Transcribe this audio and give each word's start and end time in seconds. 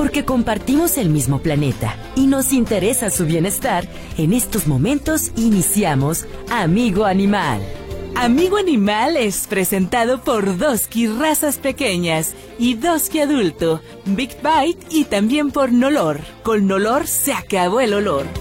Porque 0.00 0.24
compartimos 0.24 0.96
el 0.96 1.10
mismo 1.10 1.40
planeta 1.40 1.94
y 2.16 2.26
nos 2.26 2.54
interesa 2.54 3.10
su 3.10 3.26
bienestar, 3.26 3.86
en 4.16 4.32
estos 4.32 4.66
momentos 4.66 5.30
iniciamos 5.36 6.24
Amigo 6.50 7.04
Animal. 7.04 7.60
Amigo 8.16 8.56
Animal 8.56 9.18
es 9.18 9.46
presentado 9.46 10.24
por 10.24 10.56
Doski 10.56 11.06
Razas 11.06 11.58
Pequeñas 11.58 12.32
y 12.58 12.76
Doski 12.76 13.20
Adulto, 13.20 13.82
Big 14.06 14.38
Bite 14.42 14.86
y 14.88 15.04
también 15.04 15.50
por 15.50 15.70
Nolor. 15.70 16.20
Con 16.44 16.66
Nolor 16.66 17.06
se 17.06 17.34
acabó 17.34 17.80
el 17.80 17.92
olor. 17.92 18.39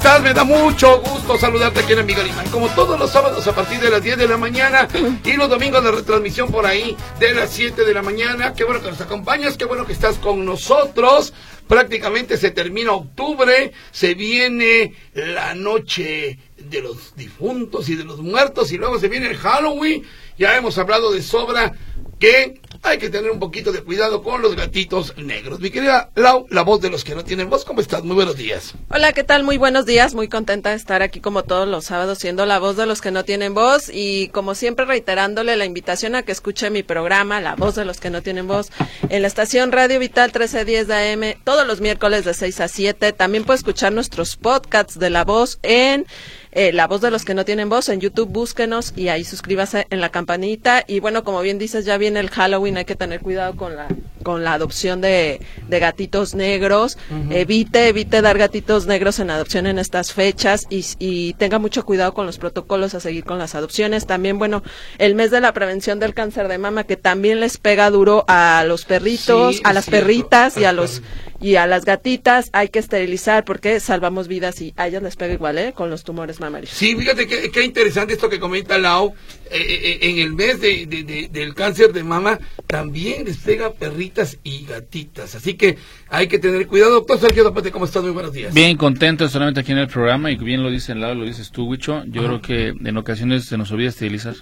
Estás? 0.00 0.22
Me 0.22 0.32
da 0.32 0.44
mucho 0.44 1.02
gusto 1.02 1.36
saludarte 1.36 1.80
aquí 1.80 1.92
en 1.92 1.98
Amigo 1.98 2.22
Animal. 2.22 2.46
Como 2.50 2.68
todos 2.70 2.98
los 2.98 3.10
sábados 3.10 3.46
a 3.46 3.54
partir 3.54 3.80
de 3.80 3.90
las 3.90 4.02
10 4.02 4.16
de 4.16 4.28
la 4.28 4.38
mañana 4.38 4.88
y 5.22 5.32
los 5.34 5.50
domingos 5.50 5.84
de 5.84 5.90
retransmisión 5.90 6.50
por 6.50 6.64
ahí 6.64 6.96
de 7.18 7.34
las 7.34 7.50
7 7.50 7.84
de 7.84 7.92
la 7.92 8.00
mañana. 8.00 8.54
Qué 8.54 8.64
bueno 8.64 8.80
que 8.80 8.88
nos 8.88 9.00
acompañas, 9.02 9.58
qué 9.58 9.66
bueno 9.66 9.84
que 9.84 9.92
estás 9.92 10.16
con 10.16 10.42
nosotros. 10.46 11.34
Prácticamente 11.68 12.38
se 12.38 12.50
termina 12.50 12.92
octubre, 12.92 13.72
se 13.90 14.14
viene 14.14 14.94
la 15.12 15.54
noche 15.54 16.38
de 16.56 16.80
los 16.80 17.14
difuntos 17.14 17.90
y 17.90 17.94
de 17.94 18.04
los 18.04 18.20
muertos 18.20 18.72
y 18.72 18.78
luego 18.78 18.98
se 18.98 19.08
viene 19.08 19.26
el 19.26 19.36
Halloween. 19.36 20.02
Ya 20.38 20.56
hemos 20.56 20.78
hablado 20.78 21.12
de 21.12 21.22
sobra 21.22 21.74
que 22.18 22.62
hay 22.82 22.98
que 22.98 23.10
tener 23.10 23.30
un 23.30 23.38
poquito 23.38 23.72
de 23.72 23.82
cuidado 23.82 24.22
con 24.22 24.40
los 24.42 24.56
gatitos 24.56 25.16
negros. 25.16 25.60
Mi 25.60 25.70
querida 25.70 26.10
Lau, 26.14 26.46
la 26.50 26.62
voz 26.62 26.80
de 26.80 26.90
los 26.90 27.04
que 27.04 27.14
no 27.14 27.24
tienen 27.24 27.50
voz, 27.50 27.64
¿cómo 27.64 27.80
estás? 27.80 28.02
Muy 28.04 28.14
buenos 28.14 28.36
días. 28.36 28.74
Hola, 28.88 29.12
¿qué 29.12 29.22
tal? 29.22 29.44
Muy 29.44 29.58
buenos 29.58 29.86
días. 29.86 30.14
Muy 30.14 30.28
contenta 30.28 30.70
de 30.70 30.76
estar 30.76 31.02
aquí 31.02 31.20
como 31.20 31.44
todos 31.44 31.68
los 31.68 31.84
sábados 31.84 32.18
siendo 32.18 32.46
la 32.46 32.58
voz 32.58 32.76
de 32.76 32.86
los 32.86 33.00
que 33.00 33.10
no 33.10 33.24
tienen 33.24 33.54
voz 33.54 33.90
y 33.92 34.28
como 34.28 34.54
siempre 34.54 34.86
reiterándole 34.86 35.56
la 35.56 35.66
invitación 35.66 36.14
a 36.14 36.22
que 36.22 36.32
escuche 36.32 36.70
mi 36.70 36.82
programa, 36.82 37.40
La 37.40 37.54
voz 37.54 37.74
de 37.74 37.84
los 37.84 38.00
que 38.00 38.10
no 38.10 38.22
tienen 38.22 38.46
voz, 38.46 38.70
en 39.08 39.22
la 39.22 39.28
estación 39.28 39.72
Radio 39.72 39.98
Vital 39.98 40.28
1310 40.28 40.88
de 40.88 40.94
AM 40.94 41.40
todos 41.44 41.66
los 41.66 41.80
miércoles 41.80 42.24
de 42.24 42.34
6 42.34 42.60
a 42.60 42.68
7. 42.68 43.12
También 43.12 43.44
puede 43.44 43.58
escuchar 43.58 43.92
nuestros 43.92 44.36
podcasts 44.36 44.98
de 44.98 45.10
La 45.10 45.24
voz 45.24 45.58
en 45.62 46.06
eh, 46.52 46.72
La 46.72 46.86
Voz 46.86 47.00
de 47.00 47.10
los 47.10 47.24
que 47.24 47.34
no 47.34 47.44
tienen 47.44 47.68
voz. 47.68 47.88
En 47.88 48.00
YouTube 48.00 48.30
búsquenos 48.30 48.92
y 48.96 49.08
ahí 49.08 49.24
suscríbase 49.24 49.86
en 49.90 50.00
la 50.00 50.10
campanita. 50.10 50.84
Y 50.86 51.00
bueno, 51.00 51.24
como 51.24 51.40
bien 51.40 51.58
dices, 51.58 51.84
ya 51.84 51.98
viene 51.98 52.20
el 52.20 52.30
Halloween, 52.30 52.76
hay 52.76 52.84
que 52.84 52.96
tener 52.96 53.20
cuidado 53.20 53.56
con 53.56 53.76
la, 53.76 53.88
con 54.22 54.44
la 54.44 54.54
adopción 54.54 55.00
de, 55.00 55.40
de 55.68 55.78
gatitos 55.78 56.34
negros. 56.34 56.98
Evite, 57.30 57.88
evite 57.88 58.22
dar 58.22 58.38
gatitos 58.38 58.86
negros 58.86 59.18
en 59.18 59.30
adopción 59.30 59.66
en 59.66 59.78
estas 59.78 60.12
fechas 60.12 60.66
y, 60.70 60.84
y 60.98 61.34
tenga 61.34 61.58
mucho 61.58 61.84
cuidado 61.84 62.14
con 62.14 62.26
los 62.26 62.38
protocolos 62.38 62.94
a 62.94 63.00
seguir 63.00 63.24
con 63.24 63.38
las 63.38 63.54
adopciones. 63.54 64.06
También, 64.06 64.38
bueno, 64.38 64.62
el 64.98 65.14
mes 65.14 65.30
de 65.30 65.40
la 65.40 65.52
prevención 65.52 65.98
del 66.00 66.14
cáncer 66.14 66.48
de 66.48 66.58
mama 66.58 66.84
que 66.84 66.96
también 66.96 67.40
les 67.40 67.58
pega 67.58 67.90
duro 67.90 68.24
a 68.28 68.64
los 68.66 68.84
perritos, 68.84 69.56
Sí, 69.56 69.62
a 69.64 69.72
las 69.72 69.84
cierto. 69.86 70.00
perritas 70.06 70.56
y 70.56 70.64
a 70.64 70.72
los 70.72 71.02
y 71.42 71.56
a 71.56 71.66
las 71.66 71.86
gatitas 71.86 72.50
hay 72.52 72.68
que 72.68 72.78
esterilizar 72.78 73.44
porque 73.46 73.80
salvamos 73.80 74.28
vidas 74.28 74.60
y 74.60 74.74
a 74.76 74.86
ellas 74.88 75.02
les 75.02 75.16
pega 75.16 75.32
igual, 75.32 75.56
¿eh? 75.58 75.72
Con 75.74 75.88
los 75.88 76.04
tumores 76.04 76.38
mamarios. 76.38 76.70
Sí, 76.70 76.94
fíjate 76.94 77.26
qué, 77.26 77.50
qué 77.50 77.64
interesante 77.64 78.12
esto 78.12 78.28
que 78.28 78.38
comenta 78.38 78.76
Lau. 78.76 79.14
Eh, 79.50 79.58
eh, 79.58 79.98
en 80.02 80.18
el 80.18 80.32
mes 80.34 80.60
de, 80.60 80.86
de- 80.86 81.02
de- 81.02 81.28
del 81.28 81.54
cáncer 81.54 81.92
de 81.92 82.04
mama 82.04 82.38
también 82.66 83.24
les 83.24 83.38
pega 83.38 83.72
perritas 84.10 84.38
y 84.44 84.64
gatitas. 84.66 85.34
Así 85.34 85.54
que 85.54 85.78
hay 86.08 86.26
que 86.28 86.38
tener 86.38 86.66
cuidado. 86.66 86.92
Doctor 86.92 87.18
Sergio 87.20 87.44
Zapate, 87.44 87.70
¿cómo 87.70 87.84
estás? 87.84 88.02
Muy 88.02 88.10
buenos 88.12 88.32
días. 88.32 88.52
Bien 88.52 88.76
contento 88.76 89.28
solamente 89.28 89.60
aquí 89.60 89.72
en 89.72 89.78
el 89.78 89.88
programa 89.88 90.30
y 90.30 90.36
bien 90.36 90.62
lo 90.62 90.70
dice 90.70 90.92
el 90.92 91.00
lado, 91.00 91.14
lo 91.14 91.24
dices 91.24 91.50
tú, 91.50 91.66
Wicho. 91.66 92.04
Yo 92.06 92.24
creo 92.24 92.40
que 92.40 92.68
en 92.68 92.96
ocasiones 92.96 93.44
se 93.44 93.56
nos 93.56 93.70
olvida 93.70 93.88
esterilizar. 93.88 94.34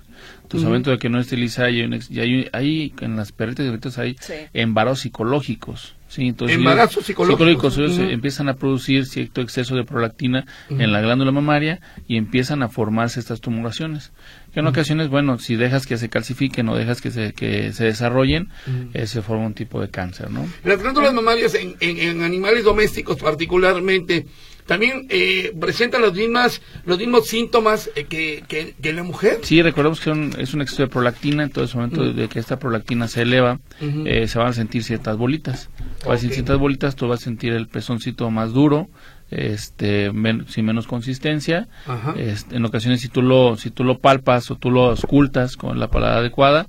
Entonces, 0.43 0.65
al 0.65 0.71
momento 0.71 0.91
de 0.91 0.99
que 0.99 1.09
no 1.11 1.21
estiliza, 1.21 1.65
hay, 1.65 1.83
un 1.83 1.93
ex- 1.95 2.11
y 2.11 2.21
hay, 2.21 2.49
hay 2.53 2.95
en 3.01 3.17
las 3.17 3.33
perritas 3.33 3.67
y 3.67 3.69
gatitos 3.69 3.99
hay 3.99 4.17
Sí. 4.21 4.33
embarazos 4.55 5.01
psicológicos. 5.01 5.95
Sí, 6.09 6.27
entonces 6.27 6.57
Embarazos 6.57 7.05
psicológicos. 7.05 7.77
ellos 7.77 7.99
empiezan 7.99 8.49
a 8.49 8.55
producir 8.55 9.05
cierto 9.05 9.43
exceso 9.43 9.77
de 9.77 9.85
prolactina 9.85 10.47
en 10.71 10.91
la 10.91 11.03
glándula 11.03 11.33
mamaria 11.33 11.81
y 12.07 12.17
empiezan 12.17 12.63
a 12.63 12.71
formarse 12.71 13.21
estas 13.21 13.43
tumoraciones. 13.43 14.11
Que 14.53 14.61
en 14.61 14.67
ocasiones, 14.67 15.09
bueno, 15.09 15.39
si 15.39 15.57
dejas 15.57 15.87
que 15.87 15.99
se 15.99 16.09
calcifiquen 16.09 16.69
o 16.69 16.77
dejas 16.77 17.01
que 17.03 17.11
se, 17.11 17.33
que 17.35 17.73
se 17.73 17.85
desarrollen, 17.85 18.49
eh, 18.95 19.07
se 19.07 19.21
forma 19.23 19.47
un 19.47 19.55
tipo 19.55 19.81
de 19.81 19.91
cáncer, 19.91 20.31
¿no? 20.31 20.47
Las 20.65 20.81
glándulas 20.83 21.13
mamarias 21.13 21.55
en, 21.55 21.77
en- 21.81 21.99
en 21.99 22.23
animales 22.23 22.65
domésticos 22.65 23.19
particularmente 23.19 24.27
también 24.67 25.07
eh, 25.09 25.55
presentan 25.59 26.03
las 26.03 26.13
mismas, 26.13 26.61
los 26.85 26.99
mismos 26.99 27.27
síntomas 27.27 27.91
eh, 27.97 28.05
que, 28.05 28.45
que, 28.49 28.75
que 28.81 28.93
la 28.93 29.03
mujer. 29.03 29.39
Sí, 29.43 29.63
recordemos 29.63 29.99
que 30.01 30.11
es 30.39 30.53
un 30.53 30.61
exceso 30.61 30.83
de 30.83 30.89
prolactina, 30.89 31.43
entonces 31.43 31.75
al 31.75 31.81
momento 31.83 32.13
de 32.13 32.29
que 32.29 32.39
esta 32.39 32.59
prolactina 32.59 33.09
se 33.09 33.23
eleva, 33.23 33.61
eh, 33.81 34.29
se 34.29 34.39
van 34.39 34.49
a 34.49 34.53
sentir 34.53 34.83
ciertas 34.85 35.17
bolitas. 35.17 35.71
Vas 36.07 36.19
a 36.19 36.19
sentir 36.19 36.29
Ok. 36.29 36.35
ciertas 36.35 36.59
bolitas, 36.59 36.97
tú 36.97 37.09
vas 37.09 37.21
a 37.21 37.25
sentir 37.25 37.55
el 37.55 37.67
pezoncito 37.67 38.31
más 38.31 38.53
duro, 38.53 38.89
este, 39.31 40.11
men- 40.13 40.47
sin 40.49 40.65
menos 40.65 40.87
consistencia. 40.87 41.69
Ajá. 41.87 42.15
Este, 42.17 42.57
en 42.57 42.65
ocasiones 42.65 43.01
si 43.01 43.09
tú 43.09 43.23
lo, 43.23 43.57
si 43.57 43.71
tú 43.71 43.85
lo 43.85 43.99
palpas 43.99 44.51
o 44.51 44.57
tú 44.57 44.71
lo 44.71 44.93
ocultas 44.93 45.57
con 45.57 45.79
la 45.79 45.89
palabra 45.91 46.19
adecuada, 46.19 46.67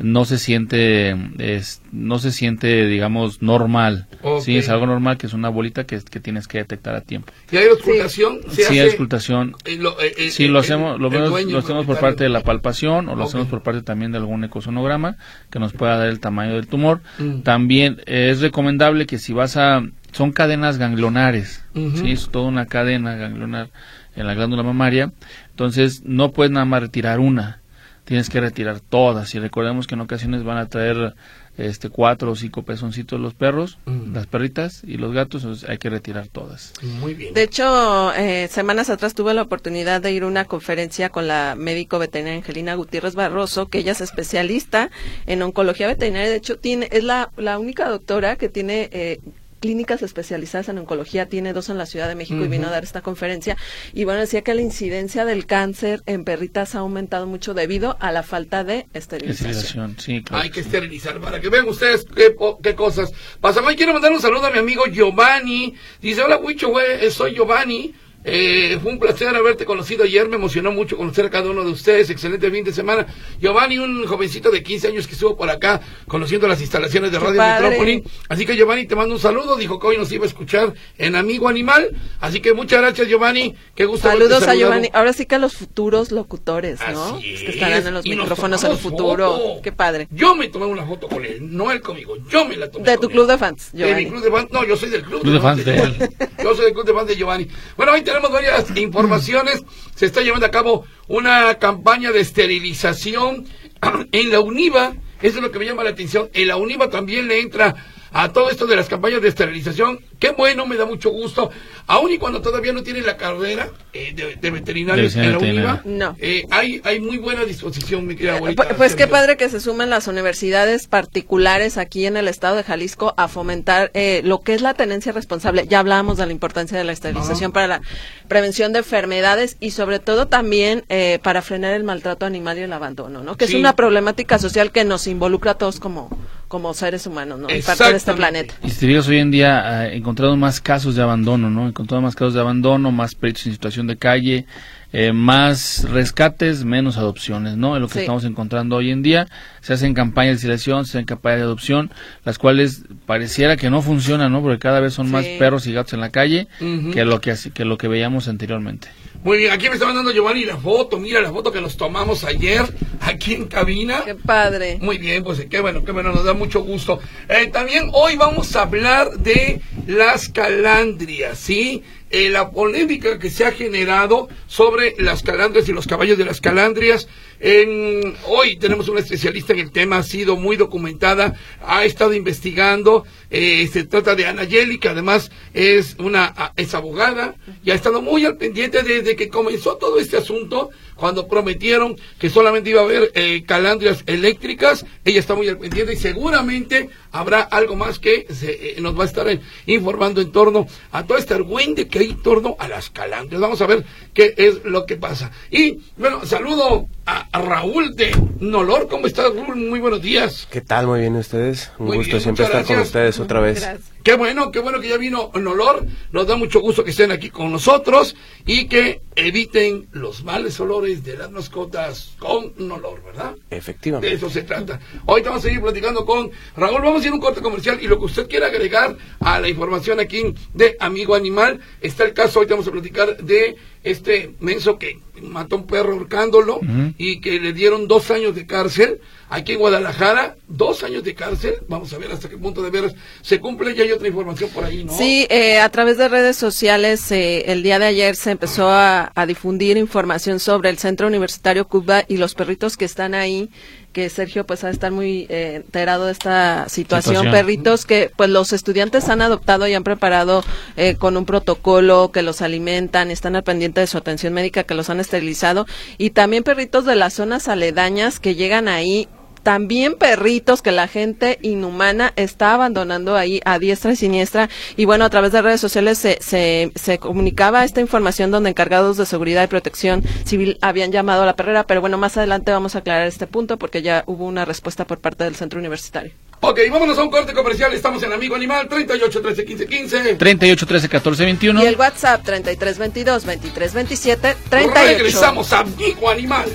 no 0.00 0.24
se 0.24 0.38
siente, 0.38 1.16
es, 1.38 1.82
no 1.92 2.18
se 2.18 2.32
siente, 2.32 2.86
digamos, 2.86 3.42
normal. 3.42 4.06
Ok. 4.22 4.42
Sí, 4.42 4.56
es 4.56 4.68
algo 4.68 4.86
normal 4.86 5.18
que 5.18 5.26
es 5.26 5.32
una 5.34 5.48
bolita 5.48 5.84
que, 5.84 6.00
que 6.00 6.20
tienes 6.20 6.48
que 6.48 6.58
detectar 6.58 6.94
a 6.94 7.00
tiempo. 7.02 7.32
Y 7.50 7.56
hay 7.56 7.68
auscultación. 7.68 8.38
Sí, 8.50 8.62
hace, 8.62 8.72
hay 8.72 8.80
auscultación. 8.88 9.54
eh, 9.64 9.76
lo- 9.78 10.00
eh, 10.00 10.12
eh, 10.16 10.30
Sí, 10.30 10.48
lo 10.48 10.58
el- 10.58 10.64
hacemos, 10.64 10.98
lo, 11.00 11.10
dueño 11.10 11.50
lo 11.52 11.58
hacemos 11.58 11.86
por 11.86 11.98
parte 12.00 12.24
de 12.24 12.30
la 12.30 12.42
palpación 12.42 13.08
o 13.08 13.14
lo 13.16 13.24
hacemos 13.24 13.46
por 13.48 13.62
parte 13.62 13.82
también 13.82 14.12
de 14.12 14.18
algún 14.18 14.44
ecosonograma 14.44 15.16
que 15.50 15.58
nos 15.58 15.72
pueda 15.72 15.96
dar 15.98 16.08
el 16.08 16.20
tamaño 16.20 16.54
del 16.54 16.66
tumor. 16.66 17.00
Mm. 17.18 17.40
También 17.42 18.00
es 18.06 18.40
recomendable 18.40 19.06
que 19.06 19.18
si 19.18 19.32
vas 19.32 19.56
a... 19.56 19.82
Son 20.12 20.32
cadenas 20.32 20.78
ganglionares. 20.78 21.64
¿sí? 21.74 22.12
Es 22.12 22.28
toda 22.30 22.48
una 22.48 22.66
cadena 22.66 23.14
ganglionar 23.16 23.70
en 24.16 24.26
la 24.26 24.34
glándula 24.34 24.62
mamaria. 24.62 25.12
Entonces, 25.50 26.02
no 26.04 26.32
puedes 26.32 26.50
nada 26.50 26.64
más 26.64 26.80
retirar 26.82 27.20
una, 27.20 27.60
tienes 28.04 28.28
que 28.30 28.40
retirar 28.40 28.80
todas. 28.80 29.34
Y 29.34 29.38
recordemos 29.38 29.86
que 29.86 29.94
en 29.94 30.00
ocasiones 30.00 30.42
van 30.44 30.58
a 30.58 30.66
traer 30.66 31.14
este 31.58 31.90
cuatro 31.90 32.30
o 32.30 32.36
cinco 32.36 32.62
pezoncitos 32.62 33.20
los 33.20 33.34
perros, 33.34 33.78
Mm. 33.84 34.14
las 34.14 34.28
perritas 34.28 34.82
y 34.84 34.96
los 34.96 35.12
gatos, 35.12 35.42
entonces 35.42 35.68
hay 35.68 35.78
que 35.78 35.90
retirar 35.90 36.28
todas. 36.28 36.72
Muy 37.00 37.14
bien. 37.14 37.34
De 37.34 37.42
hecho, 37.42 38.12
eh, 38.14 38.46
semanas 38.48 38.90
atrás 38.90 39.12
tuve 39.14 39.34
la 39.34 39.42
oportunidad 39.42 40.00
de 40.00 40.12
ir 40.12 40.22
a 40.22 40.28
una 40.28 40.44
conferencia 40.44 41.08
con 41.10 41.26
la 41.26 41.56
médico 41.58 41.98
veterinaria 41.98 42.38
Angelina 42.38 42.74
Gutiérrez 42.76 43.16
Barroso, 43.16 43.66
que 43.66 43.78
ella 43.78 43.90
es 43.90 44.00
especialista 44.00 44.90
en 45.26 45.42
oncología 45.42 45.88
veterinaria. 45.88 46.30
De 46.30 46.36
hecho, 46.36 46.58
tiene 46.58 46.88
es 46.92 47.02
la, 47.02 47.30
la 47.36 47.58
única 47.58 47.88
doctora 47.88 48.36
que 48.36 48.48
tiene 48.48 48.88
eh, 48.92 49.18
clínicas 49.60 50.02
especializadas 50.02 50.68
en 50.68 50.78
oncología, 50.78 51.26
tiene 51.28 51.52
dos 51.52 51.68
en 51.68 51.78
la 51.78 51.86
Ciudad 51.86 52.08
de 52.08 52.14
México 52.14 52.44
y 52.44 52.48
vino 52.48 52.68
a 52.68 52.70
dar 52.70 52.84
esta 52.84 53.00
conferencia. 53.00 53.56
Y 53.92 54.04
bueno, 54.04 54.20
decía 54.20 54.42
que 54.42 54.54
la 54.54 54.62
incidencia 54.62 55.24
del 55.24 55.46
cáncer 55.46 56.02
en 56.06 56.24
perritas 56.24 56.74
ha 56.74 56.80
aumentado 56.80 57.26
mucho 57.26 57.54
debido 57.54 57.96
a 58.00 58.12
la 58.12 58.22
falta 58.22 58.64
de 58.64 58.86
esterilización. 58.94 59.50
Esterilización, 59.50 59.96
sí, 59.98 60.22
claro. 60.22 60.42
Hay 60.44 60.50
que 60.50 60.60
esterilizar 60.60 61.20
para 61.20 61.40
que 61.40 61.48
vean 61.48 61.68
ustedes 61.68 62.04
qué, 62.14 62.30
po- 62.30 62.58
qué 62.60 62.74
cosas. 62.74 63.12
Pasa, 63.40 63.62
quiero 63.76 63.92
mandar 63.92 64.12
un 64.12 64.20
saludo 64.20 64.46
a 64.46 64.50
mi 64.50 64.58
amigo 64.58 64.84
Giovanni. 64.86 65.74
Dice, 66.00 66.22
hola, 66.22 66.38
Huicho, 66.38 66.68
güey, 66.68 67.10
soy 67.10 67.34
Giovanni. 67.34 67.94
Eh, 68.24 68.78
fue 68.82 68.92
un 68.92 68.98
placer 68.98 69.28
haberte 69.28 69.64
conocido 69.64 70.04
ayer, 70.04 70.28
me 70.28 70.36
emocionó 70.36 70.70
mucho 70.72 70.96
conocer 70.96 71.24
a 71.26 71.30
cada 71.30 71.48
uno 71.50 71.64
de 71.64 71.70
ustedes, 71.70 72.10
excelente 72.10 72.50
fin 72.50 72.64
de 72.64 72.72
semana. 72.72 73.06
Giovanni, 73.40 73.78
un 73.78 74.04
jovencito 74.06 74.50
de 74.50 74.62
15 74.62 74.88
años 74.88 75.06
que 75.06 75.14
estuvo 75.14 75.36
por 75.36 75.48
acá 75.48 75.80
conociendo 76.08 76.46
las 76.48 76.60
instalaciones 76.60 77.12
de 77.12 77.18
Radio. 77.20 77.40
Metrópoli. 77.40 78.02
Así 78.28 78.44
que 78.44 78.56
Giovanni 78.56 78.86
te 78.86 78.96
mando 78.96 79.14
un 79.14 79.20
saludo, 79.20 79.56
dijo 79.56 79.78
que 79.78 79.86
hoy 79.86 79.96
nos 79.98 80.10
iba 80.12 80.24
a 80.24 80.28
escuchar 80.28 80.74
en 80.98 81.14
Amigo 81.16 81.48
Animal. 81.48 81.96
Así 82.20 82.40
que 82.40 82.52
muchas 82.52 82.80
gracias 82.82 83.08
Giovanni, 83.08 83.54
qué 83.74 83.84
gusto 83.86 84.08
Saludos 84.08 84.42
a. 84.46 84.54
Giovanni. 84.54 84.90
Ahora 84.92 85.12
sí 85.12 85.24
que 85.24 85.36
a 85.36 85.38
los 85.38 85.54
futuros 85.54 86.10
locutores, 86.10 86.80
¿no? 86.92 87.16
Así 87.16 87.30
Los 87.32 87.40
que 87.42 87.50
estarán 87.50 87.86
en 87.86 87.94
los 87.94 88.04
es, 88.04 88.12
y 88.12 88.16
micrófonos 88.16 88.62
en 88.64 88.72
el 88.72 88.78
futuro. 88.78 89.32
foto. 89.38 89.62
Qué 89.62 89.72
padre. 89.72 90.08
Yo 90.10 90.34
me 90.34 90.48
tomé 90.48 90.66
una 90.66 90.84
foto 90.84 91.08
con 91.08 91.24
él, 91.24 91.38
no 91.40 91.70
él 91.70 91.80
conmigo, 91.80 92.16
yo 92.28 92.44
me 92.44 92.56
la 92.56 92.70
tomé 92.70 92.84
De 92.84 92.92
con 92.96 93.00
tu 93.02 93.06
él. 93.06 93.12
club 93.12 93.26
de 93.28 93.38
fans, 93.38 93.70
De 93.72 93.94
mi 93.94 94.06
club 94.06 94.22
de 94.22 94.30
fans, 94.30 94.48
no, 94.50 94.64
yo 94.66 94.76
soy 94.76 94.90
del 94.90 95.02
club, 95.02 95.22
Club 95.22 95.34
de 95.34 95.40
fans 95.40 95.64
de 95.64 95.76
él. 95.76 95.94
Giovanni. 95.96 96.14
Yo 96.42 96.54
soy 96.54 96.64
del 96.66 96.74
club 96.74 96.84
de 96.86 96.92
fans 96.92 97.08
de 97.08 97.16
Giovanni. 97.16 97.48
Bueno, 97.76 97.92
hoy 97.92 98.02
tenemos 98.08 98.32
varias 98.32 98.64
informaciones. 98.76 99.62
Se 99.94 100.06
está 100.06 100.22
llevando 100.22 100.46
a 100.46 100.50
cabo 100.50 100.86
una 101.08 101.58
campaña 101.58 102.10
de 102.10 102.20
esterilización 102.20 103.46
en 104.12 104.30
la 104.30 104.40
UNIVA. 104.40 104.94
Eso 105.20 105.38
es 105.38 105.42
lo 105.42 105.50
que 105.50 105.58
me 105.58 105.66
llama 105.66 105.84
la 105.84 105.90
atención. 105.90 106.30
En 106.32 106.48
la 106.48 106.56
UNIVA 106.56 106.88
también 106.88 107.28
le 107.28 107.40
entra 107.40 107.74
a 108.12 108.32
todo 108.32 108.50
esto 108.50 108.66
de 108.66 108.76
las 108.76 108.88
campañas 108.88 109.20
de 109.22 109.28
esterilización. 109.28 110.00
Qué 110.18 110.30
bueno, 110.30 110.66
me 110.66 110.76
da 110.76 110.84
mucho 110.86 111.10
gusto. 111.10 111.50
Aún 111.86 112.12
y 112.12 112.18
cuando 112.18 112.40
todavía 112.42 112.72
no 112.72 112.82
tienen 112.82 113.06
la 113.06 113.16
carrera 113.16 113.68
eh, 113.92 114.12
de, 114.14 114.36
de 114.36 114.50
veterinarios 114.50 115.14
De 115.14 115.24
en 115.24 115.32
la. 115.32 115.38
UNIVA, 115.38 115.82
No. 115.84 116.16
eh, 116.18 116.44
hay, 116.50 116.80
hay 116.84 117.00
muy 117.00 117.18
buena 117.18 117.44
disposición, 117.44 118.06
mi 118.06 118.16
querida 118.16 118.36
abuelita. 118.36 118.64
Pues, 118.64 118.76
pues 118.76 118.94
qué 118.96 119.06
padre 119.06 119.36
que 119.36 119.48
se 119.48 119.60
sumen 119.60 119.90
las 119.90 120.06
universidades 120.08 120.86
particulares 120.88 121.78
aquí 121.78 122.06
en 122.06 122.16
el 122.16 122.28
estado 122.28 122.56
de 122.56 122.64
Jalisco 122.64 123.14
a 123.16 123.28
fomentar 123.28 123.90
eh, 123.94 124.22
lo 124.24 124.40
que 124.40 124.54
es 124.54 124.62
la 124.62 124.74
tenencia 124.74 125.12
responsable. 125.12 125.66
Ya 125.68 125.78
hablábamos 125.80 126.16
de 126.18 126.26
la 126.26 126.32
importancia 126.32 126.76
de 126.76 126.84
la 126.84 126.92
esterilización 126.92 127.52
para 127.52 127.66
la 127.68 127.82
prevención 128.28 128.72
de 128.72 128.80
enfermedades 128.80 129.56
y 129.60 129.70
sobre 129.70 129.98
todo 129.98 130.26
también 130.28 130.84
eh, 130.88 131.18
para 131.22 131.42
frenar 131.42 131.74
el 131.74 131.84
maltrato 131.84 132.26
animal 132.26 132.58
y 132.58 132.62
el 132.62 132.72
abandono, 132.72 133.22
¿no? 133.22 133.36
Que 133.36 133.46
Sí. 133.46 133.54
es 133.54 133.60
una 133.60 133.74
problemática 133.76 134.38
social 134.38 134.72
que 134.72 134.84
nos 134.84 135.06
involucra 135.06 135.52
a 135.52 135.54
todos 135.58 135.80
como, 135.80 136.10
como 136.48 136.72
seres 136.74 137.06
humanos, 137.06 137.38
¿no? 137.38 137.54
Y 137.54 137.60
parte 137.62 137.84
de 137.84 137.96
este 137.96 138.14
planeta. 138.14 138.54
Y 138.64 138.70
si 138.70 138.86
te 138.86 138.98
hoy 138.98 139.18
en 139.18 139.30
día 139.30 139.86
he 139.88 139.96
encontrado 139.96 140.36
más 140.36 140.60
casos 140.60 140.94
de 140.96 141.02
abandono, 141.02 141.50
¿no? 141.50 141.66
He 141.66 141.68
encontrado 141.68 142.00
más 142.02 142.14
casos 142.14 142.34
de 142.34 142.40
abandono, 142.40 142.90
más 142.90 143.14
peritos 143.14 143.46
en 143.46 143.52
situación 143.52 143.86
de 143.86 143.96
calle, 143.96 144.46
eh, 144.92 145.12
más 145.12 145.84
rescates, 145.90 146.64
menos 146.64 146.96
adopciones, 146.96 147.58
¿no? 147.58 147.76
Es 147.76 147.82
lo 147.82 147.88
que 147.88 147.94
Sí. 147.94 148.00
estamos 148.00 148.24
encontrando 148.24 148.76
hoy 148.76 148.90
en 148.90 149.02
día. 149.02 149.28
Se 149.60 149.74
hacen 149.74 149.92
campañas 149.92 150.36
de 150.36 150.40
selección, 150.40 150.86
se 150.86 150.96
hacen 150.96 151.04
campañas 151.04 151.40
de 151.40 151.44
adopción, 151.44 151.90
las 152.24 152.38
cuales 152.38 152.84
pareciera 153.04 153.56
que 153.58 153.68
no 153.68 153.82
funcionan, 153.82 154.32
¿no? 154.32 154.40
Porque 154.40 154.58
cada 154.58 154.80
vez 154.80 154.94
son 154.94 155.10
más 155.10 155.26
perros 155.38 155.66
y 155.66 155.74
gatos 155.74 155.92
en 155.92 156.00
la 156.00 156.08
calle 156.08 156.48
que 156.58 157.04
lo 157.04 157.20
que, 157.20 157.34
que 157.52 157.64
lo 157.66 157.76
que 157.76 157.88
veíamos 157.88 158.28
anteriormente. 158.28 158.88
Muy 159.24 159.38
bien, 159.38 159.50
aquí 159.50 159.68
me 159.68 159.74
está 159.74 159.86
mandando 159.86 160.12
Giovanni 160.12 160.44
la 160.44 160.56
foto. 160.56 160.98
Mira 160.98 161.20
la 161.20 161.32
foto 161.32 161.50
que 161.50 161.60
nos 161.60 161.76
tomamos 161.76 162.24
ayer 162.24 162.62
aquí 163.00 163.34
en 163.34 163.46
cabina. 163.46 164.02
Qué 164.04 164.14
padre. 164.14 164.78
Muy 164.80 164.96
bien, 164.98 165.24
pues 165.24 165.44
qué 165.50 165.60
bueno, 165.60 165.84
qué 165.84 165.92
bueno, 165.92 166.12
nos 166.12 166.24
da 166.24 166.34
mucho 166.34 166.60
gusto. 166.60 167.00
Eh, 167.28 167.48
también 167.48 167.90
hoy 167.92 168.16
vamos 168.16 168.54
a 168.54 168.62
hablar 168.62 169.10
de 169.18 169.60
las 169.86 170.28
calandrias, 170.28 171.36
¿sí? 171.38 171.82
Eh, 172.10 172.30
la 172.30 172.50
polémica 172.50 173.18
que 173.18 173.28
se 173.28 173.44
ha 173.44 173.52
generado 173.52 174.28
sobre 174.46 174.94
las 174.98 175.22
calandrias 175.22 175.68
y 175.68 175.72
los 175.72 175.86
caballos 175.86 176.16
de 176.16 176.24
las 176.24 176.40
calandrias. 176.40 177.08
En- 177.40 178.14
hoy 178.26 178.56
tenemos 178.58 178.88
una 178.88 179.00
especialista 179.00 179.52
en 179.52 179.60
el 179.60 179.70
tema, 179.70 179.98
ha 179.98 180.02
sido 180.02 180.36
muy 180.36 180.56
documentada, 180.56 181.34
ha 181.64 181.84
estado 181.84 182.14
investigando. 182.14 183.04
eh, 183.30 183.68
se 183.70 183.84
trata 183.84 184.14
de 184.14 184.24
Anayeli, 184.24 184.78
que 184.78 184.88
además 184.88 185.30
es 185.52 185.96
una 185.98 186.52
es 186.56 186.74
abogada 186.74 187.34
y 187.62 187.70
ha 187.70 187.74
estado 187.74 188.00
muy 188.00 188.24
al 188.24 188.38
pendiente 188.38 188.82
desde 188.82 189.16
que 189.16 189.28
comenzó 189.28 189.76
todo 189.76 189.98
este 190.00 190.16
asunto, 190.16 190.70
cuando 190.94 191.28
prometieron 191.28 191.94
que 192.18 192.30
solamente 192.30 192.70
iba 192.70 192.80
a 192.80 192.84
haber 192.84 193.12
eh, 193.14 193.44
calandrias 193.46 194.02
eléctricas. 194.06 194.86
Ella 195.04 195.20
está 195.20 195.34
muy 195.34 195.46
al 195.46 195.58
pendiente 195.58 195.92
y 195.92 195.96
seguramente 195.96 196.88
habrá 197.12 197.42
algo 197.42 197.76
más 197.76 197.98
que 197.98 198.26
se, 198.32 198.50
eh, 198.50 198.80
nos 198.80 198.98
va 198.98 199.02
a 199.02 199.06
estar 199.06 199.28
eh, 199.28 199.40
informando 199.66 200.22
en 200.22 200.32
torno 200.32 200.66
a 200.90 201.04
todo 201.06 201.18
este 201.18 201.34
argüende 201.34 201.86
que 201.86 201.98
hay 201.98 202.10
en 202.10 202.22
torno 202.22 202.56
a 202.58 202.66
las 202.66 202.88
calandrias. 202.88 203.42
Vamos 203.42 203.60
a 203.60 203.66
ver 203.66 203.84
qué 204.14 204.32
es 204.38 204.64
lo 204.64 204.86
que 204.86 204.96
pasa. 204.96 205.30
Y 205.50 205.80
bueno, 205.98 206.24
saludo 206.24 206.88
a, 207.08 207.26
a 207.32 207.40
Raúl 207.40 207.96
de 207.96 208.10
Nolor. 208.40 208.86
¿Cómo 208.88 209.06
estás, 209.06 209.32
Raúl? 209.34 209.56
Muy 209.56 209.80
buenos 209.80 210.02
días. 210.02 210.46
¿Qué 210.50 210.60
tal? 210.60 210.86
Muy 210.86 211.00
bien 211.00 211.16
ustedes. 211.16 211.72
Un 211.78 211.86
Muy 211.86 211.96
gusto 211.96 212.12
bien, 212.12 212.22
siempre 212.22 212.44
estar 212.44 212.64
con 212.64 212.78
ustedes 212.80 213.18
otra 213.18 213.40
vez. 213.40 213.62
Gracias. 213.62 213.97
Qué 214.08 214.14
bueno, 214.14 214.50
qué 214.50 214.60
bueno 214.60 214.80
que 214.80 214.88
ya 214.88 214.96
vino 214.96 215.30
Nolor. 215.34 215.84
Nos 216.12 216.26
da 216.26 216.34
mucho 216.34 216.60
gusto 216.60 216.82
que 216.82 216.92
estén 216.92 217.12
aquí 217.12 217.28
con 217.28 217.52
nosotros 217.52 218.16
y 218.46 218.66
que 218.66 219.02
eviten 219.14 219.86
los 219.92 220.24
males 220.24 220.58
olores 220.60 221.04
de 221.04 221.18
las 221.18 221.30
mascotas 221.30 222.14
con 222.18 222.54
Nolor, 222.56 223.04
¿verdad? 223.04 223.36
De 223.50 223.58
Efectivamente. 223.58 224.10
eso 224.10 224.30
se 224.30 224.44
trata. 224.44 224.80
Hoy 225.04 225.20
vamos 225.20 225.40
a 225.40 225.42
seguir 225.42 225.60
platicando 225.60 226.06
con 226.06 226.30
Raúl. 226.56 226.80
Vamos 226.80 227.02
a 227.02 227.04
ir 227.04 227.10
a 227.10 227.16
un 227.16 227.20
corte 227.20 227.42
comercial 227.42 227.80
y 227.82 227.86
lo 227.86 227.98
que 227.98 228.06
usted 228.06 228.28
quiera 228.30 228.46
agregar 228.46 228.96
a 229.20 229.40
la 229.40 229.48
información 229.50 230.00
aquí 230.00 230.34
de 230.54 230.78
Amigo 230.80 231.14
Animal. 231.14 231.60
Está 231.82 232.04
el 232.04 232.14
caso, 232.14 232.40
hoy 232.40 232.46
vamos 232.46 232.66
a 232.66 232.70
platicar 232.70 233.18
de 233.18 233.56
este 233.84 234.34
menso 234.40 234.78
que 234.78 235.00
mató 235.20 235.56
a 235.56 235.58
un 235.58 235.66
perro 235.66 235.92
ahorcándolo 235.92 236.60
y 236.96 237.20
que 237.20 237.40
le 237.40 237.52
dieron 237.52 237.86
dos 237.88 238.10
años 238.10 238.34
de 238.34 238.46
cárcel. 238.46 239.02
Aquí 239.30 239.52
en 239.52 239.58
Guadalajara, 239.58 240.36
dos 240.46 240.82
años 240.82 241.04
de 241.04 241.14
cárcel. 241.14 241.56
Vamos 241.68 241.92
a 241.92 241.98
ver 241.98 242.10
hasta 242.10 242.28
qué 242.28 242.38
punto 242.38 242.62
de 242.62 242.70
veras 242.70 242.94
se 243.20 243.40
cumple. 243.40 243.74
Ya 243.74 243.84
hay 243.84 243.92
otra 243.92 244.08
información 244.08 244.48
por 244.50 244.64
ahí, 244.64 244.84
¿no? 244.84 244.96
Sí, 244.96 245.26
eh, 245.28 245.60
a 245.60 245.68
través 245.68 245.98
de 245.98 246.08
redes 246.08 246.36
sociales, 246.36 247.12
eh, 247.12 247.52
el 247.52 247.62
día 247.62 247.78
de 247.78 247.86
ayer 247.86 248.16
se 248.16 248.30
empezó 248.30 248.70
a, 248.70 249.12
a 249.14 249.26
difundir 249.26 249.76
información 249.76 250.40
sobre 250.40 250.70
el 250.70 250.78
Centro 250.78 251.06
Universitario 251.06 251.68
Cuba 251.68 252.04
y 252.08 252.16
los 252.16 252.34
perritos 252.34 252.76
que 252.76 252.86
están 252.86 253.14
ahí, 253.14 253.50
que 253.92 254.08
Sergio 254.08 254.46
pues 254.46 254.64
ha 254.64 254.68
de 254.68 254.74
estar 254.74 254.92
muy 254.92 255.26
eh, 255.28 255.56
enterado 255.56 256.06
de 256.06 256.12
esta 256.12 256.68
situación. 256.68 257.16
Situación. 257.16 257.32
Perritos 257.32 257.84
que 257.84 258.10
pues 258.16 258.30
los 258.30 258.52
estudiantes 258.52 259.08
han 259.08 259.22
adoptado 259.22 259.66
y 259.66 259.74
han 259.74 259.84
preparado 259.84 260.44
eh, 260.76 260.94
con 260.96 261.16
un 261.16 261.26
protocolo 261.26 262.10
que 262.12 262.22
los 262.22 262.40
alimentan, 262.40 263.10
están 263.10 263.36
al 263.36 263.44
pendiente 263.44 263.80
de 263.80 263.86
su 263.86 263.98
atención 263.98 264.32
médica, 264.32 264.64
que 264.64 264.74
los 264.74 264.88
han 264.88 265.00
esterilizado 265.00 265.66
y 265.98 266.10
también 266.10 266.44
perritos 266.44 266.84
de 266.84 266.96
las 266.96 267.14
zonas 267.14 267.48
aledañas 267.48 268.20
que 268.20 268.34
llegan 268.34 268.68
ahí 268.68 269.08
también 269.48 269.94
perritos 269.94 270.60
que 270.60 270.72
la 270.72 270.88
gente 270.88 271.38
inhumana 271.40 272.12
está 272.16 272.52
abandonando 272.52 273.16
ahí 273.16 273.40
a 273.46 273.58
diestra 273.58 273.92
y 273.92 273.96
siniestra. 273.96 274.50
Y 274.76 274.84
bueno, 274.84 275.06
a 275.06 275.08
través 275.08 275.32
de 275.32 275.40
redes 275.40 275.58
sociales 275.58 275.96
se, 275.96 276.18
se, 276.20 276.70
se 276.74 276.98
comunicaba 276.98 277.64
esta 277.64 277.80
información 277.80 278.30
donde 278.30 278.50
encargados 278.50 278.98
de 278.98 279.06
seguridad 279.06 279.42
y 279.42 279.46
protección 279.46 280.04
civil 280.26 280.58
habían 280.60 280.92
llamado 280.92 281.22
a 281.22 281.24
la 281.24 281.34
perrera. 281.34 281.66
Pero 281.66 281.80
bueno, 281.80 281.96
más 281.96 282.18
adelante 282.18 282.52
vamos 282.52 282.74
a 282.74 282.80
aclarar 282.80 283.06
este 283.06 283.26
punto 283.26 283.56
porque 283.56 283.80
ya 283.80 284.04
hubo 284.04 284.26
una 284.26 284.44
respuesta 284.44 284.86
por 284.86 284.98
parte 284.98 285.24
del 285.24 285.34
centro 285.34 285.58
universitario. 285.58 286.12
Ok, 286.40 286.60
vámonos 286.70 286.98
a 286.98 287.02
un 287.04 287.10
corte 287.10 287.32
comercial. 287.32 287.72
Estamos 287.72 288.02
en 288.02 288.12
Amigo 288.12 288.34
Animal 288.34 288.68
38 288.68 289.22
13 289.22 289.44
15 289.46 289.66
15. 289.66 290.14
38, 290.16 290.66
13, 290.66 290.88
14, 290.90 291.24
21. 291.24 291.64
Y 291.64 291.66
el 291.66 291.76
WhatsApp 291.76 292.22
3322 292.22 293.24
2327 293.24 294.36
38. 294.50 294.98
Regresamos 294.98 295.54
a 295.54 295.60
Amigo 295.60 296.10
Animal. 296.10 296.50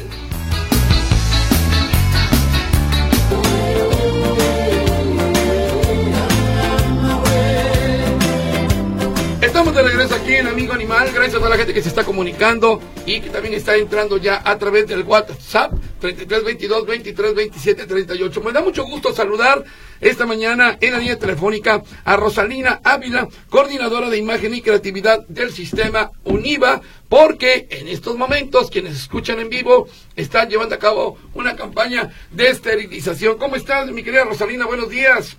Gracias 10.86 11.36
a 11.36 11.38
toda 11.38 11.50
la 11.50 11.56
gente 11.56 11.74
que 11.74 11.82
se 11.82 11.88
está 11.88 12.04
comunicando 12.04 12.82
y 13.06 13.22
que 13.22 13.30
también 13.30 13.54
está 13.54 13.76
entrando 13.78 14.18
ya 14.18 14.42
a 14.44 14.58
través 14.58 14.86
del 14.86 15.04
WhatsApp 15.04 15.72
33 16.02 16.44
22 16.44 16.86
23 16.86 17.36
27 17.36 17.86
38. 17.86 18.42
Me 18.42 18.52
da 18.52 18.60
mucho 18.60 18.84
gusto 18.84 19.14
saludar 19.14 19.64
esta 20.02 20.26
mañana 20.26 20.78
en 20.82 20.92
la 20.92 21.00
línea 21.00 21.18
telefónica 21.18 21.82
a 22.04 22.18
Rosalina 22.18 22.82
Ávila, 22.84 23.30
coordinadora 23.50 24.10
de 24.10 24.18
imagen 24.18 24.54
y 24.56 24.62
creatividad 24.62 25.26
del 25.28 25.54
sistema 25.54 26.12
UNIVA, 26.26 26.82
porque 27.08 27.66
en 27.70 27.88
estos 27.88 28.18
momentos 28.18 28.70
quienes 28.70 28.98
escuchan 28.98 29.40
en 29.40 29.50
vivo 29.50 29.88
están 30.18 30.50
llevando 30.50 30.76
a 30.76 30.80
cabo 30.80 31.18
una 31.34 31.56
campaña 31.56 32.12
de 32.30 32.50
esterilización. 32.50 33.38
¿Cómo 33.38 33.56
estás, 33.56 33.90
mi 33.90 34.04
querida 34.04 34.26
Rosalina? 34.26 34.66
Buenos 34.66 34.90
días. 34.90 35.38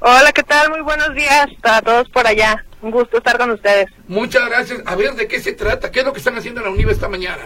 Hola, 0.00 0.32
¿qué 0.32 0.42
tal? 0.42 0.70
Muy 0.70 0.80
buenos 0.80 1.14
días 1.14 1.46
a 1.62 1.80
todos 1.80 2.08
por 2.10 2.26
allá. 2.26 2.64
Un 2.84 2.90
gusto 2.90 3.16
estar 3.16 3.38
con 3.38 3.50
ustedes. 3.50 3.86
Muchas 4.08 4.46
gracias. 4.46 4.82
A 4.84 4.94
ver, 4.94 5.12
¿de 5.14 5.26
qué 5.26 5.40
se 5.40 5.54
trata? 5.54 5.90
¿Qué 5.90 6.00
es 6.00 6.04
lo 6.04 6.12
que 6.12 6.18
están 6.18 6.36
haciendo 6.36 6.60
en 6.60 6.66
la 6.66 6.72
UNIVA 6.72 6.92
esta 6.92 7.08
mañana? 7.08 7.44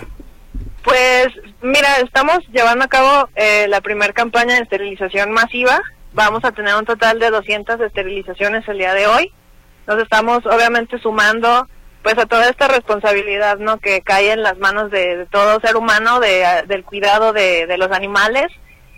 Pues 0.82 1.28
mira, 1.62 1.98
estamos 1.98 2.40
llevando 2.52 2.84
a 2.84 2.88
cabo 2.88 3.28
eh, 3.36 3.68
la 3.68 3.80
primera 3.80 4.12
campaña 4.12 4.56
de 4.56 4.62
esterilización 4.62 5.30
masiva. 5.30 5.80
Vamos 6.12 6.44
a 6.44 6.50
tener 6.50 6.74
un 6.74 6.84
total 6.84 7.20
de 7.20 7.30
200 7.30 7.80
esterilizaciones 7.80 8.66
el 8.66 8.78
día 8.78 8.94
de 8.94 9.06
hoy. 9.06 9.32
Nos 9.86 10.02
estamos 10.02 10.44
obviamente 10.44 10.98
sumando 10.98 11.68
pues 12.02 12.18
a 12.18 12.26
toda 12.26 12.50
esta 12.50 12.66
responsabilidad 12.66 13.58
no 13.58 13.78
que 13.78 14.00
cae 14.00 14.32
en 14.32 14.42
las 14.42 14.58
manos 14.58 14.90
de, 14.90 15.18
de 15.18 15.26
todo 15.26 15.60
ser 15.60 15.76
humano 15.76 16.18
de, 16.18 16.64
del 16.66 16.82
cuidado 16.82 17.32
de, 17.32 17.68
de 17.68 17.78
los 17.78 17.92
animales 17.92 18.48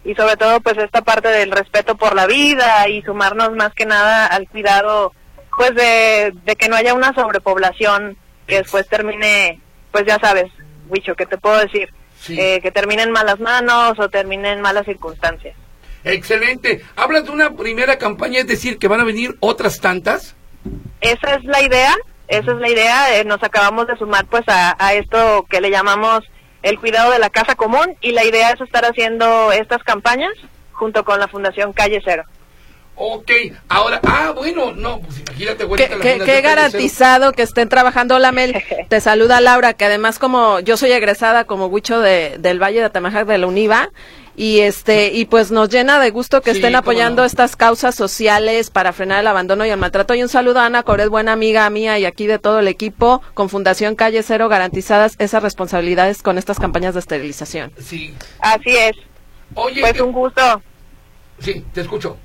y 0.05 0.15
sobre 0.15 0.39
todo 0.39 0.61
pues 0.61 0.79
esta 0.79 1.03
parte 1.03 1.29
del 1.29 1.51
respeto 1.51 1.97
por 1.97 2.15
la 2.15 2.27
vida 2.27 2.89
y 2.89 3.03
sumarnos 3.03 3.53
más 3.53 3.75
que 3.75 3.85
nada 3.85 4.25
al 4.27 4.49
cuidado 4.49 5.13
pues 5.61 5.75
de, 5.75 6.33
de 6.47 6.57
que 6.57 6.71
no 6.71 6.77
haya 6.77 6.95
una 6.95 7.13
sobrepoblación 7.13 8.17
que 8.47 8.57
después 8.63 8.89
termine 8.89 9.61
pues 9.93 10.07
ya 10.07 10.19
sabes 10.19 10.47
Wicho, 10.89 11.15
¿qué 11.15 11.27
te 11.27 11.37
puedo 11.37 11.59
decir? 11.59 11.91
Sí. 12.19 12.41
Eh, 12.41 12.61
que 12.63 12.71
termine 12.71 13.03
en 13.03 13.11
malas 13.13 13.39
manos 13.41 13.99
o 13.99 14.09
termine 14.09 14.53
en 14.53 14.63
malas 14.63 14.87
circunstancias. 14.87 15.55
Excelente. 16.03 16.83
Hablas 16.97 17.25
de 17.27 17.31
una 17.31 17.51
primera 17.55 17.99
campaña, 17.99 18.41
es 18.41 18.47
decir, 18.47 18.79
que 18.79 18.89
van 18.89 19.01
a 19.01 19.05
venir 19.05 19.37
otras 19.41 19.81
tantas. 19.81 20.35
Esa 21.03 21.35
es 21.35 21.45
la 21.45 21.61
idea, 21.63 21.95
esa 22.29 22.53
es 22.53 22.59
la 22.59 22.69
idea. 22.71 23.19
eh, 23.19 23.25
nos 23.25 23.43
acabamos 23.43 23.87
de 23.87 23.97
sumar 23.99 24.25
pues 24.27 24.45
a, 24.49 24.75
a 24.79 24.95
esto 24.95 25.45
que 25.51 25.61
le 25.61 25.71
llamamos 25.71 26.25
el 26.63 26.81
cuidado 26.81 27.13
de 27.13 27.19
la 27.19 27.29
casa 27.29 27.55
común 27.55 27.97
y 28.01 28.13
la 28.13 28.25
idea 28.25 28.51
es 28.51 28.61
estar 28.63 28.85
haciendo 28.87 29.53
estas 29.53 29.83
campañas 29.83 30.33
junto 30.73 31.05
con 31.05 31.21
la 31.21 31.29
Fundación 31.29 31.75
Calle 31.75 32.01
Cero. 32.03 32.25
Ok, 33.03 33.31
ahora, 33.71 33.99
ah, 34.07 34.33
bueno, 34.37 34.73
no, 34.73 35.01
pues 35.01 35.21
imagínate, 35.21 35.65
güey. 35.65 35.79
Qué, 35.79 35.89
qué- 36.03 36.19
qué 36.23 36.41
garantizado 36.43 37.33
que 37.33 37.41
estén 37.43 37.71
trabajando. 37.71 38.17
Hola, 38.17 38.31
Mel. 38.31 38.63
Te 38.91 39.01
saluda 39.01 39.41
Laura, 39.41 39.73
que 39.73 39.87
además 39.87 40.19
como 40.19 40.61
yo 40.61 40.77
soy 40.77 40.93
egresada 40.93 41.45
como 41.45 41.67
Huicho 41.67 41.99
de, 42.01 42.37
del 42.39 42.63
Valle 42.63 42.81
de 42.81 42.85
Atemajac 42.85 43.27
de 43.27 43.39
la 43.39 43.47
UNIVA, 43.47 43.89
y 44.37 44.61
este 44.61 45.13
y 45.15 45.25
pues 45.25 45.51
nos 45.51 45.71
llena 45.71 45.99
de 45.99 46.11
gusto 46.11 46.43
que 46.43 46.51
Sí, 46.53 46.59
estén 46.59 46.77
apoyando 46.77 47.23
no. 47.23 47.27
estas 47.27 47.57
causas 47.57 47.95
sociales 47.95 48.69
para 48.69 48.93
frenar 48.93 49.21
el 49.21 49.27
abandono 49.29 49.65
y 49.65 49.71
el 49.71 49.79
maltrato. 49.79 50.15
Y 50.15 50.23
un 50.23 50.29
saludo 50.29 50.61
a 50.61 50.67
Ana 50.67 50.83
Coret, 50.83 51.09
buena 51.09 51.33
amiga 51.33 51.69
mía 51.71 51.99
y 51.99 52.05
aquí 52.05 52.27
de 52.27 52.39
todo 52.39 52.59
el 52.59 52.69
equipo 52.69 53.23
con 53.33 53.49
Fundación 53.49 53.97
Calle 53.97 54.23
Cero 54.23 54.51
garantizadas 54.51 55.15
esas 55.19 55.43
responsabilidades 55.43 56.23
con 56.23 56.37
estas 56.37 56.59
campañas 56.61 56.93
de 56.93 57.01
esterilización. 57.01 57.73
Sí. 57.83 58.15
Así 58.41 58.77
es. 58.77 58.93
Oye, 59.55 59.81
Pues 59.81 59.99
un 60.03 60.13
gusto. 60.13 60.63
sí, 61.39 61.65
te 61.73 61.81
escucho. 61.81 62.19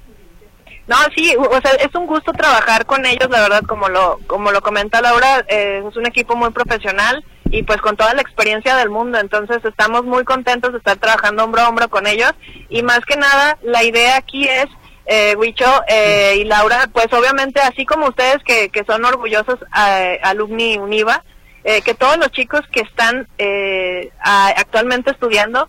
No, 0.87 0.95
sí, 1.15 1.35
o 1.35 1.61
sea, 1.61 1.71
es 1.71 1.93
un 1.95 2.05
gusto 2.05 2.31
trabajar 2.33 2.85
con 2.85 3.05
ellos, 3.05 3.29
la 3.29 3.41
verdad, 3.41 3.63
como 3.67 3.89
lo 3.89 4.19
como 4.27 4.51
lo 4.51 4.61
comenta 4.61 5.01
Laura, 5.01 5.43
eh, 5.47 5.83
es 5.87 5.95
un 5.95 6.05
equipo 6.05 6.35
muy 6.35 6.51
profesional 6.51 7.23
y 7.49 7.63
pues 7.63 7.81
con 7.81 7.97
toda 7.97 8.13
la 8.13 8.21
experiencia 8.21 8.75
del 8.75 8.89
mundo, 8.89 9.17
entonces 9.17 9.63
estamos 9.65 10.03
muy 10.03 10.23
contentos 10.23 10.71
de 10.71 10.77
estar 10.77 10.97
trabajando 10.97 11.43
hombro 11.43 11.61
a 11.61 11.69
hombro 11.69 11.89
con 11.89 12.05
ellos. 12.05 12.33
Y 12.69 12.83
más 12.83 12.99
que 12.99 13.17
nada 13.17 13.57
la 13.63 13.83
idea 13.83 14.17
aquí 14.17 14.47
es, 14.47 14.67
eh, 15.07 15.35
Huicho 15.37 15.65
eh, 15.87 16.37
y 16.39 16.43
Laura, 16.45 16.89
pues 16.91 17.11
obviamente 17.13 17.61
así 17.61 17.85
como 17.85 18.07
ustedes 18.07 18.43
que, 18.43 18.69
que 18.69 18.83
son 18.83 19.05
orgullosos 19.05 19.59
eh, 19.89 20.19
alumni 20.23 20.77
UNIVA, 20.77 21.23
eh, 21.63 21.81
que 21.81 21.93
todos 21.93 22.17
los 22.17 22.31
chicos 22.31 22.61
que 22.71 22.81
están 22.81 23.27
eh, 23.37 24.11
actualmente 24.23 25.11
estudiando 25.11 25.67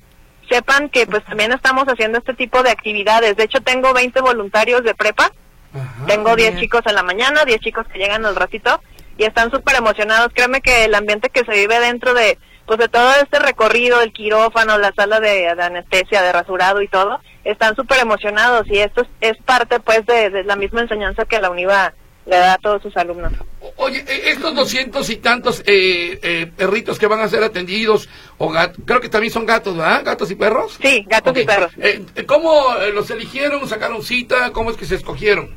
sepan 0.48 0.88
que 0.88 1.06
pues 1.06 1.24
también 1.24 1.52
estamos 1.52 1.84
haciendo 1.86 2.18
este 2.18 2.34
tipo 2.34 2.62
de 2.62 2.70
actividades. 2.70 3.36
De 3.36 3.44
hecho, 3.44 3.60
tengo 3.60 3.92
20 3.92 4.20
voluntarios 4.20 4.82
de 4.84 4.94
prepa, 4.94 5.30
Ajá. 5.74 6.06
tengo 6.06 6.34
10 6.36 6.50
bien. 6.50 6.60
chicos 6.60 6.82
en 6.86 6.94
la 6.94 7.02
mañana, 7.02 7.44
10 7.44 7.60
chicos 7.60 7.86
que 7.92 7.98
llegan 7.98 8.24
al 8.26 8.36
ratito 8.36 8.80
y 9.18 9.24
están 9.24 9.50
súper 9.50 9.76
emocionados. 9.76 10.32
Créeme 10.34 10.60
que 10.60 10.84
el 10.84 10.94
ambiente 10.94 11.30
que 11.30 11.44
se 11.44 11.52
vive 11.52 11.78
dentro 11.80 12.14
de 12.14 12.38
pues 12.66 12.80
de 12.80 12.88
todo 12.88 13.08
este 13.22 13.38
recorrido, 13.38 14.00
el 14.00 14.12
quirófano, 14.12 14.76
la 14.76 14.92
sala 14.92 15.20
de, 15.20 15.54
de 15.54 15.62
anestesia, 15.62 16.20
de 16.22 16.32
rasurado 16.32 16.82
y 16.82 16.88
todo, 16.88 17.20
están 17.44 17.76
súper 17.76 18.00
emocionados 18.00 18.66
y 18.68 18.78
esto 18.80 19.02
es, 19.02 19.08
es 19.20 19.36
parte 19.44 19.78
pues 19.78 20.04
de, 20.04 20.30
de 20.30 20.42
la 20.42 20.56
misma 20.56 20.80
enseñanza 20.80 21.24
que 21.26 21.40
la 21.40 21.50
UNIVA 21.50 21.92
le 22.26 22.36
da 22.36 22.54
a 22.54 22.58
todos 22.58 22.82
sus 22.82 22.96
alumnos. 22.96 23.32
Oye, 23.78 24.04
eh, 24.08 24.30
estos 24.30 24.54
doscientos 24.54 25.10
y 25.10 25.16
tantos 25.16 25.60
eh, 25.66 26.18
eh, 26.22 26.50
perritos 26.56 26.98
que 26.98 27.06
van 27.06 27.20
a 27.20 27.28
ser 27.28 27.42
atendidos, 27.44 28.08
o 28.38 28.48
gatos, 28.48 28.78
creo 28.86 29.00
que 29.00 29.08
también 29.08 29.32
son 29.32 29.44
gatos, 29.44 29.76
¿verdad? 29.76 30.02
¿Gatos 30.04 30.30
y 30.30 30.34
perros? 30.34 30.78
Sí, 30.80 31.04
gatos 31.06 31.36
y 31.36 31.44
perros. 31.44 31.72
Eh, 31.78 32.04
¿Cómo 32.26 32.74
eh, 32.76 32.92
los 32.92 33.10
eligieron? 33.10 33.68
¿Sacaron 33.68 34.02
cita? 34.02 34.50
¿Cómo 34.52 34.70
es 34.70 34.76
que 34.76 34.86
se 34.86 34.94
escogieron? 34.94 35.54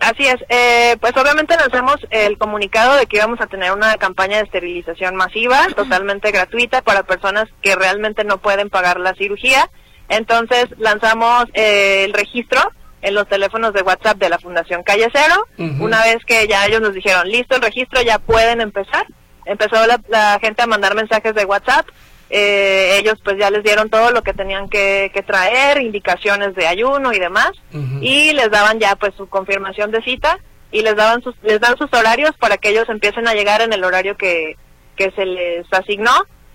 Así 0.00 0.26
es, 0.26 0.36
eh, 0.48 0.96
pues 1.00 1.16
obviamente 1.16 1.56
lanzamos 1.56 1.96
el 2.10 2.36
comunicado 2.36 2.96
de 2.96 3.06
que 3.06 3.16
íbamos 3.16 3.40
a 3.40 3.46
tener 3.46 3.72
una 3.72 3.94
campaña 3.96 4.38
de 4.38 4.42
esterilización 4.42 5.14
masiva, 5.16 5.66
totalmente 5.74 6.30
gratuita 6.32 6.82
para 6.82 7.04
personas 7.04 7.48
que 7.62 7.74
realmente 7.76 8.24
no 8.24 8.38
pueden 8.38 8.70
pagar 8.70 8.98
la 9.00 9.14
cirugía. 9.14 9.70
Entonces 10.08 10.66
lanzamos 10.78 11.46
eh, 11.54 12.04
el 12.04 12.12
registro 12.12 12.60
en 13.04 13.14
los 13.14 13.28
teléfonos 13.28 13.74
de 13.74 13.82
WhatsApp 13.82 14.16
de 14.16 14.30
la 14.30 14.38
Fundación 14.38 14.82
Calle 14.82 15.08
Cero. 15.12 15.46
Una 15.78 16.02
vez 16.02 16.24
que 16.26 16.48
ya 16.48 16.66
ellos 16.66 16.80
nos 16.80 16.94
dijeron, 16.94 17.28
listo 17.28 17.54
el 17.54 17.62
registro, 17.62 18.00
ya 18.02 18.18
pueden 18.18 18.62
empezar. 18.62 19.06
Empezó 19.44 19.86
la, 19.86 20.00
la 20.08 20.38
gente 20.40 20.62
a 20.62 20.66
mandar 20.66 20.94
mensajes 20.94 21.34
de 21.34 21.44
WhatsApp. 21.44 21.86
Eh, 22.30 22.98
ellos 22.98 23.20
pues 23.22 23.36
ya 23.38 23.50
les 23.50 23.62
dieron 23.62 23.90
todo 23.90 24.10
lo 24.10 24.22
que 24.22 24.32
tenían 24.32 24.70
que, 24.70 25.10
que 25.12 25.22
traer, 25.22 25.82
indicaciones 25.82 26.54
de 26.54 26.66
ayuno 26.66 27.12
y 27.12 27.18
demás 27.18 27.52
y 28.00 28.32
les 28.32 28.50
daban 28.50 28.80
ya 28.80 28.96
pues 28.96 29.12
su 29.14 29.28
confirmación 29.28 29.90
de 29.90 30.02
cita 30.02 30.38
y 30.72 30.80
les 30.80 30.96
daban 30.96 31.22
sus 31.22 31.34
les 31.42 31.60
dan 31.60 31.76
sus 31.76 31.92
horarios 31.92 32.32
para 32.40 32.56
que 32.56 32.70
ellos 32.70 32.88
empiecen 32.88 33.28
a 33.28 33.34
llegar 33.34 33.60
en 33.60 33.74
el 33.74 33.84
horario 33.84 34.16
que, 34.16 34.56
que 34.96 35.10
se 35.10 35.26
les 35.26 35.70
asignó 35.70 36.10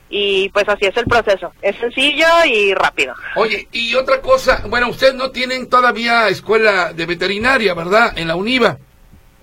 y 0.10 0.50
pues 0.50 0.68
así 0.68 0.86
es 0.86 0.98
el 0.98 1.06
proceso 1.06 1.54
es 1.62 1.76
sencillo 1.78 2.26
y 2.46 2.74
rápido 2.74 3.14
Oye, 3.36 3.68
y 3.72 3.94
otra 3.96 4.22
cosa, 4.22 4.64
bueno, 4.68 4.90
ustedes 4.90 5.14
no 5.14 5.32
tienen 5.32 5.70
todavía 5.70 6.28
escuela 6.30 6.94
de 6.94 7.06
veterinaria, 7.06 7.74
¿verdad? 7.74 8.18
En 8.18 8.28
la 8.28 8.36
UNIVA. 8.36 8.78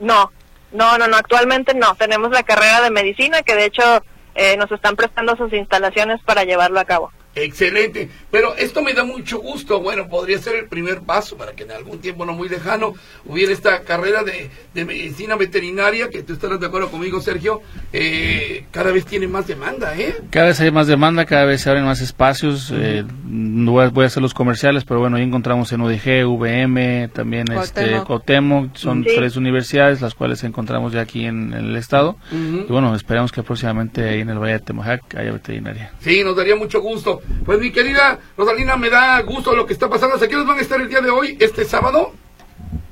no 0.01 0.33
no 0.73 0.99
no 0.99 1.07
no 1.07 1.17
actualmente 1.17 1.73
no 1.75 1.95
tenemos 1.95 2.31
la 2.33 2.43
carrera 2.43 2.81
de 2.83 2.91
medicina 2.91 3.43
que 3.43 3.55
de 3.55 3.67
hecho 3.67 4.03
eh, 4.35 4.57
nos 4.57 4.71
están 4.73 4.97
prestando 4.97 5.37
sus 5.37 5.53
instalaciones 5.53 6.21
para 6.23 6.45
llevarlo 6.45 6.81
a 6.81 6.85
cabo 6.85 7.13
Excelente, 7.37 8.09
pero 8.31 8.57
esto 8.57 8.83
me 8.83 8.95
da 8.95 9.05
mucho 9.05 9.39
gusto. 9.41 9.81
Bueno, 9.81 10.09
podría 10.09 10.39
ser 10.39 10.57
el 10.57 10.67
primer 10.69 11.03
paso 11.03 11.37
para 11.37 11.53
que 11.53 11.65
en 11.65 11.71
algún 11.71 11.99
tiempo 12.01 12.25
no 12.25 12.33
muy 12.33 12.49
lejano 12.49 12.95
hubiera 13.27 13.53
esta 13.53 13.83
carrera 13.83 14.25
de, 14.25 14.51
de 14.75 14.85
medicina 14.87 15.37
veterinaria, 15.37 16.09
que 16.09 16.23
tú 16.23 16.33
estarás 16.33 16.59
de 16.61 16.67
acuerdo 16.67 16.91
conmigo, 16.91 17.21
Sergio, 17.21 17.61
eh, 17.93 18.65
cada 18.71 18.91
vez 18.91 19.05
tiene 19.05 19.29
más 19.29 19.47
demanda, 19.47 19.95
¿eh? 19.99 20.17
Cada 20.31 20.47
vez 20.47 20.61
hay 20.61 20.71
más 20.71 20.87
demanda, 20.87 21.27
cada 21.27 21.45
vez 21.45 21.61
se 21.61 21.69
abren 21.71 21.85
más 21.85 22.01
espacios. 22.01 22.73
eh, 22.75 23.05
no 23.27 23.73
voy 23.73 23.85
a, 23.85 23.89
voy 23.91 24.05
a 24.05 24.07
hacer 24.07 24.23
los 24.23 24.33
comerciales, 24.35 24.85
pero 24.85 25.01
bueno, 25.01 25.17
ahí 25.19 25.23
encontramos 25.23 25.71
en 25.73 25.83
UDG, 25.83 26.25
VM, 26.27 27.09
también 27.13 27.45
este 27.53 27.83
Cuauhtémoc. 28.03 28.07
Cuauhtémoc. 28.07 28.77
Son 28.77 29.05
Sí. 29.05 29.11
tres 29.15 29.37
universidades, 29.37 30.01
las 30.01 30.15
cuales 30.15 30.43
encontramos 30.43 30.93
ya 30.93 31.03
aquí 31.03 31.27
en, 31.27 31.53
en 31.53 31.67
el 31.67 31.77
estado. 31.77 32.17
Y 32.33 32.73
bueno, 32.73 32.95
esperamos 32.95 33.31
que 33.31 33.43
próximamente 33.43 34.09
ahí 34.09 34.21
en 34.21 34.31
el 34.31 34.39
Valle 34.39 34.55
de 34.55 34.61
Temajac 34.61 35.15
haya 35.17 35.33
veterinaria. 35.33 35.93
Sí, 36.01 36.25
nos 36.25 36.35
daría 36.35 36.57
mucho 36.57 36.81
gusto. 36.81 37.21
Pues 37.45 37.59
mi 37.59 37.71
querida 37.71 38.19
Rosalina, 38.37 38.77
me 38.77 38.91
da 38.91 39.21
gusto 39.23 39.55
lo 39.55 39.67
que 39.67 39.73
está 39.73 39.89
pasando. 39.89 40.15
¿Hasta 40.15 40.29
qué 40.29 40.37
van 40.37 40.59
a 40.59 40.63
estar 40.63 40.81
el 40.81 40.89
día 40.89 41.01
de 41.01 41.11
hoy, 41.11 41.37
este 41.41 41.65
sábado? 41.65 42.13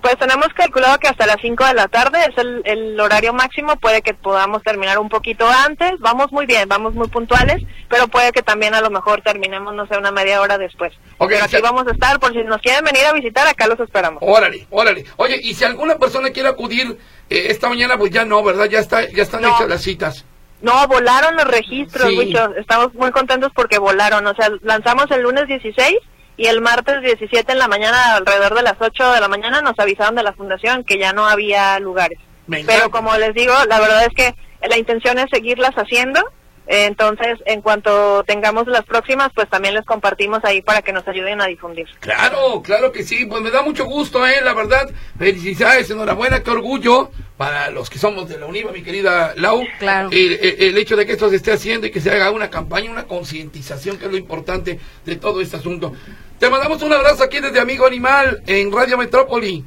Pues 0.03 0.19
tenemos 0.19 0.49
calculado 0.55 0.99
que 0.99 1.09
hasta 1.09 1.25
las 1.27 1.39
5 1.41 1.65
de 1.65 1.73
la 1.75 1.89
tarde 1.89 2.19
es 2.29 2.37
el, 2.37 2.61
el 2.67 3.01
horario 3.01 3.33
máximo, 3.33 3.77
puede 3.77 4.03
que 4.03 4.13
podamos 4.13 4.63
terminar 4.63 4.99
un 4.99 5.09
poquito 5.09 5.49
antes, 5.49 5.93
vamos 5.99 6.31
muy 6.31 6.45
bien, 6.45 6.69
vamos 6.69 6.93
muy 6.93 7.09
puntuales, 7.09 7.63
pero 7.89 8.07
puede 8.09 8.31
que 8.33 8.43
también 8.43 8.75
a 8.75 8.83
lo 8.83 8.91
mejor 8.91 9.23
terminemos, 9.23 9.75
no 9.75 9.87
sé, 9.87 9.97
una 9.97 10.13
media 10.13 10.43
hora 10.43 10.59
después. 10.59 10.93
Ok, 11.17 11.31
pero 11.31 11.45
aquí 11.47 11.57
vamos 11.63 11.87
a 11.87 11.93
estar, 11.93 12.21
por 12.21 12.33
si 12.35 12.43
nos 12.43 12.61
quieren 12.61 12.85
venir 12.85 13.03
a 13.07 13.15
visitar, 13.15 13.47
acá 13.49 13.67
los 13.67 13.81
esperamos. 13.81 14.23
Órale, 14.23 14.67
órale. 14.69 15.07
Oye, 15.17 15.41
y 15.43 15.55
si 15.55 15.65
alguna 15.65 15.97
persona 15.97 16.29
quiere 16.31 16.51
acudir 16.51 16.99
eh, 17.31 17.47
esta 17.49 17.71
mañana, 17.71 17.97
pues 17.97 18.11
ya 18.11 18.27
no, 18.27 18.43
¿verdad? 18.45 18.67
Ya 18.67 18.81
está, 18.81 19.09
ya 19.11 19.23
están 19.23 19.41
No. 19.41 19.57
hechas 19.57 19.69
las 19.71 19.81
citas. 19.83 20.27
No, 20.65 20.89
volaron 20.89 21.37
los 21.37 21.47
registros, 21.47 22.09
Sí. 22.09 22.17
muchos. 22.17 22.57
Estamos 22.57 22.95
muy 22.95 23.11
contentos 23.11 23.53
porque 23.55 23.79
volaron. 23.79 24.27
O 24.27 24.35
sea, 24.35 24.49
lanzamos 24.63 25.11
el 25.11 25.23
lunes 25.23 25.47
16 25.47 25.99
y 26.37 26.47
el 26.47 26.61
martes 26.61 27.03
17 27.03 27.53
en 27.53 27.59
la 27.59 27.69
mañana, 27.69 28.17
alrededor 28.17 28.55
de 28.55 28.63
las 28.63 28.75
8 28.81 29.13
de 29.13 29.21
la 29.21 29.29
mañana, 29.29 29.61
nos 29.61 29.79
avisaron 29.79 30.15
de 30.15 30.23
la 30.23 30.33
fundación 30.33 30.83
que 30.83 30.99
ya 30.99 31.13
no 31.13 31.27
había 31.27 31.79
lugares. 31.81 32.19
Pero 32.67 32.91
como 32.91 33.17
les 33.17 33.35
digo, 33.35 33.53
la 33.69 33.79
verdad 33.81 34.05
es 34.05 34.15
que 34.15 34.35
la 34.67 34.77
intención 34.79 35.19
es 35.19 35.27
seguirlas 35.31 35.75
haciendo. 35.75 36.21
Entonces, 36.67 37.39
en 37.47 37.61
cuanto 37.61 38.25
tengamos 38.25 38.67
las 38.67 38.85
próximas, 38.85 39.31
pues 39.35 39.49
también 39.51 39.75
les 39.75 39.85
compartimos 39.85 40.41
ahí 40.45 40.63
para 40.63 40.83
que 40.83 40.93
nos 40.93 41.07
ayuden 41.07 41.41
a 41.41 41.47
difundir. 41.47 41.87
Claro, 42.01 42.63
claro 42.63 42.91
que 42.93 43.03
sí, 43.03 43.27
pues 43.27 43.43
me 43.43 43.51
da 43.51 43.63
mucho 43.63 43.85
gusto, 43.85 44.27
eh, 44.27 44.41
la 44.43 44.55
verdad. 44.55 44.89
Felicidades, 45.19 45.91
enhorabuena, 45.91 46.43
qué 46.43 46.51
orgullo 46.51 47.11
para 47.37 47.71
los 47.71 47.91
que 47.91 47.99
somos 47.99 48.29
de 48.29 48.39
la 48.39 48.47
UNIVA, 48.47 48.73
mi 48.73 48.83
querida 48.83 49.35
Lau. 49.37 49.63
Claro. 49.79 50.09
El, 50.13 50.33
el- 50.41 50.57
el 50.63 50.79
hecho 50.79 50.97
de 50.97 51.05
que 51.05 51.13
esto 51.13 51.29
se 51.31 51.37
esté 51.37 51.53
haciendo 51.53 51.87
y 51.87 51.91
que 51.91 52.01
se 52.01 52.11
haga 52.11 52.31
una 52.31 52.49
campaña, 52.51 52.91
una 52.91 53.05
concientización, 53.05 53.99
que 53.99 54.07
es 54.07 54.11
lo 54.11 54.17
importante 54.17 54.79
de 55.05 55.17
todo 55.17 55.41
este 55.41 55.57
asunto. 55.57 55.93
Te 56.39 56.49
mandamos 56.49 56.83
un 56.83 56.93
abrazo 56.93 57.25
aquí 57.25 57.41
desde 57.41 57.61
Amigo 57.61 57.87
Animal 57.87 58.43
en 58.47 58.73
Radio 58.73 58.97
Metrópoli. 58.99 59.65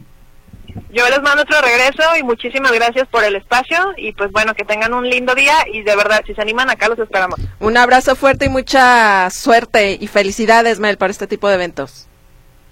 Yo 0.91 1.07
les 1.09 1.21
mando 1.21 1.43
otro 1.43 1.59
regreso 1.61 2.03
y 2.19 2.23
muchísimas 2.23 2.71
gracias 2.71 3.07
por 3.07 3.23
el 3.23 3.35
espacio 3.35 3.77
y 3.97 4.13
pues 4.13 4.31
bueno, 4.31 4.53
que 4.53 4.65
tengan 4.65 4.93
un 4.93 5.09
lindo 5.09 5.35
día 5.35 5.55
y 5.71 5.83
de 5.83 5.95
verdad, 5.95 6.21
si 6.25 6.33
se 6.33 6.41
animan 6.41 6.69
acá 6.69 6.87
los 6.87 6.99
esperamos. 6.99 7.39
Un 7.59 7.77
abrazo 7.77 8.15
fuerte 8.15 8.45
y 8.45 8.49
mucha 8.49 9.29
suerte 9.29 9.97
y 9.99 10.07
felicidades, 10.07 10.79
Mel, 10.79 10.97
para 10.97 11.11
este 11.11 11.27
tipo 11.27 11.47
de 11.47 11.55
eventos. 11.55 12.07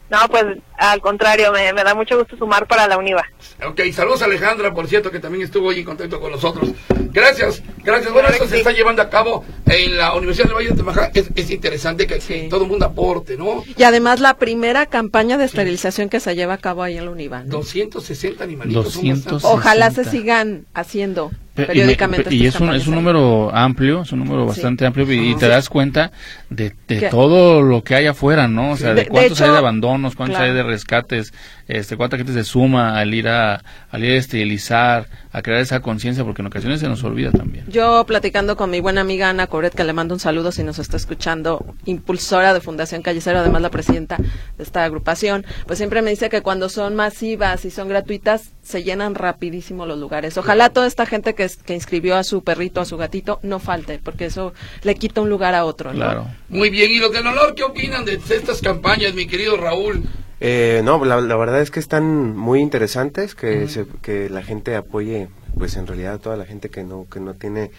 No, 0.09 0.19
pues 0.29 0.45
al 0.77 1.01
contrario, 1.01 1.51
me, 1.51 1.71
me 1.73 1.83
da 1.83 1.93
mucho 1.95 2.17
gusto 2.17 2.35
sumar 2.37 2.67
para 2.67 2.87
la 2.87 2.97
UNIVA. 2.97 3.23
Ok, 3.67 3.81
saludos 3.93 4.21
a 4.21 4.25
Alejandra, 4.25 4.73
por 4.73 4.87
cierto, 4.87 5.11
que 5.11 5.19
también 5.19 5.43
estuvo 5.43 5.67
hoy 5.69 5.79
en 5.79 5.85
contacto 5.85 6.19
con 6.19 6.31
nosotros. 6.31 6.69
Gracias, 7.11 7.61
gracias. 7.83 8.11
Bueno, 8.11 8.27
Claro 8.27 8.43
esto 8.43 8.47
se 8.47 8.57
está 8.57 8.71
llevando 8.71 9.01
a 9.01 9.09
cabo 9.09 9.45
en 9.67 9.97
la 9.97 10.13
Universidad 10.15 10.47
del 10.47 10.55
Valle 10.55 10.69
de 10.69 10.75
Temajac. 10.75 11.15
Es, 11.15 11.29
es 11.35 11.49
interesante 11.51 12.07
que, 12.07 12.19
Sí. 12.19 12.47
todo 12.49 12.63
el 12.63 12.69
mundo 12.69 12.85
aporte, 12.85 13.37
¿no? 13.37 13.63
Y 13.77 13.83
además 13.83 14.19
la 14.19 14.35
primera 14.37 14.85
campaña 14.87 15.37
de 15.37 15.45
esterilización 15.45 16.09
que 16.09 16.19
se 16.19 16.35
lleva 16.35 16.55
a 16.55 16.57
cabo 16.57 16.83
ahí 16.83 16.97
en 16.97 17.05
la 17.05 17.11
Univa. 17.11 17.43
¿no? 17.43 17.49
260 17.57 18.43
animalitos. 18.43 18.93
son 18.93 19.03
260. 19.03 19.31
bastantes. 19.35 19.59
Ojalá 19.59 19.89
se 19.91 20.03
60. 20.03 20.11
sigan 20.11 20.65
haciendo 20.73 21.31
Pe- 21.53 21.61
y 21.63 21.65
me- 21.65 21.67
periódicamente. 21.67 22.29
pe- 22.29 22.35
Y, 22.35 22.47
es 22.47 22.59
un, 22.59 22.73
es 22.75 22.85
un 22.87 22.95
número 22.95 23.49
amplio, 23.55 24.01
es 24.01 24.11
un 24.11 24.19
número 24.19 24.41
Sí. 24.43 24.47
bastante 24.49 24.85
amplio 24.85 25.09
y, 25.11 25.35
te 25.35 25.47
das 25.47 25.69
cuenta 25.69 26.11
de, 26.49 26.73
de 26.87 27.07
todo 27.09 27.61
lo 27.61 27.81
que 27.83 27.95
hay 27.95 28.07
afuera, 28.07 28.47
¿no? 28.49 28.71
O 28.71 28.77
sea, 28.77 28.89
De- 28.89 28.95
de, 28.95 29.01
de 29.03 29.07
cuántos 29.07 29.39
hay 29.41 29.51
de 29.51 29.57
abandonos, 29.57 30.15
cuántos 30.15 30.37
claro. 30.37 30.51
hay 30.51 30.57
de 30.57 30.63
rescates, 30.65 31.33
este, 31.67 31.97
cuánta 31.97 32.17
gente 32.17 32.33
se 32.33 32.43
suma 32.43 32.97
al 32.97 33.13
ir 33.13 33.27
a, 33.27 33.63
al 33.89 34.03
ir 34.03 34.13
a 34.13 34.17
esterilizar, 34.17 35.07
a 35.31 35.41
crear 35.41 35.61
esa 35.61 35.81
conciencia, 35.81 36.23
porque 36.23 36.41
en 36.41 36.47
ocasiones 36.47 36.79
se 36.79 36.87
nos 36.87 37.03
olvida 37.03 37.31
también. 37.31 37.65
Yo 37.67 38.05
platicando 38.05 38.55
con 38.55 38.69
mi 38.69 38.79
buena 38.79 39.01
amiga 39.01 39.29
Ana 39.29 39.47
Coret, 39.47 39.73
que 39.73 39.83
le 39.83 39.93
mando 39.93 40.13
un 40.13 40.19
saludo 40.19 40.51
si 40.51 40.63
nos 40.63 40.79
está 40.79 40.97
escuchando, 40.97 41.75
impulsora 41.85 42.53
de 42.53 42.61
Fundación 42.61 43.01
Callecero, 43.01 43.39
además 43.39 43.61
la 43.61 43.69
presidenta 43.69 44.17
de 44.17 44.63
esta 44.63 44.83
agrupación, 44.83 45.45
pues 45.65 45.77
siempre 45.77 46.01
me 46.01 46.09
dice 46.09 46.29
que 46.29 46.41
cuando 46.41 46.69
son 46.69 46.95
masivas 46.95 47.65
y 47.65 47.71
son 47.71 47.89
gratuitas, 47.89 48.51
se 48.63 48.83
llenan 48.83 49.15
rapidísimo 49.15 49.85
los 49.85 49.99
lugares. 49.99 50.37
Ojalá 50.37 50.69
toda 50.69 50.87
esta 50.87 51.05
gente 51.05 51.35
que, 51.35 51.49
que 51.65 51.73
inscribió 51.73 52.15
a 52.15 52.23
su 52.23 52.43
perrito, 52.43 52.81
a 52.81 52.85
su 52.85 52.97
gatito, 52.97 53.39
no 53.43 53.59
falte, 53.59 53.99
porque 54.03 54.25
eso 54.25 54.53
le 54.83 54.95
quita 54.95 55.21
un 55.21 55.29
lugar 55.29 55.53
a 55.55 55.65
otro. 55.65 55.91
¿no? 55.91 55.97
Claro. 55.97 56.27
Muy 56.49 56.69
bien, 56.69 56.91
¿y 56.91 56.99
los 56.99 57.11
del 57.11 57.27
olor 57.27 57.55
qué 57.55 57.63
opinan 57.63 58.05
de 58.05 58.19
estas 58.29 58.61
campañas, 58.61 59.13
mi 59.13 59.27
querido 59.27 59.57
Raúl? 59.57 60.03
Eh, 60.41 60.81
no, 60.83 61.03
la, 61.05 61.21
la 61.21 61.35
verdad 61.37 61.61
es 61.61 61.71
que 61.71 61.79
están 61.79 62.35
muy 62.35 62.59
interesantes, 62.59 63.35
que, 63.35 63.67
se- 63.69 63.85
que 64.01 64.29
la 64.29 64.43
gente 64.43 64.75
apoye, 64.75 65.29
pues 65.57 65.77
en 65.77 65.87
realidad 65.87 66.19
toda 66.19 66.35
la 66.35 66.45
gente 66.45 66.69
que 66.69 66.83
no 66.83 67.07
que 67.09 67.21
no 67.21 67.35
tiene 67.35 67.71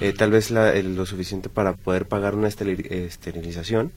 eh, 0.00 0.14
tal 0.16 0.30
vez 0.30 0.50
la- 0.50 0.72
el- 0.74 0.96
lo 0.96 1.04
suficiente 1.04 1.50
para 1.50 1.74
poder 1.74 2.06
pagar 2.06 2.34
una 2.34 2.48
esteri- 2.48 2.90
esterilización. 2.90 3.92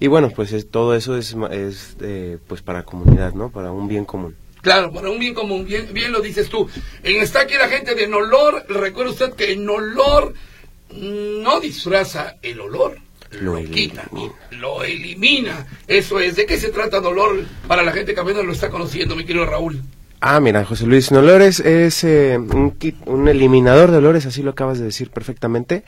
Y 0.00 0.06
bueno, 0.06 0.30
pues 0.34 0.52
es- 0.52 0.70
todo 0.70 0.94
eso 0.94 1.16
es, 1.18 1.36
es 1.50 1.96
eh, 2.00 2.38
pues 2.48 2.62
para 2.62 2.84
comunidad, 2.84 3.34
¿no? 3.34 3.50
Para 3.50 3.70
un 3.70 3.86
bien 3.86 4.06
común. 4.06 4.34
Claro, 4.62 4.92
para 4.92 5.10
un 5.10 5.18
bien 5.18 5.34
común, 5.34 5.64
bien, 5.66 5.88
bien 5.92 6.12
lo 6.12 6.20
dices 6.20 6.48
tú. 6.48 6.68
En 7.02 7.20
está 7.20 7.40
aquí 7.42 7.54
la 7.58 7.68
gente 7.68 7.94
de 7.94 8.06
Nolor, 8.06 8.64
recuerde 8.68 9.10
usted 9.10 9.32
que 9.34 9.56
Nolor 9.56 10.32
no 10.90 11.60
disfraza 11.60 12.36
el 12.42 12.60
olor, 12.60 12.98
lo, 13.40 13.54
Lo 13.54 13.64
quita, 13.64 14.04
elimina. 14.12 14.34
lo 14.50 14.82
elimina. 14.84 15.66
Eso 15.86 16.20
es, 16.20 16.36
¿de 16.36 16.46
qué 16.46 16.58
se 16.58 16.70
trata 16.70 17.00
Dolor 17.00 17.44
para 17.66 17.82
la 17.82 17.92
gente 17.92 18.14
que 18.14 18.20
apenas 18.20 18.44
lo 18.44 18.52
está 18.52 18.70
conociendo, 18.70 19.16
mi 19.16 19.24
querido 19.24 19.46
Raúl? 19.46 19.80
Ah, 20.20 20.38
mira, 20.38 20.64
José 20.64 20.86
Luis, 20.86 21.10
Nolores 21.10 21.58
es 21.58 22.04
eh, 22.04 22.38
un 22.38 22.72
kit, 22.72 22.96
un 23.06 23.26
eliminador 23.26 23.90
de 23.90 23.96
olores, 23.96 24.24
así 24.26 24.42
lo 24.42 24.52
acabas 24.52 24.78
de 24.78 24.84
decir 24.84 25.10
perfectamente. 25.10 25.82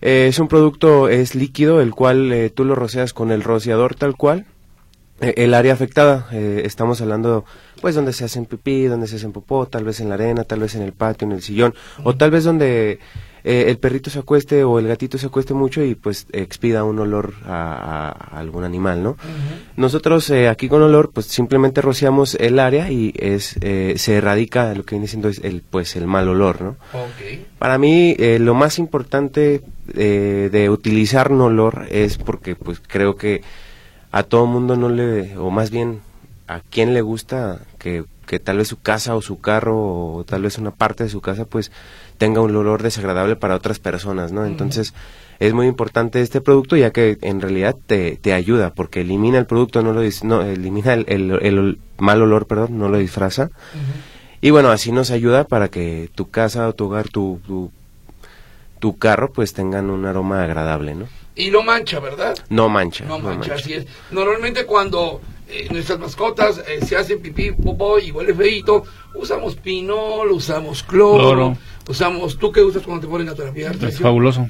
Eh, 0.00 0.26
es 0.28 0.38
un 0.40 0.48
producto, 0.48 1.08
es 1.08 1.34
líquido, 1.36 1.80
el 1.80 1.92
cual 1.94 2.32
eh, 2.32 2.50
tú 2.50 2.64
lo 2.64 2.74
roceas 2.74 3.12
con 3.12 3.30
el 3.30 3.44
rociador 3.44 3.94
tal 3.94 4.16
cual. 4.16 4.46
Eh, 5.20 5.34
el 5.36 5.54
área 5.54 5.72
afectada, 5.74 6.26
eh, 6.32 6.62
estamos 6.64 7.00
hablando, 7.00 7.44
pues, 7.80 7.94
donde 7.94 8.12
se 8.12 8.24
hacen 8.24 8.46
pipí, 8.46 8.84
donde 8.86 9.06
se 9.06 9.16
hacen 9.16 9.32
popó, 9.32 9.66
tal 9.66 9.84
vez 9.84 10.00
en 10.00 10.08
la 10.08 10.14
arena, 10.16 10.42
tal 10.44 10.60
vez 10.60 10.74
en 10.74 10.82
el 10.82 10.92
patio, 10.92 11.26
en 11.26 11.32
el 11.32 11.42
sillón, 11.42 11.74
o 12.02 12.16
tal 12.16 12.30
vez 12.30 12.42
donde 12.44 12.98
eh, 13.44 13.66
el 13.68 13.78
perrito 13.78 14.10
se 14.10 14.18
acueste 14.18 14.64
o 14.64 14.78
el 14.78 14.88
gatito 14.88 15.18
se 15.18 15.26
acueste 15.26 15.54
mucho 15.54 15.82
y, 15.82 15.94
pues, 15.94 16.26
expida 16.32 16.84
un 16.84 16.98
olor 16.98 17.34
a, 17.46 18.10
algún 18.32 18.64
animal, 18.64 19.02
¿no? 19.02 19.16
Nosotros 19.76 20.28
eh, 20.30 20.48
aquí 20.48 20.68
con 20.68 20.82
olor, 20.82 21.10
pues, 21.12 21.26
simplemente 21.26 21.80
rociamos 21.80 22.34
el 22.34 22.58
área 22.58 22.90
y 22.90 23.12
es 23.16 23.56
eh, 23.60 23.94
se 23.96 24.16
erradica 24.16 24.74
lo 24.74 24.84
que 24.84 24.94
viene 24.94 25.08
siendo 25.08 25.28
es 25.28 25.38
el, 25.44 25.62
pues, 25.62 25.96
el 25.96 26.06
mal 26.06 26.28
olor, 26.28 26.60
¿no? 26.62 26.70
Ok. 26.92 27.48
Para 27.58 27.78
mí, 27.78 28.14
eh, 28.18 28.38
lo 28.38 28.54
más 28.54 28.78
importante 28.78 29.62
eh, 29.94 30.48
de 30.50 30.70
utilizar 30.70 31.30
un 31.30 31.42
olor 31.42 31.86
es 31.90 32.18
porque, 32.18 32.56
pues, 32.56 32.80
creo 32.80 33.16
que 33.16 33.42
a 34.12 34.22
todo 34.22 34.46
mundo 34.46 34.76
no 34.76 34.88
le, 34.88 35.36
o 35.36 35.50
más 35.50 35.70
bien 35.70 36.00
a 36.46 36.60
quien 36.60 36.94
le 36.94 37.00
gusta 37.00 37.60
que, 37.78 38.04
que 38.26 38.38
tal 38.38 38.58
vez 38.58 38.68
su 38.68 38.80
casa 38.80 39.14
o 39.14 39.22
su 39.22 39.40
carro 39.40 39.76
o 39.78 40.24
tal 40.24 40.42
vez 40.42 40.58
una 40.58 40.70
parte 40.70 41.04
de 41.04 41.10
su 41.10 41.20
casa, 41.20 41.44
pues, 41.44 41.70
tenga 42.20 42.42
un 42.42 42.54
olor 42.54 42.82
desagradable 42.82 43.34
para 43.34 43.54
otras 43.56 43.78
personas, 43.78 44.30
¿no? 44.30 44.44
Entonces, 44.44 44.92
es 45.38 45.54
muy 45.54 45.66
importante 45.66 46.20
este 46.20 46.42
producto 46.42 46.76
ya 46.76 46.90
que 46.90 47.16
en 47.22 47.40
realidad 47.40 47.74
te, 47.86 48.16
te 48.20 48.34
ayuda 48.34 48.74
porque 48.74 49.00
elimina 49.00 49.38
el 49.38 49.46
producto, 49.46 49.80
no 49.82 49.94
lo 49.94 50.04
dis- 50.04 50.22
no, 50.22 50.42
elimina 50.42 50.92
el, 50.92 51.06
el- 51.08 51.78
mal 51.96 52.20
olor, 52.20 52.46
perdón, 52.46 52.78
no 52.78 52.90
lo 52.90 52.98
disfraza. 52.98 53.48
Y 54.42 54.50
bueno, 54.50 54.70
así 54.70 54.92
nos 54.92 55.10
ayuda 55.10 55.44
para 55.44 55.68
que 55.68 56.10
tu 56.14 56.28
casa 56.30 56.68
o 56.68 56.74
tu 56.74 56.84
hogar, 56.86 57.08
tu, 57.08 57.40
tu, 57.46 57.70
tu 58.78 58.98
carro, 58.98 59.32
pues 59.32 59.52
tengan 59.52 59.88
un 59.90 60.04
aroma 60.06 60.42
agradable, 60.44 60.94
¿no? 60.94 61.06
Y 61.36 61.50
no 61.50 61.62
mancha, 61.62 62.00
¿verdad? 62.00 62.34
No 62.50 62.68
mancha. 62.68 63.04
No 63.06 63.18
mancha, 63.18 63.54
así 63.54 63.72
es. 63.72 63.86
Normalmente 64.10 64.66
cuando 64.66 65.20
eh, 65.48 65.68
nuestras 65.70 65.98
mascotas 65.98 66.62
eh, 66.68 66.84
se 66.84 66.96
hacen 66.96 67.20
pipí, 67.20 67.52
popó 67.52 67.98
y 67.98 68.10
huele 68.10 68.34
feito, 68.34 68.84
usamos 69.14 69.56
pinol, 69.56 70.32
usamos 70.32 70.82
cloro, 70.82 71.18
Cloro. 71.22 71.56
Usamos... 71.90 72.38
¿Tú 72.38 72.50
qué 72.52 72.62
usas 72.62 72.82
cuando 72.82 73.02
te 73.06 73.10
ponen 73.10 73.28
a 73.28 73.34
terapiar? 73.34 73.76
Es 73.84 73.98
fabuloso. 73.98 74.48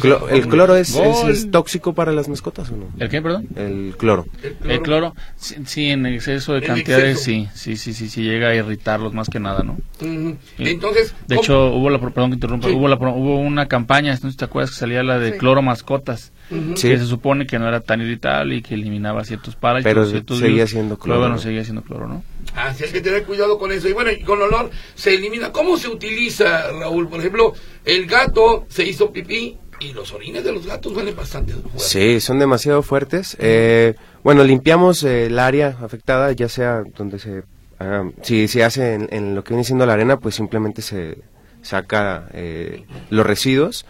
Clo- 0.00 0.28
¿El 0.30 0.48
cloro 0.48 0.74
es, 0.76 0.96
es, 0.96 1.50
tóxico 1.50 1.94
para 1.94 2.12
las 2.12 2.28
mascotas 2.28 2.70
o 2.70 2.76
no? 2.76 2.86
¿El 2.98 3.08
qué, 3.08 3.20
perdón? 3.20 3.46
El 3.56 3.94
cloro. 3.96 4.26
El 4.42 4.54
cloro. 4.54 4.72
El 4.74 4.82
cloro, 4.82 5.14
sí, 5.36 5.56
sí, 5.66 5.86
en 5.90 6.06
exceso 6.06 6.54
de 6.54 6.62
cantidades, 6.62 7.22
sí, 7.22 7.48
sí, 7.54 7.76
sí, 7.76 7.92
sí, 7.92 8.08
sí, 8.08 8.22
llega 8.22 8.48
a 8.48 8.54
irritarlos 8.54 9.12
más 9.12 9.28
que 9.28 9.38
nada, 9.40 9.62
¿no? 9.62 9.76
Sí. 10.00 10.36
Entonces... 10.58 11.14
De 11.26 11.36
¿cómo- 11.36 11.42
hecho, 11.42 11.66
hubo 11.74 11.90
la, 11.90 12.00
perdón 12.00 12.30
que 12.30 12.34
interrumpa, 12.34 12.68
Sí. 12.68 12.74
hubo, 12.74 12.88
la, 12.88 12.96
hubo 12.96 13.38
una 13.38 13.66
campaña, 13.66 14.12
no 14.12 14.16
sé 14.18 14.30
si 14.30 14.36
te 14.36 14.46
acuerdas, 14.46 14.70
que 14.70 14.76
salía 14.76 15.02
la 15.02 15.18
de 15.18 15.32
Sí. 15.32 15.38
cloro 15.38 15.60
mascotas, 15.62 16.32
Sí. 16.48 16.88
que 16.88 16.98
se 16.98 17.04
supone 17.06 17.46
que 17.46 17.58
no 17.58 17.68
era 17.68 17.80
tan 17.80 18.00
irritable 18.00 18.56
y 18.56 18.62
que 18.62 18.74
eliminaba 18.74 19.24
ciertos 19.24 19.54
parásitos. 19.56 19.90
Pero 19.92 20.06
ciertos 20.06 20.38
seguía 20.38 20.54
virus, 20.54 20.70
siendo 20.70 20.94
pero 20.96 21.04
cloro, 21.04 21.20
bueno, 21.20 21.34
¿no? 21.34 21.40
seguía 21.40 21.64
siendo 21.64 21.82
cloro, 21.82 22.08
¿no? 22.08 22.24
Así 22.56 22.84
hay 22.84 22.90
que 22.90 23.00
tener 23.00 23.24
cuidado 23.24 23.58
con 23.58 23.70
eso. 23.72 23.88
Y 23.88 23.92
bueno, 23.92 24.10
y 24.10 24.20
con 24.22 24.40
olor 24.40 24.70
se 24.94 25.14
elimina. 25.14 25.52
¿Cómo 25.52 25.76
se 25.76 25.88
utiliza, 25.88 26.70
Raúl? 26.72 27.08
Por 27.08 27.20
ejemplo, 27.20 27.52
el 27.84 28.06
gato 28.06 28.66
se 28.68 28.84
hizo 28.84 29.12
pipí 29.12 29.58
y 29.80 29.92
los 29.92 30.12
orines 30.12 30.42
de 30.44 30.52
los 30.52 30.66
gatos 30.66 30.92
huelen 30.96 31.14
bastante 31.14 31.52
fuerte. 31.52 31.78
Sí, 31.78 32.20
son 32.20 32.38
demasiado 32.38 32.82
fuertes. 32.82 33.36
Eh, 33.38 33.94
bueno, 34.24 34.42
limpiamos 34.44 35.02
eh, 35.04 35.26
el 35.26 35.38
área 35.38 35.76
afectada, 35.82 36.32
ya 36.32 36.48
sea 36.48 36.82
donde 36.96 37.18
se... 37.18 37.42
haga- 37.78 38.10
si 38.22 38.48
se 38.48 38.64
hace 38.64 38.94
en, 38.94 39.08
en 39.12 39.34
lo 39.34 39.44
que 39.44 39.50
viene 39.50 39.64
siendo 39.64 39.86
la 39.86 39.92
arena, 39.92 40.18
pues 40.18 40.34
simplemente 40.34 40.82
se 40.82 41.18
saca 41.62 42.28
eh, 42.32 42.84
los 43.10 43.26
residuos 43.26 43.84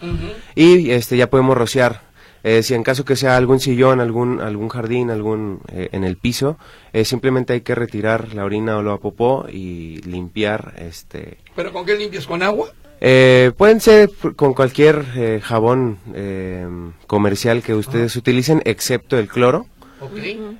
y 0.55 0.89
este 0.91 1.17
ya 1.17 1.29
podemos 1.29 1.57
rociar. 1.57 2.01
Eh, 2.43 2.63
si 2.63 2.73
en 2.73 2.83
caso 2.83 3.03
que 3.05 3.15
sea 3.15 3.35
algún 3.37 3.59
sillón, 3.59 3.99
algún 3.99 4.39
algún 4.41 4.69
jardín, 4.69 5.09
algún 5.09 5.59
eh, 5.71 5.89
en 5.91 6.03
el 6.03 6.15
piso, 6.17 6.57
eh, 6.93 7.03
simplemente 7.05 7.53
hay 7.53 7.61
que 7.61 7.75
retirar 7.75 8.33
la 8.33 8.45
orina 8.45 8.77
o 8.77 8.83
la 8.83 8.97
popó 8.97 9.45
y 9.51 10.01
limpiar 10.03 10.73
este 10.77 11.37
¿Pero 11.55 11.73
con 11.73 11.85
qué 11.85 11.95
limpias? 11.97 12.25
¿Con 12.25 12.41
agua? 12.41 12.69
eh, 13.01 13.51
pueden 13.57 13.79
ser 13.79 14.09
con 14.35 14.53
cualquier 14.53 15.05
eh, 15.15 15.39
jabón 15.41 15.97
eh, 16.13 16.67
comercial 17.07 17.61
que 17.63 17.73
ustedes 17.73 18.15
utilicen, 18.15 18.61
excepto 18.65 19.17
el 19.17 19.27
cloro, 19.29 19.67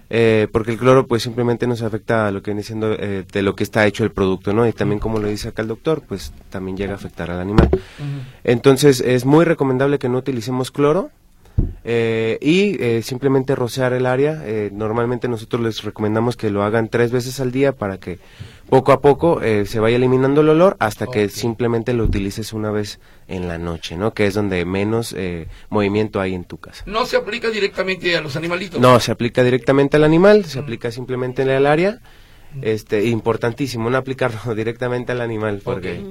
eh, 0.10 0.48
porque 0.52 0.72
el 0.72 0.78
cloro 0.78 1.06
pues 1.08 1.24
simplemente 1.24 1.68
nos 1.68 1.82
afecta 1.82 2.28
a 2.28 2.32
lo 2.32 2.42
que 2.42 2.52
viene 2.52 2.64
siendo 2.64 2.94
eh, 2.94 3.26
de 3.32 3.42
lo 3.42 3.56
que 3.56 3.64
está 3.64 3.86
hecho 3.88 4.04
el 4.04 4.12
producto, 4.12 4.54
¿no? 4.54 4.68
Y 4.68 4.74
también 4.74 5.00
como 5.00 5.20
lo 5.20 5.28
dice 5.28 5.50
acá 5.50 5.62
el 5.62 5.68
doctor, 5.70 6.02
pues 6.08 6.34
también 6.50 6.78
llega 6.78 6.94
a 6.94 6.96
afectar 6.96 7.30
al 7.32 7.40
animal. 7.40 7.70
Entonces 8.44 9.02
es 9.02 9.26
muy 9.26 9.46
recomendable 9.46 10.00
que 10.00 10.10
no 10.10 10.18
utilicemos 10.18 10.72
cloro. 10.72 11.10
Eh, 11.84 12.38
y 12.42 12.82
eh, 12.84 13.02
simplemente 13.02 13.56
rociar 13.56 13.94
el 13.94 14.06
área. 14.06 14.42
eh, 14.46 14.70
normalmente 14.74 15.28
nosotros 15.28 15.62
les 15.62 15.84
recomendamos 15.84 16.36
que 16.38 16.50
lo 16.50 16.64
hagan 16.64 16.90
tres 16.90 17.12
veces 17.12 17.40
al 17.40 17.52
día 17.52 17.74
para 17.74 18.00
que 18.00 18.20
poco 18.70 18.92
a 18.92 19.02
poco 19.02 19.42
eh, 19.42 19.66
se 19.66 19.80
vaya 19.80 19.96
eliminando 19.96 20.42
el 20.42 20.50
olor 20.50 20.78
hasta 20.80 21.08
que 21.08 21.30
simplemente 21.30 21.94
lo 21.94 22.04
utilices 22.04 22.54
una 22.54 22.70
vez 22.70 23.00
en 23.28 23.48
la 23.48 23.58
noche, 23.58 23.98
¿no? 23.98 24.14
Que 24.14 24.28
es 24.28 24.36
donde 24.36 24.64
menos 24.66 25.14
eh, 25.18 25.48
movimiento 25.70 26.22
hay 26.22 26.36
en 26.36 26.44
tu 26.44 26.58
casa. 26.58 26.84
No 26.86 27.06
se 27.06 27.18
aplica 27.18 27.50
directamente 27.50 28.16
a 28.16 28.22
los 28.22 28.36
animalitos. 28.36 28.80
No, 28.80 29.00
se 29.00 29.12
aplica 29.12 29.44
directamente 29.44 29.98
al 29.98 30.04
animal, 30.04 30.46
se 30.46 30.60
aplica 30.60 30.92
simplemente 30.92 31.42
en 31.42 31.50
el 31.50 31.66
área. 31.66 32.00
Este, 32.62 33.06
importantísimo, 33.06 33.90
no 33.90 33.98
aplicarlo 33.98 34.56
directamente 34.56 35.12
al 35.12 35.22
animal, 35.22 35.62
porque, 35.64 36.02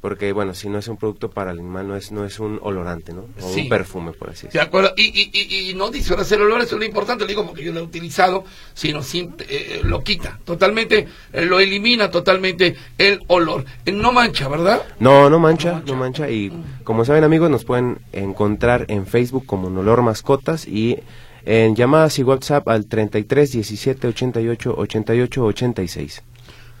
porque 0.00 0.32
bueno, 0.32 0.54
si 0.54 0.68
no 0.68 0.78
es 0.78 0.86
un 0.88 0.96
producto 0.96 1.28
para 1.30 1.50
el 1.50 1.58
animal, 1.58 1.88
no 1.88 1.96
es, 1.96 2.12
no 2.12 2.24
es 2.24 2.38
un 2.38 2.60
olorante, 2.62 3.12
¿no? 3.12 3.26
O 3.42 3.52
Sí. 3.52 3.62
un 3.62 3.68
perfume, 3.68 4.12
por 4.12 4.30
así 4.30 4.42
¿De 4.42 4.46
decirlo. 4.48 4.66
acuerdo? 4.66 4.92
Y, 4.96 5.06
y, 5.06 5.30
y, 5.32 5.70
y 5.70 5.74
no 5.74 5.90
disfrazar 5.90 6.38
el 6.38 6.44
olor, 6.44 6.60
eso 6.60 6.76
es 6.76 6.80
lo 6.80 6.84
importante, 6.86 7.24
lo 7.24 7.28
digo 7.28 7.44
porque 7.46 7.64
yo 7.64 7.72
lo 7.72 7.80
he 7.80 7.82
utilizado, 7.82 8.44
sino 8.74 9.02
sin, 9.02 9.34
eh, 9.48 9.80
lo 9.82 10.04
quita 10.04 10.38
totalmente, 10.44 11.08
eh, 11.32 11.44
lo 11.46 11.58
elimina 11.58 12.10
totalmente 12.10 12.76
el 12.96 13.20
olor. 13.26 13.64
Eh, 13.84 13.92
no 13.92 14.12
mancha, 14.12 14.48
¿verdad? 14.48 14.82
No, 15.00 15.28
no 15.28 15.38
mancha, 15.40 15.82
no 15.86 15.96
mancha. 15.96 16.30
Y 16.30 16.52
como 16.84 17.04
saben 17.04 17.24
amigos, 17.24 17.50
nos 17.50 17.64
pueden 17.64 17.98
encontrar 18.12 18.84
en 18.88 19.06
Facebook 19.06 19.46
como 19.46 19.68
Nolor 19.68 20.02
Mascotas 20.02 20.66
y 20.68 20.96
en 21.44 21.74
llamadas 21.74 22.18
y 22.18 22.22
WhatsApp 22.22 22.68
al 22.68 22.86
33 22.86 23.52
17 23.52 24.06
88 24.08 24.74
88 24.76 25.44
86. 25.44 26.22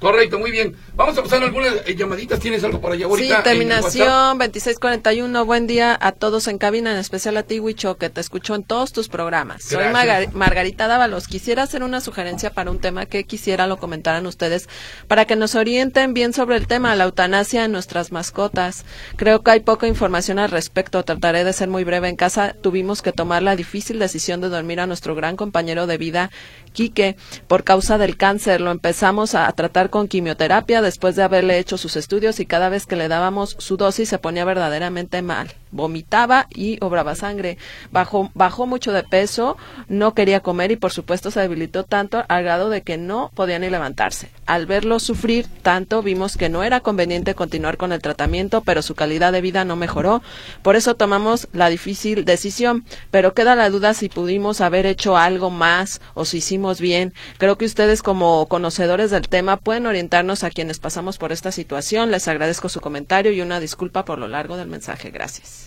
Correcto, 0.00 0.38
muy 0.38 0.52
bien. 0.52 0.76
Vamos 0.94 1.18
a 1.18 1.22
pasar 1.24 1.42
algunas 1.42 1.74
eh, 1.86 1.96
llamaditas. 1.96 2.38
¿Tienes 2.38 2.62
algo 2.62 2.80
por 2.80 2.92
allá 2.92 2.98
Sí, 3.06 3.10
ahorita? 3.10 3.34
WhatsApp? 3.38 3.44
terminación 3.44 4.38
2641. 4.38 5.44
Buen 5.44 5.66
día 5.66 5.98
a 6.00 6.12
todos 6.12 6.46
en 6.46 6.58
cabina, 6.58 6.92
en 6.92 6.98
especial 6.98 7.36
a 7.36 7.42
ti, 7.42 7.58
Huicho, 7.58 7.96
que 7.96 8.08
te 8.08 8.20
escucho 8.20 8.54
en 8.54 8.62
todos 8.62 8.92
tus 8.92 9.08
programas. 9.08 9.64
Soy. 9.64 9.84
Margar- 9.92 10.32
Margarita 10.34 10.86
Dávalos. 10.86 11.26
Quisiera 11.26 11.64
hacer 11.64 11.82
una 11.82 12.00
sugerencia 12.00 12.50
para 12.50 12.70
un 12.70 12.78
tema 12.78 13.06
que 13.06 13.24
quisiera 13.24 13.66
lo 13.66 13.78
comentaran 13.78 14.24
ustedes 14.26 14.68
para 15.08 15.24
que 15.24 15.34
nos 15.34 15.56
orienten 15.56 16.14
bien 16.14 16.32
sobre 16.32 16.56
el 16.56 16.68
tema, 16.68 16.94
la 16.94 17.04
eutanasia 17.04 17.64
en 17.64 17.72
nuestras 17.72 18.12
mascotas. 18.12 18.84
Creo 19.16 19.42
que 19.42 19.50
hay 19.50 19.60
poca 19.60 19.88
información 19.88 20.38
al 20.38 20.50
respecto. 20.52 21.02
Trataré 21.02 21.42
de 21.42 21.52
ser 21.52 21.68
muy 21.68 21.82
breve. 21.82 22.08
En 22.08 22.14
casa 22.16 22.54
tuvimos 22.62 23.02
que 23.02 23.10
tomar 23.12 23.42
la 23.42 23.56
difícil 23.56 23.98
decisión 23.98 24.40
de 24.40 24.48
dormir 24.48 24.78
a 24.78 24.86
nuestro 24.86 25.16
gran 25.16 25.34
compañero 25.36 25.88
de 25.88 25.98
vida, 25.98 26.30
Quique, 26.78 27.16
por 27.48 27.64
causa 27.64 27.98
del 27.98 28.16
cáncer. 28.16 28.60
Lo 28.60 28.70
empezamos 28.70 29.34
a, 29.34 29.48
a 29.48 29.52
tratar 29.52 29.90
con 29.90 30.06
quimioterapia 30.06 30.80
después 30.80 31.16
de 31.16 31.24
haberle 31.24 31.58
hecho 31.58 31.76
sus 31.76 31.96
estudios 31.96 32.38
y 32.38 32.46
cada 32.46 32.68
vez 32.68 32.86
que 32.86 32.94
le 32.94 33.08
dábamos 33.08 33.56
su 33.58 33.76
dosis 33.76 34.08
se 34.08 34.18
ponía 34.20 34.44
verdaderamente 34.44 35.20
mal. 35.20 35.48
Vomitaba 35.70 36.46
y 36.54 36.78
obraba 36.82 37.14
sangre. 37.14 37.58
Bajó, 37.90 38.30
bajó 38.34 38.66
mucho 38.66 38.92
de 38.92 39.02
peso, 39.02 39.56
no 39.88 40.14
quería 40.14 40.40
comer 40.40 40.70
y 40.70 40.76
por 40.76 40.92
supuesto 40.92 41.30
se 41.30 41.40
debilitó 41.40 41.84
tanto 41.84 42.24
al 42.28 42.44
grado 42.44 42.70
de 42.70 42.82
que 42.82 42.96
no 42.96 43.30
podía 43.34 43.58
ni 43.58 43.70
levantarse. 43.70 44.30
Al 44.46 44.66
verlo 44.66 45.00
sufrir 45.00 45.46
tanto, 45.62 46.02
vimos 46.02 46.36
que 46.36 46.48
no 46.48 46.62
era 46.62 46.80
conveniente 46.80 47.34
continuar 47.34 47.76
con 47.76 47.92
el 47.92 48.00
tratamiento, 48.00 48.62
pero 48.62 48.82
su 48.82 48.94
calidad 48.94 49.32
de 49.32 49.40
vida 49.40 49.64
no 49.64 49.76
mejoró. 49.76 50.22
Por 50.62 50.76
eso 50.76 50.94
tomamos 50.94 51.48
la 51.52 51.68
difícil 51.68 52.24
decisión, 52.24 52.84
pero 53.10 53.34
queda 53.34 53.54
la 53.54 53.70
duda 53.70 53.94
si 53.94 54.08
pudimos 54.08 54.60
haber 54.60 54.86
hecho 54.86 55.16
algo 55.16 55.50
más 55.50 56.00
o 56.14 56.24
si 56.24 56.38
hicimos 56.38 56.80
bien. 56.80 57.12
Creo 57.38 57.58
que 57.58 57.64
ustedes 57.64 58.02
como 58.02 58.46
conocedores 58.46 59.10
del 59.10 59.28
tema 59.28 59.56
pueden 59.56 59.86
orientarnos 59.86 60.44
a 60.44 60.50
quienes 60.50 60.78
pasamos 60.78 61.18
por 61.18 61.32
esta 61.32 61.52
situación. 61.52 62.10
Les 62.10 62.28
agradezco 62.28 62.68
su 62.68 62.80
comentario 62.80 63.32
y 63.32 63.40
una 63.40 63.60
disculpa 63.60 64.04
por 64.04 64.18
lo 64.18 64.28
largo 64.28 64.56
del 64.56 64.68
mensaje. 64.68 65.10
Gracias. 65.10 65.57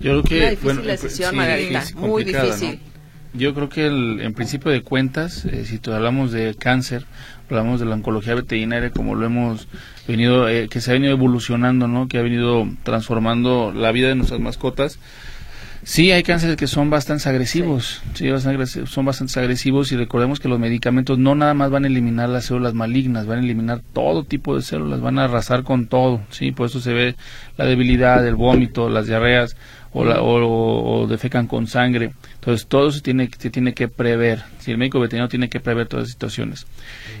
Yo 0.00 0.22
creo 0.22 0.22
que 0.22 0.36
Una 0.36 0.50
difícil 0.50 0.64
bueno, 0.64 0.82
decisión, 0.82 1.30
sí, 1.30 1.36
Margarita, 1.36 1.78
es 1.80 1.94
muy 1.94 2.24
difícil. 2.24 2.80
Yo 3.32 3.52
creo 3.52 3.68
que 3.68 3.86
el, 3.86 4.20
en 4.20 4.32
principio 4.32 4.70
de 4.70 4.82
cuentas, 4.82 5.44
eh, 5.44 5.64
si 5.64 5.80
hablamos 5.90 6.30
de 6.30 6.54
cáncer, 6.54 7.04
hablamos 7.50 7.80
de 7.80 7.86
la 7.86 7.96
oncología 7.96 8.34
veterinaria 8.34 8.90
como 8.90 9.16
lo 9.16 9.26
hemos 9.26 9.66
venido, 10.06 10.48
eh, 10.48 10.68
que 10.68 10.80
se 10.80 10.90
ha 10.90 10.94
venido 10.94 11.12
evolucionando, 11.12 11.88
¿no? 11.88 12.06
Que 12.06 12.18
ha 12.18 12.22
venido 12.22 12.68
transformando 12.84 13.72
la 13.74 13.90
vida 13.90 14.08
de 14.08 14.14
nuestras 14.14 14.40
mascotas. 14.40 15.00
Sí, 15.86 16.12
hay 16.12 16.22
cánceres 16.22 16.56
que 16.56 16.66
son 16.66 16.88
bastante 16.88 17.28
agresivos, 17.28 18.02
sí, 18.14 18.30
bastante 18.30 18.54
agresivos, 18.54 18.88
son 18.88 19.04
bastante 19.04 19.38
agresivos 19.38 19.92
y 19.92 19.96
recordemos 19.96 20.40
que 20.40 20.48
los 20.48 20.58
medicamentos 20.58 21.18
no 21.18 21.34
nada 21.34 21.52
más 21.52 21.70
van 21.70 21.84
a 21.84 21.88
eliminar 21.88 22.30
las 22.30 22.46
células 22.46 22.72
malignas, 22.72 23.26
van 23.26 23.40
a 23.40 23.42
eliminar 23.42 23.82
todo 23.92 24.24
tipo 24.24 24.56
de 24.56 24.62
células, 24.62 25.02
van 25.02 25.18
a 25.18 25.24
arrasar 25.24 25.62
con 25.62 25.86
todo, 25.86 26.22
sí, 26.30 26.52
por 26.52 26.68
eso 26.68 26.80
se 26.80 26.94
ve 26.94 27.16
la 27.58 27.66
debilidad, 27.66 28.26
el 28.26 28.34
vómito, 28.34 28.88
las 28.88 29.06
diarreas 29.06 29.58
o, 29.94 30.04
la, 30.04 30.20
o, 30.20 31.02
o 31.02 31.06
defecan 31.06 31.46
con 31.46 31.66
sangre. 31.66 32.10
Entonces 32.34 32.66
todo 32.66 32.88
eso 32.88 33.00
tiene, 33.00 33.30
se 33.38 33.48
tiene 33.48 33.72
que 33.72 33.88
prever, 33.88 34.42
si 34.58 34.70
el 34.70 34.76
médico 34.76 35.00
veterinario 35.00 35.30
tiene 35.30 35.48
que 35.48 35.60
prever 35.60 35.86
todas 35.86 36.02
las 36.04 36.10
situaciones. 36.10 36.66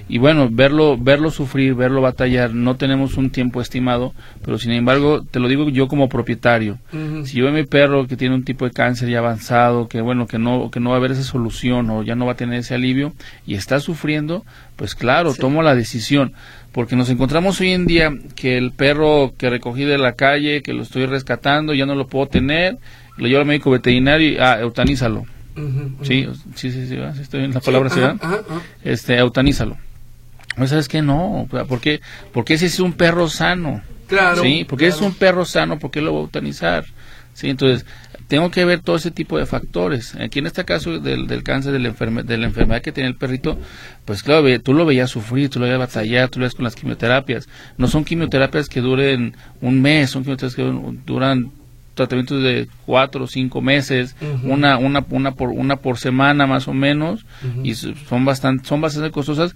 Y 0.08 0.18
bueno, 0.18 0.48
verlo, 0.50 0.98
verlo 0.98 1.30
sufrir, 1.30 1.74
verlo 1.74 2.02
batallar, 2.02 2.52
no 2.52 2.76
tenemos 2.76 3.16
un 3.16 3.30
tiempo 3.30 3.62
estimado, 3.62 4.12
pero 4.44 4.58
sin 4.58 4.72
embargo, 4.72 5.22
te 5.22 5.40
lo 5.40 5.48
digo 5.48 5.70
yo 5.70 5.88
como 5.88 6.10
propietario, 6.10 6.78
si 7.24 7.36
yo 7.38 7.44
veo 7.44 7.54
a 7.54 7.56
mi 7.56 7.64
perro 7.64 8.06
que 8.06 8.16
tiene 8.16 8.34
un 8.34 8.44
tipo 8.44 8.66
de 8.66 8.72
cáncer 8.72 9.08
ya 9.08 9.20
avanzado, 9.20 9.88
que 9.88 10.02
bueno, 10.02 10.26
que 10.26 10.38
no, 10.38 10.70
que 10.70 10.80
no 10.80 10.90
va 10.90 10.96
a 10.96 10.98
haber 10.98 11.12
esa 11.12 11.22
solución 11.22 11.88
o 11.88 12.02
ya 12.02 12.16
no 12.16 12.26
va 12.26 12.32
a 12.32 12.36
tener 12.36 12.58
ese 12.58 12.74
alivio 12.74 13.14
y 13.46 13.54
está 13.54 13.80
sufriendo, 13.80 14.44
pues 14.76 14.94
claro, 14.94 15.32
Sí. 15.32 15.40
tomo 15.40 15.62
la 15.62 15.74
decisión. 15.74 16.32
Porque 16.74 16.96
nos 16.96 17.08
encontramos 17.08 17.60
hoy 17.60 17.70
en 17.70 17.86
día 17.86 18.12
que 18.34 18.58
el 18.58 18.72
perro 18.72 19.32
que 19.38 19.48
recogí 19.48 19.84
de 19.84 19.96
la 19.96 20.14
calle, 20.14 20.60
que 20.60 20.72
lo 20.72 20.82
estoy 20.82 21.06
rescatando, 21.06 21.72
ya 21.72 21.86
no 21.86 21.94
lo 21.94 22.08
puedo 22.08 22.26
tener, 22.26 22.78
lo 23.16 23.28
llevo 23.28 23.42
al 23.42 23.46
médico 23.46 23.70
veterinario 23.70 24.28
y, 24.28 24.38
ah, 24.38 24.58
eutanízalo. 24.60 25.24
Sí, 26.02 26.26
sí, 26.56 26.72
sí, 26.72 26.88
sí, 26.88 26.98
estoy 27.20 27.44
en 27.44 27.54
la 27.54 27.60
palabra, 27.60 27.90
¿sí, 27.90 28.00
verdad? 28.00 28.16
Ajá, 28.20 28.40
ajá. 28.48 28.60
Este, 28.82 29.16
eutanízalo. 29.16 29.76
No, 30.56 30.66
¿Sabes 30.66 30.88
qué? 30.88 31.00
No, 31.00 31.46
¿por 31.48 31.80
qué? 31.80 32.00
Porque 32.32 32.54
ese 32.54 32.66
es 32.66 32.80
un 32.80 32.92
perro 32.92 33.28
sano. 33.28 33.80
Claro. 34.08 34.42
Sí, 34.42 34.66
porque 34.68 34.88
es 34.88 35.00
un 35.00 35.14
perro 35.14 35.44
sano, 35.44 35.78
¿por 35.78 35.92
qué 35.92 36.00
lo 36.00 36.10
voy 36.10 36.20
a 36.22 36.24
eutanizar? 36.24 36.86
Sí, 37.34 37.50
entonces, 37.50 37.86
tengo 38.28 38.50
que 38.50 38.64
ver 38.64 38.80
todo 38.80 38.96
ese 38.96 39.10
tipo 39.10 39.38
de 39.38 39.46
factores. 39.46 40.14
Aquí 40.16 40.38
en 40.38 40.46
este 40.46 40.64
caso 40.64 40.98
del, 40.98 41.26
del 41.26 41.42
cáncer, 41.42 41.72
de 41.72 41.78
la, 41.78 41.88
enferme- 41.90 42.22
de 42.24 42.36
la 42.38 42.46
enfermedad 42.46 42.82
que 42.82 42.92
tiene 42.92 43.08
el 43.08 43.16
perrito, 43.16 43.58
pues 44.04 44.22
claro, 44.22 44.46
tú 44.62 44.74
lo 44.74 44.86
veías 44.86 45.10
sufrir, 45.10 45.50
tú 45.50 45.58
lo 45.58 45.64
veías 45.66 45.78
batallar, 45.78 46.28
tú 46.28 46.38
lo 46.38 46.44
veías 46.44 46.54
con 46.54 46.64
las 46.64 46.74
quimioterapias. 46.74 47.48
No 47.76 47.86
son 47.88 48.04
quimioterapias 48.04 48.68
que 48.68 48.80
duren 48.80 49.34
un 49.60 49.80
mes, 49.82 50.10
son 50.10 50.22
quimioterapias 50.22 50.56
que 50.56 50.62
duran- 51.06 51.50
tratamientos 51.94 52.42
de 52.42 52.66
cuatro 52.86 53.22
o 53.24 53.26
cinco 53.28 53.60
meses, 53.60 54.16
una, 54.42 54.78
una, 54.78 55.04
una 55.10 55.30
por, 55.32 55.50
una 55.50 55.76
por 55.76 55.96
semana 55.96 56.44
más 56.46 56.66
o 56.66 56.74
menos, 56.74 57.24
y 57.62 57.74
son 57.74 58.24
bastante, 58.24 58.66
son 58.66 58.80
bastante 58.80 59.12
costosas 59.12 59.54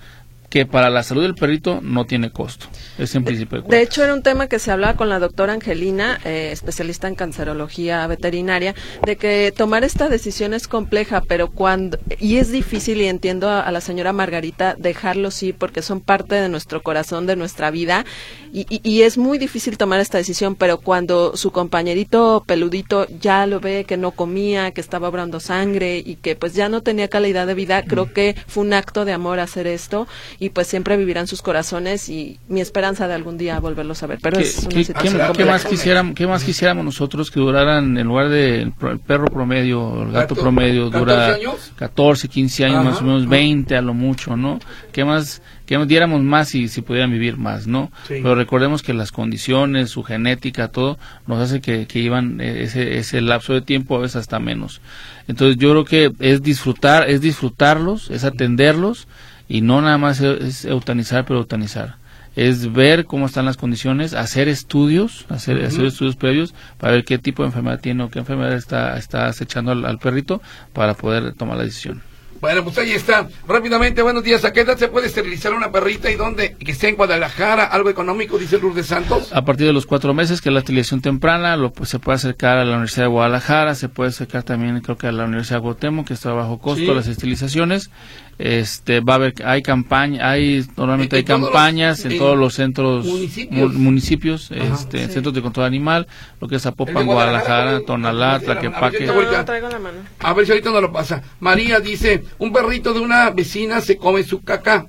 que 0.51 0.65
para 0.67 0.89
la 0.91 1.03
salud 1.03 1.23
del 1.23 1.35
perrito 1.35 1.81
no 1.83 2.07
tiene 2.07 2.31
costo. 2.31 2.67
Es 2.99 3.15
en 3.15 3.25
principio 3.25 3.63
de 3.63 3.83
hecho, 3.83 4.03
era 4.03 4.15
un 4.15 4.23
tema 4.23 4.47
que 4.47 4.59
se 4.59 4.71
hablaba 4.71 4.95
con 4.97 5.09
la 5.09 5.19
doctora 5.19 5.53
Angelina, 5.53 6.19
eh, 6.25 6.51
especialista 6.53 7.07
en 7.09 7.15
cancerología 7.15 8.07
veterinaria, 8.07 8.75
de 9.05 9.17
que 9.17 9.53
tomar 9.57 9.85
esta 9.85 10.09
decisión 10.09 10.55
es 10.55 10.67
compleja, 10.69 11.23
pero 11.27 11.51
cuando 11.51 11.99
y 12.19 12.37
es 12.37 12.51
difícil 12.51 13.01
y 13.01 13.07
entiendo 13.09 13.49
a, 13.49 13.61
a 13.61 13.71
la 13.73 13.81
señora 13.81 14.13
Margarita 14.13 14.75
dejarlo 14.79 15.31
sí, 15.31 15.53
porque 15.53 15.83
son 15.83 16.01
parte 16.01 16.35
de 16.37 16.49
nuestro 16.49 16.83
corazón, 16.83 17.27
de 17.27 17.37
nuestra 17.37 17.71
vida, 17.71 18.05
y, 18.53 18.67
y- 18.71 18.81
y 18.83 19.03
es 19.03 19.19
muy 19.19 19.37
difícil 19.39 19.77
tomar 19.77 20.01
esta 20.01 20.19
decisión, 20.19 20.55
pero 20.55 20.79
cuando 20.79 21.37
su 21.37 21.51
compañerito 21.53 22.43
peludito 22.47 23.07
ya 23.21 23.47
lo 23.47 23.61
ve 23.61 23.85
que 23.85 23.97
no 23.97 24.13
comía, 24.13 24.71
que 24.71 24.81
estaba 24.81 25.09
obrando 25.09 25.41
sangre 25.41 25.99
y 26.05 26.17
que 26.17 26.37
pues 26.37 26.55
ya 26.55 26.69
no 26.69 26.83
tenía 26.83 27.09
calidad 27.09 27.47
de 27.47 27.55
vida, 27.55 27.83
creo 27.83 28.13
que 28.13 28.35
fue 28.47 28.65
un 28.65 28.73
acto 28.73 29.05
de 29.05 29.13
amor 29.13 29.41
hacer 29.41 29.67
esto 29.67 30.07
y 30.41 30.51
pues 30.51 30.69
siempre 30.69 30.97
vivirán 30.97 31.27
sus 31.27 31.43
corazones 31.43 32.09
y 32.09 32.39
mi 32.49 32.61
esperanza 32.61 33.09
de 33.09 33.15
algún 33.15 33.39
día 33.39 33.59
volverlos 33.59 34.03
a 34.05 34.07
ver. 34.07 34.21
Pero 34.23 34.37
¿Qué, 34.37 34.45
es 34.45 34.59
una 34.61 34.69
qué- 34.69 34.85
situación 34.85 35.13
qué- 35.15 35.19
qué 35.21 35.27
compleja. 35.27 35.51
más 35.51 35.65
quisiéramos, 35.65 36.15
qué 36.15 36.27
más 36.29 36.45
quisiéramos 36.45 36.85
nosotros 36.85 37.31
que 37.33 37.41
duraran 37.41 37.99
en 37.99 38.07
lugar 38.07 38.29
de 38.29 38.63
el, 38.63 38.73
pro- 38.73 38.93
el 38.93 39.01
perro 39.01 39.27
promedio, 39.27 40.03
el 40.05 40.13
gato 40.13 40.37
promedio 40.37 40.91
14 40.93 40.99
dura 40.99 41.35
años? 41.35 41.73
14, 41.75 42.29
15 42.29 42.65
años, 42.67 42.77
Ajá, 42.79 42.91
más 42.91 43.01
o 43.01 43.05
menos 43.05 43.23
ajá. 43.23 43.31
20 43.31 43.77
a 43.77 43.83
lo 43.83 43.95
mucho, 43.95 44.37
¿no? 44.37 44.61
¿Qué 44.93 45.05
más, 45.05 45.43
que 45.67 45.77
diéramos 45.87 46.23
más 46.23 46.49
si, 46.51 46.69
si 46.69 46.83
pudieran 46.83 47.11
vivir 47.11 47.37
más, 47.37 47.67
¿no? 47.67 47.91
Sí. 48.07 48.15
Pero 48.23 48.37
recordemos 48.37 48.83
que 48.83 48.95
las 48.95 49.11
condiciones, 49.11 49.91
su 49.91 50.05
genética, 50.05 50.69
todo, 50.69 50.99
nos 51.27 51.41
hace 51.41 51.61
que, 51.61 51.87
que 51.87 51.99
iban 51.99 52.41
eh, 52.41 52.63
ese, 52.63 52.99
ese 52.99 53.21
lapso 53.21 53.55
de 53.55 53.61
tiempo 53.63 53.97
a 53.97 53.99
veces 53.99 54.17
hasta 54.17 54.39
menos. 54.39 54.81
Entonces 55.27 55.57
yo 55.59 55.71
creo 55.73 55.85
que 55.85 56.13
es 56.21 56.43
disfrutar, 56.43 57.11
es 57.11 57.21
disfrutarlos, 57.21 58.09
es 58.11 58.23
atenderlos 58.23 59.09
y 59.49 59.61
no 59.63 59.81
nada 59.81 59.99
más 59.99 60.21
es, 60.21 60.65
eutanizar, 60.65 61.25
pero 61.25 61.41
eutanizar. 61.41 61.97
Es 62.37 62.73
ver 62.73 63.07
cómo 63.07 63.27
están 63.27 63.47
las 63.47 63.57
condiciones, 63.57 64.15
hacer 64.15 64.47
estudios, 64.49 65.27
hacer, 65.29 65.65
hacer 65.65 65.87
estudios 65.87 66.15
previos 66.15 66.55
para 66.79 66.93
ver 66.93 67.05
qué 67.05 67.19
tipo 67.19 67.43
de 67.43 67.49
enfermedad 67.49 67.81
tiene 67.81 68.05
o 68.05 68.11
qué 68.11 68.21
enfermedad 68.21 68.53
está, 68.53 68.97
está 68.97 69.27
acechando 69.27 69.73
al, 69.73 69.85
al 69.85 69.99
perrito 69.99 70.41
para 70.73 70.95
poder 70.95 71.33
tomar 71.35 71.57
la 71.57 71.65
decisión. 71.65 72.03
Bueno, 72.41 72.63
pues 72.63 72.79
ahí 72.79 72.93
está. 72.93 73.27
Rápidamente, 73.49 74.01
buenos 74.01 74.23
días. 74.23 74.45
¿A 74.45 74.53
qué 74.53 74.61
edad 74.61 74.77
se 74.77 74.87
puede 74.87 75.09
esterilizar 75.09 75.53
una 75.53 75.73
perrita 75.73 76.09
y 76.09 76.15
dónde? 76.15 76.55
Que 76.55 76.71
esté 76.71 76.89
en 76.89 76.95
Guadalajara, 76.95 77.65
algo 77.65 77.91
económico, 77.91 78.39
dice 78.39 78.61
Lourdes 78.61 78.87
Santos. 78.87 79.33
A 79.33 79.45
partir 79.45 79.67
de 79.67 79.73
los 79.73 79.87
cuatro 79.87 80.15
meses, 80.15 80.41
que 80.41 80.51
es 80.51 80.53
la 80.53 80.61
utilización 80.61 81.01
temprana, 81.01 81.57
lo, 81.57 81.73
pues, 81.73 81.89
se 81.89 81.99
puede 81.99 82.15
acercar 82.15 82.59
a 82.59 82.65
la 82.65 82.75
Universidad 82.75 83.07
de 83.07 83.11
Guadalajara, 83.11 83.75
se 83.75 83.89
puede 83.89 84.11
acercar 84.11 84.45
también, 84.45 84.81
creo 84.83 84.97
que 84.97 85.09
a 85.09 85.13
la 85.13 85.25
Universidad 85.25 85.57
de 85.57 85.63
Cuauhtémoc, 85.63 86.07
que 86.07 86.15
está 86.15 86.31
a 86.31 86.35
bajo 86.35 86.59
costo, 86.61 86.85
Sí. 86.85 86.95
las 86.95 87.09
estilizaciones. 87.09 87.91
Este, 88.39 89.01
va 89.01 89.15
a 89.15 89.17
haber, 89.17 89.35
hay 89.45 89.63
campaña, 89.63 90.31
hay, 90.31 90.65
normalmente 90.77 91.19
En- 91.19 91.25
hay 91.33 91.41
los- 91.41 91.51
campañas 91.51 92.05
en, 92.05 92.13
en 92.13 92.19
todos 92.19 92.39
los 92.39 92.55
centros, 92.55 93.05
municipios. 93.05 93.73
mu- 93.75 93.79
municipios, 93.81 94.53
Ajá. 94.53 94.75
este, 94.75 95.07
Sí. 95.07 95.13
centros 95.15 95.35
de 95.35 95.43
control 95.43 95.67
animal, 95.67 96.07
lo 96.41 96.47
que 96.47 96.55
es 96.57 96.63
Zapopan, 96.63 97.05
Guadalajara. 97.05 97.81
Tonalá, 97.85 98.35
A 98.35 98.39
ver, 98.39 98.45
Tlaquepaque. 98.47 99.07
yo- 99.07 99.15
No, 99.33 99.45
traigo 99.45 99.69
la 99.69 99.79
mano. 99.81 99.99
A 100.21 100.33
ver 100.35 100.47
si 100.47 100.53
ahorita 100.53 100.71
no 100.71 100.81
lo 100.81 100.93
pasa. 100.93 101.21
María 101.41 101.81
dice, 101.81 102.23
un 102.39 102.53
perrito 102.53 102.95
de 102.95 103.01
una 103.01 103.31
vecina 103.31 103.81
se 103.81 103.97
come 103.97 104.23
su 104.23 104.43
caca. 104.43 104.87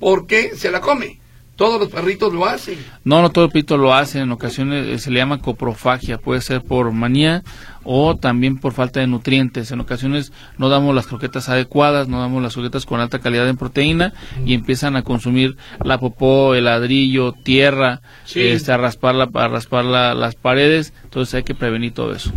¿Por 0.00 0.26
qué 0.26 0.52
se 0.56 0.70
la 0.70 0.80
come? 0.80 1.20
Todos 1.58 1.80
los 1.80 1.88
perritos 1.90 2.32
lo 2.32 2.46
hacen. 2.46 2.78
No, 3.02 3.20
no 3.20 3.30
todo 3.30 3.46
el 3.46 3.50
perrito 3.50 3.76
lo 3.76 3.92
hace, 3.92 4.20
en 4.20 4.30
ocasiones 4.30 4.86
eh, 4.86 4.98
se 4.98 5.10
le 5.10 5.18
llama 5.18 5.40
coprofagia, 5.40 6.16
puede 6.16 6.40
ser 6.40 6.62
por 6.62 6.92
manía 6.92 7.42
o 7.82 8.14
también 8.16 8.58
por 8.58 8.72
falta 8.72 9.00
de 9.00 9.08
nutrientes. 9.08 9.72
En 9.72 9.80
ocasiones 9.80 10.32
no 10.56 10.68
damos 10.68 10.94
las 10.94 11.08
croquetas 11.08 11.48
adecuadas, 11.48 12.06
no 12.06 12.20
damos 12.20 12.42
las 12.44 12.54
croquetas 12.54 12.86
con 12.86 13.00
alta 13.00 13.18
calidad 13.18 13.48
en 13.48 13.56
proteína 13.56 14.12
y 14.46 14.54
empiezan 14.54 14.94
a 14.94 15.02
consumir 15.02 15.56
la 15.84 15.98
popó, 15.98 16.54
el 16.54 16.66
ladrillo, 16.66 17.32
tierra, 17.32 18.02
Sí. 18.24 18.40
este, 18.40 18.70
a 18.70 18.76
raspar, 18.76 19.16
la, 19.16 19.28
a 19.34 19.48
raspar 19.48 19.84
la- 19.84 20.14
las 20.14 20.36
paredes, 20.36 20.92
entonces 21.02 21.34
hay 21.34 21.42
que 21.42 21.56
prevenir 21.56 21.92
todo 21.92 22.14
eso. 22.14 22.30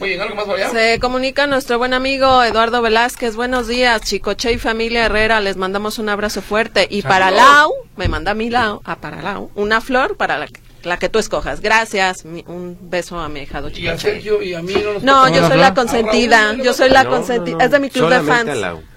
Oye, 0.00 0.18
¿algo 0.20 0.34
más 0.34 0.46
para 0.46 0.56
allá? 0.56 0.70
Se 0.70 0.98
comunica 0.98 1.46
nuestro 1.46 1.76
buen 1.78 1.92
amigo 1.92 2.42
Eduardo 2.42 2.80
Velázquez. 2.80 3.36
Buenos 3.36 3.68
días, 3.68 4.00
Chicoche 4.02 4.52
y 4.52 4.58
familia 4.58 5.04
Herrera. 5.06 5.40
Les 5.40 5.56
mandamos 5.58 5.98
un 5.98 6.08
abrazo 6.08 6.40
fuerte. 6.40 6.86
Y 6.90 7.02
para. 7.02 7.30
Lau, 7.30 7.70
me 7.96 8.08
manda 8.08 8.32
mi 8.34 8.48
Lau, 8.48 8.80
ah, 8.84 8.96
para 8.96 9.20
Lau, 9.20 9.50
una 9.54 9.80
flor 9.82 10.16
para 10.16 10.38
la, 10.38 10.46
la 10.84 10.98
que 10.98 11.10
tú 11.10 11.18
escojas. 11.18 11.60
Gracias. 11.60 12.24
Mi- 12.24 12.44
un 12.48 12.78
beso 12.80 13.18
a 13.18 13.28
mi 13.28 13.40
hijado 13.40 13.68
Y 13.68 13.72
a 13.72 13.74
Chicoche. 13.96 13.98
Sergio 13.98 14.42
y 14.42 14.54
a 14.54 14.62
mí 14.62 14.72
no 14.82 14.94
nos 14.94 15.02
No, 15.02 15.28
yo 15.28 15.46
soy 15.46 15.58
la 15.58 15.66
A 15.68 15.74
consentida. 15.74 16.54
Yo 16.54 16.72
soy 16.72 16.88
la 16.88 17.04
consentida. 17.04 17.62
Es 17.62 17.70
de 17.70 17.78
mi 17.78 17.90
club 17.90 18.08
de 18.08 18.20
fans. 18.22 18.50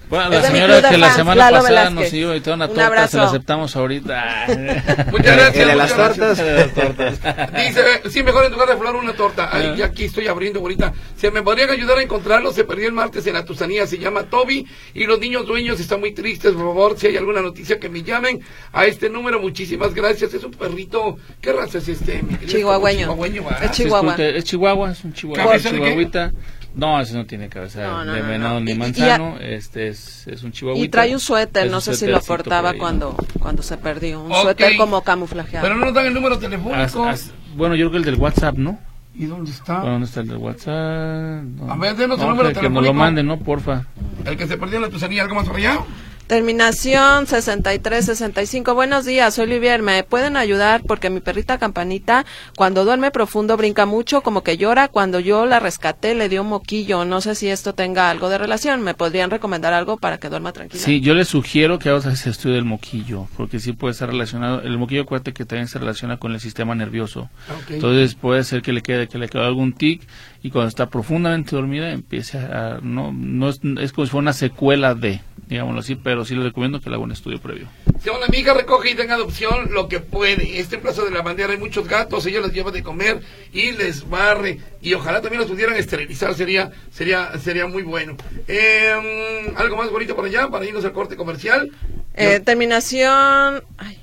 Bueno, 0.08 0.28
la 0.30 0.42
señora 0.42 0.88
que 0.88 0.98
la 0.98 1.14
semana 1.14 1.50
Lalo 1.50 1.56
pasada 1.62 1.88
Velázquez. 1.88 2.12
nos 2.12 2.12
iba 2.12 2.52
a 2.52 2.54
una 2.54 2.66
Un 2.66 2.74
torta, 2.74 3.08
se 3.08 3.16
la 3.16 3.24
aceptamos 3.24 3.76
ahorita. 3.76 4.46
Muchas 5.10 5.36
gracias. 5.36 5.56
El 5.56 5.68
de 5.68 5.76
las 5.76 5.96
tortas. 5.96 6.38
De 6.38 6.52
las 6.52 6.74
tortas. 6.74 7.20
Dice, 7.52 7.82
sí, 8.10 8.22
mejor 8.22 8.44
en 8.44 8.52
lugar 8.52 8.68
de 8.68 8.76
flor 8.76 8.96
una 8.96 9.12
torta. 9.14 9.48
Ay, 9.52 9.74
ya 9.76 9.86
aquí 9.86 10.04
estoy 10.04 10.28
abriendo 10.28 10.60
ahorita. 10.60 10.92
¿Se 11.16 11.30
me 11.30 11.42
podrían 11.42 11.70
ayudar 11.70 11.98
a 11.98 12.02
encontrarlo? 12.02 12.52
Se 12.52 12.64
perdió 12.64 12.86
el 12.86 12.92
martes 12.92 13.26
en 13.26 13.34
la 13.34 13.44
Tusanía. 13.44 13.86
Se 13.86 13.98
llama 13.98 14.24
Toby. 14.24 14.66
Y 14.94 15.04
los 15.04 15.18
niños 15.18 15.46
dueños 15.46 15.80
están 15.80 16.00
muy 16.00 16.12
tristes. 16.12 16.52
Por 16.52 16.62
favor, 16.62 16.98
si 16.98 17.06
hay 17.08 17.16
alguna 17.16 17.40
noticia 17.40 17.78
que 17.78 17.88
me 17.88 18.02
llamen 18.02 18.40
a 18.72 18.86
este 18.86 19.08
número. 19.08 19.40
Muchísimas 19.40 19.94
gracias. 19.94 20.34
Es 20.34 20.44
un 20.44 20.52
perrito. 20.52 21.16
¿Qué 21.40 21.52
raza 21.52 21.78
es 21.78 21.88
este? 21.88 22.22
mi 22.22 22.34
querido? 22.36 22.58
Chihuahueño. 22.58 23.00
Chihuahueño, 23.00 23.44
¿verdad? 23.44 23.64
Es 23.64 23.70
chihuahua. 23.72 24.14
Es, 24.16 24.44
chihuahua, 24.44 24.90
es 24.92 25.04
un 25.04 25.12
chihuahua. 25.12 25.58
Chihuahuita. 25.58 26.32
No, 26.74 27.00
ese 27.00 27.14
no 27.14 27.24
tiene 27.24 27.48
cabeza 27.48 27.82
No, 27.82 28.04
no, 28.04 28.12
de 28.12 28.20
no, 28.22 28.28
venado 28.28 28.54
no. 28.54 28.60
ni 28.60 28.72
Y- 28.72 28.74
y- 28.74 28.78
manzano. 28.78 29.36
este 29.40 29.88
es, 29.88 30.26
es 30.26 30.42
un 30.42 30.50
chihuahuita. 30.52 30.84
Y 30.84 30.88
trae 30.88 31.12
un 31.14 31.20
suéter, 31.20 31.70
no 31.70 31.76
un 31.76 31.82
sé 31.82 31.94
si 31.94 32.06
lo 32.06 32.18
por 32.20 32.38
portaba 32.38 32.70
ahí, 32.70 32.76
¿no? 32.76 32.80
cuando, 32.82 33.16
cuando 33.38 33.62
se 33.62 33.76
perdió. 33.76 34.20
Un 34.22 34.32
suéter 34.34 34.76
como 34.76 35.00
camuflajeado. 35.02 35.62
Pero 35.64 35.76
no 35.76 35.86
nos 35.86 35.94
dan 35.94 36.06
el 36.06 36.14
número 36.14 36.38
telefónico. 36.38 37.04
as- 37.06 37.30
bueno, 37.56 37.76
yo 37.76 37.88
creo 37.90 38.02
que 38.02 38.08
el 38.08 38.14
del 38.14 38.20
WhatsApp, 38.20 38.56
¿no? 38.56 38.78
¿Y 39.16 39.26
dónde 39.26 39.52
está? 39.52 39.74
Bueno, 39.74 39.92
¿Dónde 39.92 40.06
está 40.06 40.20
el 40.22 40.28
del 40.28 40.38
WhatsApp? 40.38 41.44
No. 41.44 41.72
A 41.72 41.76
ver, 41.76 41.94
denos 41.94 42.18
el 42.20 42.28
número 42.28 42.48
que, 42.48 42.54
que 42.54 42.62
nos 42.62 42.72
lo 42.72 42.80
telefónico. 42.80 42.94
manden, 42.94 43.26
¿no? 43.28 43.38
Porfa. 43.38 43.84
El 44.24 44.36
que 44.36 44.48
se 44.48 44.56
perdió 44.58 44.76
en 44.76 44.82
la 44.82 44.88
Tusanía. 44.88 45.22
¿Algo 45.22 45.36
más 45.36 45.48
allá? 45.48 45.78
Terminación 46.26 47.26
6365. 47.26 48.74
Buenos 48.74 49.04
días, 49.04 49.34
soy 49.34 49.44
Olivier. 49.44 49.82
¿Me 49.82 50.02
pueden 50.04 50.38
ayudar? 50.38 50.80
Porque 50.86 51.10
mi 51.10 51.20
perrita 51.20 51.58
campanita, 51.58 52.24
cuando 52.56 52.86
duerme 52.86 53.10
profundo, 53.10 53.58
brinca 53.58 53.84
mucho, 53.84 54.22
como 54.22 54.42
que 54.42 54.56
llora. 54.56 54.88
Cuando 54.88 55.20
yo 55.20 55.44
la 55.44 55.60
rescaté, 55.60 56.14
le 56.14 56.30
dio 56.30 56.40
un 56.40 56.48
moquillo. 56.48 57.04
No 57.04 57.20
sé 57.20 57.34
si 57.34 57.48
esto 57.48 57.74
tenga 57.74 58.08
algo 58.08 58.30
de 58.30 58.38
relación. 58.38 58.80
¿Me 58.80 58.94
podrían 58.94 59.30
recomendar 59.30 59.74
algo 59.74 59.98
para 59.98 60.16
que 60.16 60.30
duerma 60.30 60.52
tranquila? 60.52 60.82
Sí, 60.82 61.02
yo 61.02 61.12
les 61.12 61.28
sugiero 61.28 61.78
que 61.78 61.90
hagas 61.90 62.06
ese 62.06 62.30
estudio 62.30 62.54
del 62.54 62.64
moquillo, 62.64 63.28
porque 63.36 63.60
sí 63.60 63.74
puede 63.74 63.92
estar 63.92 64.08
relacionado. 64.08 64.62
El 64.62 64.78
moquillo, 64.78 65.02
acuérdate 65.02 65.34
que 65.34 65.44
también 65.44 65.68
se 65.68 65.78
relaciona 65.78 66.16
con 66.16 66.32
el 66.32 66.40
sistema 66.40 66.74
nervioso. 66.74 67.28
Entonces 67.68 68.14
puede 68.14 68.44
ser 68.44 68.62
que 68.62 68.72
le 68.72 68.80
quede 68.80 69.08
que 69.08 69.18
le 69.18 69.28
quede 69.28 69.44
algún 69.44 69.74
tic 69.74 70.00
y 70.44 70.50
cuando 70.50 70.68
está 70.68 70.90
profundamente 70.90 71.56
dormida 71.56 71.90
empiece 71.90 72.36
a 72.36 72.78
no 72.82 73.14
no 73.14 73.48
es, 73.48 73.60
es 73.80 73.92
como 73.92 74.04
si 74.04 74.10
fuera 74.10 74.24
una 74.24 74.34
secuela 74.34 74.94
de 74.94 75.22
digámoslo 75.46 75.80
así, 75.80 75.94
pero 75.94 76.26
sí 76.26 76.34
les 76.34 76.44
recomiendo 76.44 76.80
que 76.80 76.90
le 76.90 76.96
haga 76.96 77.04
un 77.04 77.12
estudio 77.12 77.40
previo. 77.40 77.66
Si 78.02 78.10
una 78.10 78.26
amiga 78.26 78.52
recoge 78.52 78.90
y 78.90 78.94
tenga 78.94 79.14
adopción 79.14 79.72
lo 79.72 79.88
que 79.88 80.00
puede. 80.00 80.60
Este 80.60 80.76
en 80.76 80.82
Plaza 80.82 81.02
de 81.02 81.10
la 81.10 81.22
Bandera 81.22 81.52
hay 81.52 81.58
muchos 81.58 81.88
gatos, 81.88 82.26
ella 82.26 82.40
los 82.40 82.52
lleva 82.52 82.70
de 82.70 82.82
comer 82.82 83.20
y 83.54 83.72
les 83.72 84.08
barre. 84.08 84.60
Y 84.82 84.92
ojalá 84.92 85.22
también 85.22 85.40
los 85.40 85.50
pudieran 85.50 85.76
esterilizar, 85.76 86.34
sería 86.34 86.70
sería 86.90 87.38
sería 87.38 87.66
muy 87.66 87.82
bueno. 87.82 88.14
Eh, 88.46 89.52
¿Algo 89.56 89.78
más 89.78 89.90
bonito 89.90 90.14
por 90.14 90.26
allá 90.26 90.48
para 90.48 90.66
irnos 90.66 90.84
al 90.84 90.92
corte 90.92 91.16
comercial? 91.16 91.70
Eh, 92.14 92.40
terminación. 92.40 93.64
Ay, 93.78 93.98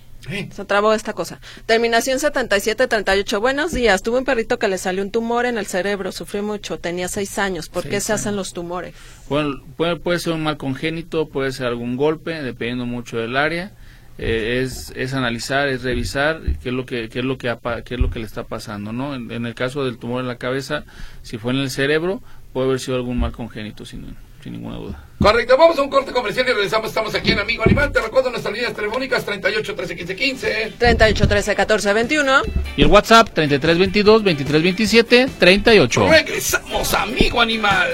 se 0.52 0.66
trabó 0.66 0.94
esta 0.94 1.14
cosa. 1.14 1.40
Terminación 1.66 2.20
7738. 2.20 3.42
Buenos 3.42 3.72
días. 3.72 4.02
Tuve 4.02 4.20
un 4.20 4.26
perrito 4.26 4.60
que 4.60 4.68
le 4.68 4.78
salió 4.78 5.04
un 5.04 5.12
tumor 5.12 5.46
en 5.46 5.58
el 5.58 5.66
cerebro. 5.66 6.12
Sufrió 6.12 6.44
mucho. 6.44 6.80
Tenía 6.80 7.08
seis 7.08 7.38
años. 7.38 7.70
¿Por 7.70 7.88
qué 7.88 8.00
se 8.00 8.14
hacen 8.14 8.36
los 8.36 8.54
tumores? 8.54 8.94
Bueno, 9.30 9.62
puede, 9.78 9.98
puede 9.98 10.20
ser 10.20 10.34
un 10.34 10.44
mal 10.44 10.58
congénito, 10.58 11.28
puede 11.30 11.52
ser 11.52 11.68
algún 11.68 11.98
golpe, 11.98 12.42
dependiendo 12.42 12.86
mucho 12.86 13.18
del 13.18 13.38
área. 13.38 13.72
Eh, 14.18 14.62
es, 14.64 14.94
es 14.96 15.14
analizar, 15.14 15.68
es 15.68 15.84
revisar 15.84 16.42
qué 16.62 16.70
es 16.70 16.76
lo 16.76 16.86
que 16.86 17.10
qué 17.10 17.20
es 17.20 17.26
lo 17.26 17.38
que 17.38 17.58
qué 17.86 17.96
es 17.96 18.00
lo 18.00 18.12
que 18.12 18.20
le 18.20 18.26
está 18.26 18.44
pasando, 18.44 18.92
¿no? 18.94 19.16
En, 19.16 19.32
en 19.32 19.46
el 19.46 19.56
caso 19.56 19.84
del 19.84 19.98
tumor 19.98 20.22
en 20.22 20.28
la 20.28 20.36
cabeza, 20.36 20.84
si 21.24 21.38
fue 21.38 21.54
en 21.54 21.60
el 21.60 21.72
cerebro, 21.72 22.22
puede 22.54 22.68
haber 22.68 22.80
sido 22.80 22.98
algún 22.98 23.20
mal 23.20 23.32
congénito, 23.32 23.86
sin, 23.86 24.16
sin 24.44 24.54
ninguna 24.54 24.76
duda. 24.76 25.04
Correcto, 25.22 25.56
vamos 25.56 25.78
a 25.78 25.84
un 25.84 25.90
corte 25.90 26.12
comercial 26.12 26.46
y 26.50 26.52
regresamos. 26.52 26.90
Estamos 26.90 27.14
aquí 27.16 27.32
en 27.32 27.40
Amigo 27.40 27.64
Animal. 27.64 27.92
Te 27.92 28.02
recuerdo 28.02 28.32
nuestras 28.32 28.54
líneas 28.54 28.74
telefónicas 28.74 29.24
38 29.24 29.76
13 29.76 29.96
15 29.96 30.16
15. 30.16 30.74
38 30.78 31.28
13 31.28 31.56
14 31.56 31.94
21. 31.94 32.42
Y 32.76 32.82
el 32.82 32.88
WhatsApp 32.88 33.30
3322 33.34 34.24
2327 34.24 35.30
38. 35.40 36.08
Regresamos, 36.10 36.94
Amigo 36.94 37.40
Animal. 37.40 37.90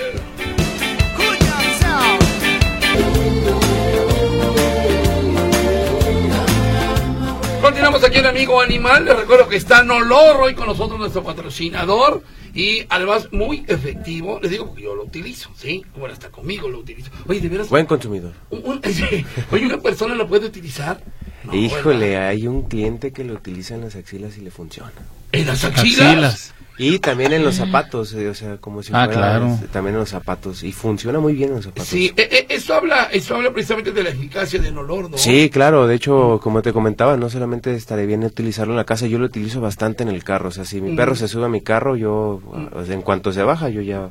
Continuamos 7.62 8.04
aquí 8.04 8.20
en 8.20 8.26
Amigo 8.28 8.62
Animal. 8.62 9.04
Les 9.04 9.18
recuerdo 9.18 9.50
que 9.50 9.58
está 9.58 9.84
Nolor 9.84 10.38
hoy 10.42 10.56
con 10.56 10.68
nosotros, 10.68 10.98
nuestro 10.98 11.22
patrocinador. 11.22 12.24
Y 12.58 12.88
además 12.90 13.32
muy 13.32 13.64
efectivo. 13.68 14.40
Les 14.42 14.50
digo 14.50 14.66
porque 14.66 14.82
yo 14.82 14.96
lo 14.96 15.04
utilizo, 15.04 15.52
¿sí? 15.56 15.86
Bueno, 15.96 16.14
está 16.14 16.30
conmigo 16.30 16.68
lo 16.68 16.80
utilizo. 16.80 17.12
Oye, 17.28 17.40
de 17.40 17.50
veras. 17.50 17.70
Buen 17.70 17.86
consumidor. 17.86 18.34
un-. 18.50 18.82
Oye, 19.52 19.66
¿una 19.66 19.78
persona 19.80 20.16
lo 20.16 20.28
puede 20.28 20.48
utilizar? 20.48 21.04
No, 21.44 21.54
Híjole, 21.54 22.18
hay 22.18 22.48
un 22.48 22.64
cliente 22.64 23.14
que 23.14 23.24
lo 23.24 23.36
utiliza 23.36 23.76
en 23.76 23.82
las 23.82 23.96
axilas 23.96 24.38
y 24.40 24.42
le 24.42 24.50
funciona. 24.50 24.92
¿En 25.32 25.46
las 25.46 25.64
axilas? 25.64 26.00
Axilas. 26.00 26.54
Y 26.80 27.00
también 27.00 27.34
en 27.34 27.44
los 27.44 27.56
zapatos, 27.56 28.14
eh, 28.14 28.30
o 28.30 28.34
sea, 28.36 28.58
como 28.58 28.84
si 28.84 28.92
Ah, 28.94 29.06
fuera 29.06 29.20
claro. 29.20 29.48
este, 29.48 29.68
también 29.68 29.96
en 29.96 30.00
los 30.02 30.10
zapatos. 30.10 30.64
Y 30.64 30.72
funciona 30.72 31.20
muy 31.20 31.34
bien 31.34 31.50
en 31.50 31.56
los 31.56 31.66
zapatos. 31.66 31.88
Sí, 31.88 32.14
eh, 32.16 32.30
eh, 32.32 32.46
eso 32.50 32.76
habla, 32.76 33.06
eso 33.12 33.36
habla 33.36 33.52
precisamente 33.52 33.92
de 33.92 34.04
la 34.04 34.10
eficacia 34.10 34.60
de 34.60 34.72
Nolor, 34.72 35.10
¿no? 35.10 35.18
Sí, 35.18 35.50
claro, 35.50 35.88
de 35.88 35.96
hecho, 35.96 36.40
como 36.42 36.62
te 36.62 36.74
comentaba, 36.74 37.18
no 37.18 37.30
solamente 37.30 37.74
estaré 37.76 38.06
bien 38.06 38.24
utilizarlo 38.24 38.74
en 38.74 38.78
la 38.78 38.84
casa, 38.86 39.08
yo 39.08 39.18
lo 39.20 39.26
utilizo 39.26 39.60
bastante 39.62 40.04
en 40.04 40.10
el 40.10 40.24
carro, 40.24 40.50
o 40.50 40.52
sea, 40.52 40.66
si 40.66 40.80
mi 40.82 40.92
Mm. 40.92 40.96
perro 40.96 41.16
se 41.16 41.28
sube 41.28 41.46
a 41.46 41.50
mi 41.50 41.62
carro, 41.62 41.96
yo, 41.96 42.42
sea, 42.86 42.94
en 42.94 43.02
cuanto 43.02 43.32
se 43.34 43.42
baja, 43.44 43.70
yo 43.70 43.82
ya 43.82 44.10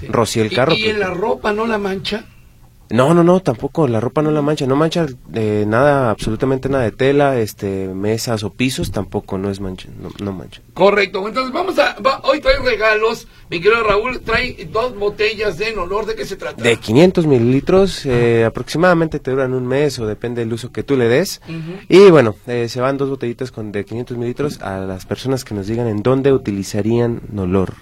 Sí. 0.00 0.06
rocié 0.08 0.42
el 0.42 0.52
¿Y- 0.52 0.56
carro. 0.56 0.72
¿Y, 0.74 0.84
en 0.84 0.96
porque- 0.96 0.98
la 0.98 1.10
ropa 1.14 1.52
no 1.52 1.66
la 1.66 1.78
mancha? 1.78 2.24
No, 2.90 3.12
no, 3.12 3.22
no, 3.22 3.40
tampoco, 3.40 3.86
la 3.86 4.00
ropa 4.00 4.22
no 4.22 4.30
la 4.30 4.40
mancha, 4.42 4.66
no 4.66 4.74
mancha 4.74 5.06
eh, 5.34 5.64
nada, 5.66 6.10
absolutamente 6.10 6.68
nada 6.70 6.84
de 6.84 6.90
tela, 6.92 7.38
este, 7.38 7.88
mesas 7.88 8.42
o 8.44 8.50
pisos, 8.52 8.90
tampoco, 8.92 9.36
no 9.36 9.50
es 9.50 9.60
mancha, 9.60 9.88
no, 10.00 10.08
no 10.24 10.32
mancha. 10.32 10.62
Correcto, 10.72 11.26
entonces 11.28 11.52
vamos 11.52 11.78
a, 11.78 11.96
va- 12.00 12.20
hoy 12.24 12.40
trae 12.40 12.58
regalos, 12.60 13.28
mi 13.50 13.60
querido 13.60 13.82
Raúl, 13.84 14.20
trae 14.20 14.68
dos 14.72 14.96
botellas 14.98 15.58
de 15.58 15.74
Nolor, 15.74 16.06
¿de 16.06 16.14
qué 16.14 16.24
se 16.24 16.36
trata? 16.36 16.62
De 16.62 16.76
500 16.76 17.26
mililitros, 17.26 18.06
eh, 18.06 18.44
aproximadamente 18.46 19.18
te 19.18 19.30
duran 19.32 19.52
un 19.52 19.66
mes 19.66 19.98
o 19.98 20.06
depende 20.06 20.40
del 20.40 20.52
uso 20.54 20.72
que 20.72 20.82
tú 20.82 20.96
le 20.96 21.08
des. 21.08 21.42
Y 21.88 22.10
bueno, 22.10 22.36
eh, 22.46 22.68
se 22.68 22.80
van 22.80 22.96
dos 22.96 23.10
botellitas 23.10 23.52
con 23.52 23.70
de 23.70 23.84
500 23.84 24.16
mililitros 24.16 24.60
a 24.62 24.78
las 24.78 25.04
personas 25.04 25.44
que 25.44 25.54
nos 25.54 25.66
digan 25.66 25.88
en 25.88 26.02
dónde 26.02 26.32
utilizarían 26.32 27.20
Nolor 27.30 27.74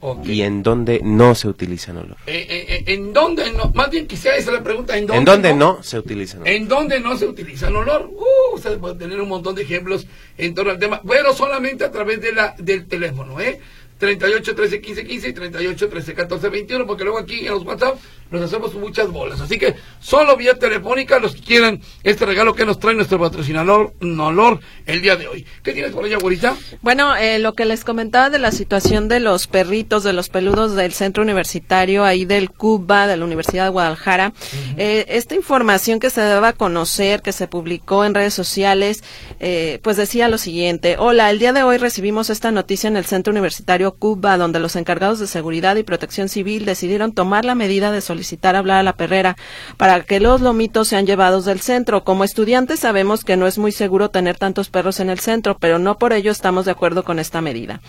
Ok. 0.00 0.26
y 0.26 0.42
en 0.42 0.62
dónde 0.62 1.00
no 1.02 1.34
se 1.34 1.48
utiliza 1.48 1.92
Nolor. 1.92 2.16
Eh, 2.26 2.46
eh, 2.48 2.66
eh, 2.68 2.84
¿En 2.86 3.12
dónde 3.12 3.50
no? 3.52 3.70
Más 3.74 3.90
bien 3.90 4.06
quizá 4.06 4.36
esa 4.36 4.50
es 4.50 4.56
la 4.58 4.62
pregunta, 4.62 4.96
¿en 4.96 5.06
dónde, 5.06 5.18
¿En 5.18 5.24
dónde 5.24 5.54
no 5.54 5.82
se 5.82 5.98
utiliza 5.98 6.36
Nolor? 6.36 6.52
¿En 6.52 6.68
dónde 6.68 7.00
no 7.00 7.16
se 7.16 7.26
utiliza 7.26 7.68
el 7.68 7.76
olor? 7.76 8.10
Uh, 8.12 8.54
ustedes 8.56 8.78
pueden 8.78 8.98
tener 8.98 9.20
un 9.20 9.28
montón 9.28 9.54
de 9.54 9.62
ejemplos 9.62 10.06
en 10.36 10.54
torno 10.54 10.72
al 10.72 10.78
tema, 10.78 11.00
pero 11.06 11.32
solamente 11.32 11.84
a 11.84 11.90
través 11.90 12.20
de 12.20 12.32
la 12.32 12.54
del 12.58 12.86
teléfono, 12.86 13.40
¿eh? 13.40 13.58
38 13.98 14.54
13 14.54 14.80
15 14.80 15.06
15 15.06 15.28
y 15.28 15.32
38 15.32 15.88
13 15.88 16.14
14 16.14 16.48
21, 16.50 16.86
porque 16.86 17.04
luego 17.04 17.18
aquí 17.18 17.46
en 17.46 17.52
los 17.52 17.64
WhatsApp 17.64 17.98
nos 18.30 18.42
hacemos 18.42 18.74
muchas 18.74 19.10
bolas. 19.10 19.40
Así 19.40 19.58
que 19.58 19.74
solo 20.00 20.36
vía 20.36 20.54
telefónica 20.58 21.18
los 21.18 21.34
que 21.34 21.42
quieran 21.42 21.80
este 22.02 22.26
regalo 22.26 22.54
que 22.54 22.66
nos 22.66 22.78
trae 22.78 22.94
nuestro 22.94 23.18
patrocinador 23.18 23.94
Nolor 24.00 24.60
el 24.86 25.02
día 25.02 25.16
de 25.16 25.28
hoy. 25.28 25.46
¿Qué 25.62 25.72
tienes 25.72 25.92
por 25.92 26.04
allá, 26.04 26.16
abuelita? 26.16 26.56
Bueno, 26.82 27.16
eh, 27.16 27.38
lo 27.38 27.54
que 27.54 27.64
les 27.64 27.84
comentaba 27.84 28.30
de 28.30 28.38
la 28.38 28.52
situación 28.52 29.08
de 29.08 29.20
los 29.20 29.46
perritos, 29.46 30.04
de 30.04 30.12
los 30.12 30.28
peludos 30.28 30.74
del 30.74 30.92
centro 30.92 31.22
universitario, 31.22 32.04
ahí 32.04 32.24
del 32.24 32.50
CUBA, 32.50 33.06
de 33.06 33.16
la 33.16 33.24
Universidad 33.24 33.64
de 33.64 33.70
Guadalajara, 33.70 34.32
eh, 34.76 35.04
esta 35.08 35.34
información 35.34 36.00
que 36.00 36.10
se 36.10 36.20
daba 36.20 36.48
a 36.48 36.52
conocer, 36.52 37.22
que 37.22 37.32
se 37.32 37.46
publicó 37.48 38.04
en 38.04 38.14
redes 38.14 38.34
sociales, 38.34 39.04
eh, 39.40 39.80
pues 39.82 39.96
decía 39.96 40.28
lo 40.28 40.38
siguiente, 40.38 40.96
hola, 40.98 41.30
el 41.30 41.38
día 41.38 41.52
de 41.52 41.62
hoy 41.62 41.78
recibimos 41.78 42.30
esta 42.30 42.50
noticia 42.50 42.88
en 42.88 42.96
el 42.96 43.04
centro 43.04 43.30
universitario 43.32 43.94
CUBA, 43.94 44.36
donde 44.36 44.60
los 44.60 44.76
encargados 44.76 45.18
de 45.18 45.26
seguridad 45.26 45.76
y 45.76 45.82
protección 45.82 46.28
civil 46.28 46.64
decidieron 46.64 47.12
tomar 47.12 47.44
la 47.44 47.54
medida 47.54 47.92
de 47.92 48.00
solicitar 48.16 48.56
hablar 48.56 48.78
a 48.78 48.82
la 48.82 48.94
perrera 48.94 49.36
para 49.76 50.00
que 50.00 50.20
los 50.20 50.40
lomitos 50.40 50.88
sean 50.88 51.06
llevados 51.06 51.44
del 51.44 51.60
centro. 51.60 52.02
Como 52.02 52.24
estudiantes 52.24 52.80
sabemos 52.80 53.24
que 53.24 53.36
no 53.36 53.46
es 53.46 53.58
muy 53.58 53.72
seguro 53.72 54.08
tener 54.08 54.38
tantos 54.38 54.70
perros 54.70 55.00
en 55.00 55.10
el 55.10 55.20
centro, 55.20 55.58
pero 55.58 55.78
no 55.78 55.98
por 55.98 56.14
ello 56.14 56.32
estamos 56.32 56.64
de 56.64 56.70
acuerdo 56.70 57.04
con 57.04 57.18
esta 57.18 57.42
medida. 57.42 57.80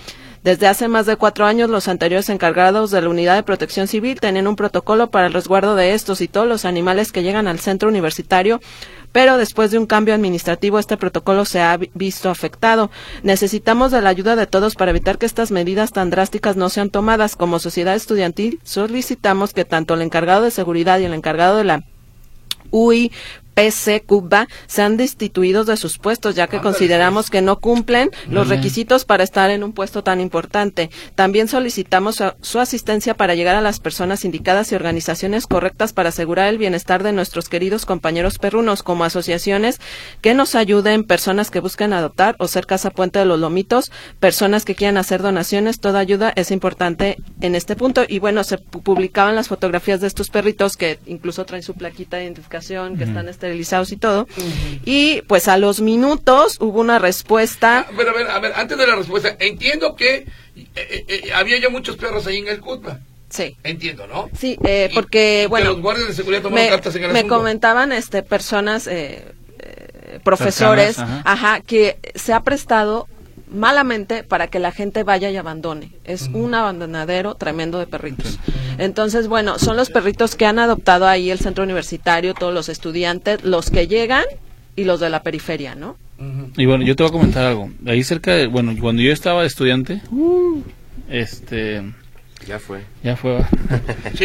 Desde 0.43 0.67
hace 0.67 0.87
más 0.87 1.05
de 1.05 1.15
cuatro 1.15 1.45
años, 1.45 1.69
los 1.69 1.87
anteriores 1.87 2.29
encargados 2.29 2.91
de 2.91 3.01
la 3.01 3.09
Unidad 3.09 3.35
de 3.35 3.43
Protección 3.43 3.87
Civil 3.87 4.19
tenían 4.19 4.47
un 4.47 4.55
protocolo 4.55 5.09
para 5.09 5.27
el 5.27 5.33
resguardo 5.33 5.75
de 5.75 5.93
estos 5.93 6.21
y 6.21 6.27
todos 6.27 6.47
los 6.47 6.65
animales 6.65 7.11
que 7.11 7.23
llegan 7.23 7.47
al 7.47 7.59
centro 7.59 7.89
universitario, 7.89 8.61
pero 9.11 9.37
después 9.37 9.71
de 9.71 9.79
un 9.79 9.85
cambio 9.87 10.13
administrativo 10.13 10.77
este 10.79 10.97
protocolo 10.97 11.45
se 11.45 11.61
ha 11.61 11.75
vi- 11.77 11.89
visto 11.93 12.29
afectado. 12.29 12.91
Necesitamos 13.23 13.91
de 13.91 14.01
la 14.01 14.09
ayuda 14.09 14.35
de 14.35 14.47
todos 14.47 14.75
para 14.75 14.91
evitar 14.91 15.17
que 15.17 15.25
estas 15.25 15.51
medidas 15.51 15.91
tan 15.91 16.09
drásticas 16.09 16.55
no 16.55 16.69
sean 16.69 16.89
tomadas. 16.89 17.35
Como 17.35 17.59
sociedad 17.59 17.95
estudiantil 17.95 18.59
solicitamos 18.63 19.53
que 19.53 19.65
tanto 19.65 19.93
el 19.95 20.01
encargado 20.01 20.43
de 20.43 20.51
seguridad 20.51 20.99
y 20.99 21.05
el 21.05 21.13
encargado 21.13 21.57
de 21.57 21.63
la 21.63 21.83
UI 22.71 23.11
PC 23.57 24.03
Cuba 24.05 24.47
sean 24.67 24.97
destituidos 24.97 25.65
de 25.65 25.77
sus 25.77 25.97
puestos, 25.97 26.35
ya 26.35 26.45
que 26.45 26.61
consideramos 26.61 27.31
que 27.31 27.41
no 27.41 27.59
cumplen 27.59 28.11
los 28.29 28.49
requisitos 28.49 29.03
para 29.03 29.23
estar 29.23 29.49
en 29.49 29.63
un 29.63 29.73
puesto 29.73 30.03
tan 30.03 30.21
importante. 30.21 30.91
También 31.15 31.47
solicitamos 31.47 32.17
su, 32.17 32.25
su 32.41 32.59
asistencia 32.59 33.15
para 33.15 33.33
llegar 33.33 33.55
a 33.55 33.61
las 33.61 33.79
personas 33.79 34.25
indicadas 34.25 34.71
y 34.71 34.75
organizaciones 34.75 35.47
correctas 35.47 35.91
para 35.91 36.09
asegurar 36.09 36.49
el 36.49 36.59
bienestar 36.59 37.01
de 37.01 37.13
nuestros 37.13 37.49
queridos 37.49 37.87
compañeros 37.87 38.37
perrunos, 38.37 38.83
como 38.83 39.05
asociaciones 39.05 39.81
que 40.21 40.35
nos 40.35 40.53
ayuden, 40.53 41.03
personas 41.03 41.49
que 41.49 41.59
busquen 41.59 41.93
adoptar 41.93 42.35
o 42.37 42.47
ser 42.47 42.67
Casa 42.67 42.91
Puente 42.91 43.17
de 43.17 43.25
los 43.25 43.39
Lomitos, 43.39 43.91
personas 44.19 44.65
que 44.65 44.75
quieran 44.75 44.97
hacer 44.97 45.23
donaciones, 45.23 45.79
toda 45.79 45.97
ayuda 45.97 46.31
es 46.35 46.51
importante 46.51 47.17
en 47.41 47.55
este 47.55 47.75
punto. 47.75 48.03
Y 48.07 48.19
bueno, 48.19 48.43
se 48.43 48.59
pu- 48.59 48.83
publicaban 48.83 49.33
las 49.35 49.47
fotografías 49.47 49.99
de 49.99 50.05
estos 50.05 50.29
perritos 50.29 50.77
que 50.77 50.99
incluso 51.07 51.43
traen 51.45 51.63
su 51.63 51.73
plaquita 51.73 52.17
de 52.17 52.25
identificación, 52.25 52.97
que 52.97 53.05
están 53.05 53.27
esterilizados 53.47 53.91
y 53.91 53.97
todo. 53.97 54.27
Y 54.85 55.21
pues 55.27 55.47
a 55.47 55.57
los 55.57 55.81
minutos 55.81 56.57
hubo 56.59 56.79
una 56.81 56.99
respuesta. 56.99 57.85
Ah, 57.89 57.91
Pero 57.95 58.11
a 58.11 58.13
ver, 58.13 58.27
a 58.29 58.39
ver, 58.39 58.53
antes 58.55 58.77
de 58.77 58.87
la 58.87 58.95
respuesta, 58.95 59.35
entiendo 59.39 59.95
que 59.95 60.15
eh, 60.15 60.25
eh, 60.75 61.05
eh, 61.07 61.31
había 61.33 61.59
ya 61.59 61.69
muchos 61.69 61.97
perros 61.97 62.27
ahí 62.27 62.37
en 62.37 62.47
el 62.47 62.59
CUTBA. 62.59 62.99
Sí. 63.29 63.57
Entiendo, 63.63 64.07
¿no? 64.07 64.29
Sí, 64.39 64.57
eh, 64.63 64.89
porque, 64.93 65.39
y 65.39 65.43
que 65.43 65.47
bueno, 65.47 65.71
los 65.71 65.81
guardias 65.81 66.07
de 66.07 66.13
seguridad 66.13 66.41
tomaron 66.41 66.63
me, 66.65 66.69
cartas 66.69 66.95
en 66.95 67.03
el 67.03 67.11
me 67.11 67.19
asunto. 67.19 67.35
comentaban 67.35 67.91
este, 67.91 68.23
personas, 68.23 68.87
eh, 68.87 69.25
eh, 69.59 70.19
profesores, 70.23 70.95
Cercanas, 70.95 71.23
ajá. 71.25 71.59
que 71.59 71.99
se 72.15 72.31
ha 72.31 72.41
prestado 72.43 73.07
malamente 73.49 74.23
para 74.23 74.47
que 74.47 74.59
la 74.59 74.71
gente 74.71 75.03
vaya 75.03 75.29
y 75.29 75.37
abandone. 75.37 75.91
Es 76.03 76.29
un 76.33 76.53
abandonadero 76.53 77.35
tremendo 77.35 77.79
de 77.79 77.87
perritos. 77.87 78.39
Entonces, 78.77 79.27
bueno, 79.27 79.57
son 79.59 79.77
los 79.77 79.89
perritos 79.89 80.35
que 80.35 80.45
han 80.45 80.59
adoptado 80.59 81.07
ahí 81.07 81.31
el 81.31 81.39
centro 81.39 81.63
universitario, 81.63 82.33
todos 82.33 82.53
los 82.53 82.69
estudiantes, 82.69 83.43
los 83.43 83.69
que 83.71 83.87
llegan 83.87 84.25
y 84.75 84.83
los 84.83 84.99
de 84.99 85.09
la 85.09 85.23
periferia, 85.23 85.75
¿no? 85.75 85.97
Y 86.57 86.65
bueno, 86.65 86.83
yo 86.83 86.95
te 86.95 87.03
voy 87.03 87.09
a 87.09 87.13
comentar 87.13 87.45
algo. 87.45 87.71
Ahí 87.85 88.03
cerca 88.03 88.33
de, 88.33 88.47
bueno, 88.47 88.73
cuando 88.79 89.01
yo 89.01 89.11
estaba 89.11 89.45
estudiante, 89.45 90.01
este, 91.09 91.83
Ya 92.47 92.59
fue. 92.59 92.81
ya 93.03 93.15
fue. 93.15 93.37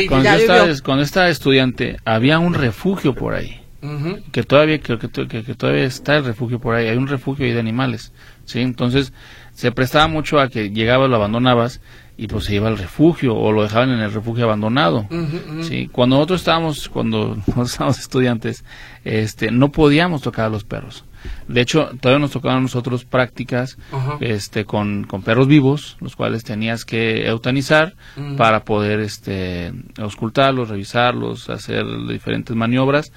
cuando, 0.09 0.25
ya 0.25 0.35
yo 0.37 0.41
estaba, 0.41 0.59
llovió. 0.67 0.83
cuando 0.85 1.05
estaba 1.05 1.29
estudiante, 1.29 1.97
había 2.05 2.39
un 2.39 2.55
refugio 2.55 3.15
por 3.15 3.35
ahí. 3.35 3.59
Que 4.31 4.45
todavía 4.45 4.79
creo 4.81 5.01
que, 5.01 5.09
que, 5.09 5.43
que 5.43 5.55
todavía 5.57 5.83
está 5.83 6.17
el 6.17 6.25
refugio 6.25 6.61
por 6.61 6.77
ahí 6.77 6.87
hay 6.87 6.97
un 6.97 7.09
refugio 7.09 7.45
ahí 7.45 7.51
de 7.51 7.59
animales 7.59 8.13
sí 8.45 8.61
entonces 8.61 9.13
se 9.55 9.71
prestaba 9.73 10.09
mucho 10.09 10.41
a 10.41 10.49
que 10.49 10.71
llegabas 10.71 11.09
lo 11.11 11.17
abandonabas 11.17 11.81
y 12.17 12.27
pues 12.29 12.45
se 12.45 12.55
iba 12.55 12.69
al 12.69 12.79
refugio 12.79 13.35
o 13.35 13.53
lo 13.53 13.63
dejaban 13.63 13.91
en 13.91 14.01
el 14.01 14.13
refugio 14.13 14.45
abandonado 14.45 15.07
sí 15.65 15.89
cuando 15.91 16.17
nosotros 16.17 16.41
estábamos 16.41 16.89
cuando 16.89 17.37
nosotros 17.47 17.71
estábamos 17.73 17.99
estudiantes 17.99 18.65
este 19.05 19.51
no 19.51 19.71
podíamos 19.73 20.23
tocar 20.23 20.47
a 20.47 20.51
los 20.51 20.65
perros. 20.65 21.05
De 21.47 21.61
hecho 21.61 21.91
todavía 22.01 22.19
nos 22.21 22.33
tocaban 22.33 22.59
a 22.59 22.61
nosotros 22.63 23.05
prácticas 23.05 23.79
este 24.21 24.65
con, 24.65 25.05
con 25.05 25.23
perros 25.23 25.47
vivos 25.47 25.97
los 26.01 26.17
cuales 26.17 26.43
tenías 26.43 26.85
que 26.85 27.29
eutanizar 27.29 27.95
para 28.37 28.65
poder 28.65 28.99
este 29.01 29.73
auscultarlos 29.99 30.69
revisarlos 30.69 31.49
hacer 31.49 31.85
diferentes 32.09 32.57
maniobras 32.57 33.13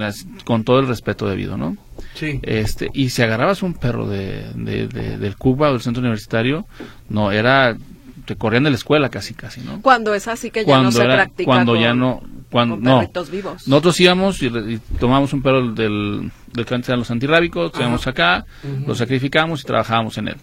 as- 0.00 0.26
con 0.44 0.64
todo 0.64 0.80
el 0.80 0.86
respeto 0.88 1.26
debido, 1.26 1.56
¿no? 1.56 1.76
Sí. 2.14 2.40
Este, 2.42 2.88
y 2.92 3.10
si 3.10 3.22
agarrabas 3.22 3.62
un 3.62 3.74
perro 3.74 4.06
de, 4.08 4.44
de- 4.54 4.88
de- 4.88 5.18
del 5.18 5.36
Cuba 5.36 5.68
o 5.70 5.72
del 5.72 5.82
centro 5.82 6.00
universitario, 6.00 6.66
no, 7.08 7.30
era, 7.32 7.76
te 8.24 8.36
corrían 8.36 8.64
de 8.64 8.70
la 8.70 8.76
escuela 8.76 9.08
casi, 9.08 9.34
casi, 9.34 9.60
¿no? 9.62 9.80
Cuando 9.82 10.14
es 10.14 10.28
así 10.28 10.50
que 10.50 10.64
ya 10.64 10.82
no 10.82 10.92
se 10.92 11.02
era- 11.02 11.14
practica 11.14 11.46
cuando 11.46 11.72
con, 11.72 11.80
ya 11.82 11.94
no, 11.94 12.22
cuando, 12.50 12.74
con 12.76 12.84
no. 12.84 13.24
vivos. 13.30 13.66
Nosotros 13.68 14.00
íbamos 14.00 14.42
y, 14.42 14.46
y 14.46 14.80
tomamos 14.98 15.32
un 15.32 15.42
perro 15.42 15.72
del, 15.72 16.30
del 16.52 16.66
que 16.66 16.74
antes 16.74 16.88
eran 16.88 16.98
los 17.00 17.10
antirrábicos, 17.10 17.72
traíamos 17.72 18.06
acá, 18.06 18.44
lo 18.86 18.94
sacrificamos 18.94 19.62
y 19.62 19.64
trabajábamos 19.64 20.18
en 20.18 20.28
él. 20.28 20.36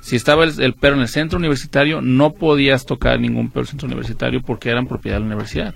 Si 0.00 0.14
estaba 0.14 0.44
el, 0.44 0.60
el 0.60 0.74
perro 0.74 0.94
en 0.94 1.02
el 1.02 1.08
centro 1.08 1.38
universitario, 1.40 2.00
no 2.00 2.32
podías 2.32 2.86
tocar 2.86 3.18
ningún 3.18 3.48
perro 3.50 3.62
del 3.62 3.68
centro 3.70 3.86
universitario 3.88 4.40
porque 4.40 4.70
eran 4.70 4.86
propiedad 4.86 5.16
de 5.16 5.20
la 5.22 5.26
universidad, 5.26 5.74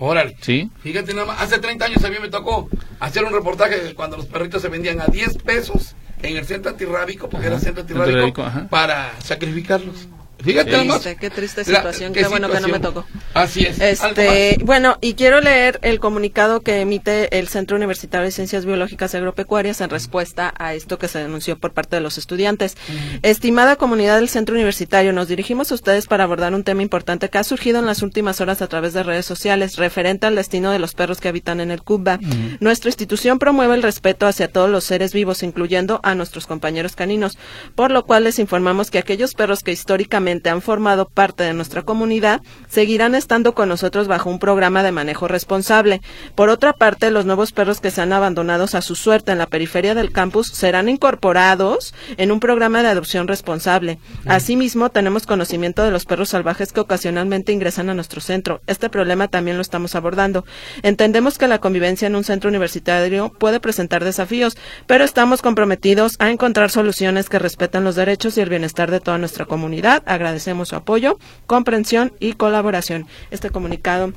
Órale. 0.00 0.36
¿sí? 0.40 0.70
Fíjate 0.82 1.12
nada 1.14 1.26
más, 1.26 1.42
hace 1.42 1.58
30 1.58 1.84
años 1.84 2.04
a 2.04 2.08
mí 2.08 2.16
me 2.20 2.28
tocó 2.28 2.68
hacer 2.98 3.24
un 3.24 3.32
reportaje 3.32 3.94
cuando 3.94 4.16
los 4.16 4.26
perritos 4.26 4.62
se 4.62 4.68
vendían 4.68 5.00
a 5.00 5.06
10 5.06 5.38
pesos 5.38 5.94
en 6.22 6.36
el 6.36 6.46
centro 6.46 6.70
antirrábico, 6.70 7.28
porque 7.28 7.46
Ajá, 7.46 7.56
era 7.56 7.64
centro 7.64 7.82
antirrábico, 7.82 8.42
antirrábico, 8.42 8.68
para 8.70 9.12
sacrificarlos. 9.22 10.08
Fíjate 10.42 10.70
Qué 10.70 10.78
triste, 10.78 11.16
qué 11.16 11.30
triste 11.30 11.60
La- 11.66 11.78
situación, 11.78 12.12
qué 12.12 12.26
bueno 12.28 12.48
que 12.50 12.60
no 12.60 12.68
me 12.68 12.80
tocó. 12.80 13.04
Así 13.34 13.64
es. 13.66 14.00
¿Algo 14.00 14.20
Este, 14.20 14.58
bueno, 14.64 14.96
y 15.00 15.14
quiero 15.14 15.40
leer 15.40 15.78
el 15.82 16.00
comunicado 16.00 16.60
que 16.60 16.80
emite 16.80 17.38
el 17.38 17.48
Centro 17.48 17.76
Universitario 17.76 18.24
de 18.24 18.30
Ciencias 18.32 18.64
Biológicas 18.64 19.12
y 19.12 19.16
Agropecuarias 19.16 19.80
en 19.80 19.90
respuesta 19.90 20.54
a 20.58 20.74
esto 20.74 20.98
que 20.98 21.08
se 21.08 21.18
denunció 21.18 21.58
por 21.58 21.72
parte 21.72 21.96
de 21.96 22.02
los 22.02 22.18
estudiantes. 22.18 22.76
Estimada 23.22 23.76
comunidad 23.76 24.16
del 24.16 24.28
Centro 24.28 24.54
Universitario, 24.54 25.12
nos 25.12 25.28
dirigimos 25.28 25.70
a 25.72 25.74
ustedes 25.74 26.06
para 26.06 26.24
abordar 26.24 26.54
un 26.54 26.64
tema 26.64 26.82
importante 26.82 27.28
que 27.28 27.38
ha 27.38 27.44
surgido 27.44 27.78
en 27.78 27.86
las 27.86 28.02
últimas 28.02 28.40
horas 28.40 28.62
a 28.62 28.66
través 28.66 28.92
de 28.92 29.02
redes 29.02 29.26
sociales, 29.26 29.76
referente 29.76 30.26
al 30.26 30.36
destino 30.36 30.70
de 30.70 30.78
los 30.78 30.94
perros 30.94 31.20
que 31.20 31.28
habitan 31.28 31.60
en 31.60 31.70
el 31.70 31.82
Cuba. 31.82 32.18
Nuestra 32.60 32.88
institución 32.88 33.38
promueve 33.38 33.74
el 33.74 33.82
respeto 33.82 34.26
hacia 34.26 34.48
todos 34.48 34.70
los 34.70 34.84
seres 34.84 35.12
vivos, 35.12 35.42
incluyendo 35.42 36.00
a 36.02 36.14
nuestros 36.14 36.46
compañeros 36.46 36.96
caninos, 36.96 37.36
por 37.74 37.90
lo 37.90 38.04
cual 38.06 38.24
les 38.24 38.38
informamos 38.38 38.90
que 38.90 38.98
aquellos 38.98 39.34
perros 39.34 39.62
que 39.62 39.72
históricamente 39.72 40.29
han 40.30 40.62
formado 40.62 41.06
parte 41.08 41.44
de 41.44 41.54
nuestra 41.54 41.82
comunidad 41.82 42.42
seguirán 42.68 43.14
estando 43.14 43.54
con 43.54 43.68
nosotros 43.68 44.08
bajo 44.08 44.30
un 44.30 44.38
programa 44.38 44.82
de 44.82 44.92
manejo 44.92 45.28
responsable. 45.28 46.00
Por 46.34 46.48
otra 46.48 46.72
parte, 46.72 47.10
los 47.10 47.26
nuevos 47.26 47.52
perros 47.52 47.80
que 47.80 47.90
sean 47.90 48.12
abandonados 48.12 48.74
a 48.74 48.82
su 48.82 48.94
suerte 48.94 49.32
en 49.32 49.38
la 49.38 49.46
periferia 49.46 49.94
del 49.94 50.12
campus 50.12 50.48
serán 50.48 50.88
incorporados 50.88 51.94
en 52.16 52.32
un 52.32 52.40
programa 52.40 52.82
de 52.82 52.88
adopción 52.88 53.28
responsable. 53.28 53.98
Asimismo, 54.26 54.90
tenemos 54.90 55.26
conocimiento 55.26 55.82
de 55.82 55.90
los 55.90 56.04
perros 56.04 56.30
salvajes 56.30 56.72
que 56.72 56.80
ocasionalmente 56.80 57.52
ingresan 57.52 57.90
a 57.90 57.94
nuestro 57.94 58.20
centro. 58.20 58.60
Este 58.66 58.88
problema 58.88 59.28
también 59.28 59.56
lo 59.56 59.62
estamos 59.62 59.94
abordando. 59.94 60.44
Entendemos 60.82 61.38
que 61.38 61.48
la 61.48 61.58
convivencia 61.58 62.06
en 62.06 62.16
un 62.16 62.24
centro 62.24 62.48
universitario 62.48 63.30
puede 63.30 63.60
presentar 63.60 64.04
desafíos, 64.04 64.56
pero 64.86 65.04
estamos 65.04 65.42
comprometidos 65.42 66.16
a 66.18 66.30
encontrar 66.30 66.70
soluciones 66.70 67.28
que 67.28 67.38
respetan 67.38 67.84
los 67.84 67.96
derechos 67.96 68.36
y 68.36 68.40
el 68.40 68.48
bienestar 68.48 68.90
de 68.90 69.00
toda 69.00 69.18
nuestra 69.18 69.44
comunidad. 69.44 70.02
Agradecemos 70.24 70.68
su 70.68 70.76
apoyo, 70.76 71.18
comprensión 71.46 72.12
y 72.20 72.34
colaboración. 72.34 73.06
Este 73.30 73.48
comunicado 73.48 74.12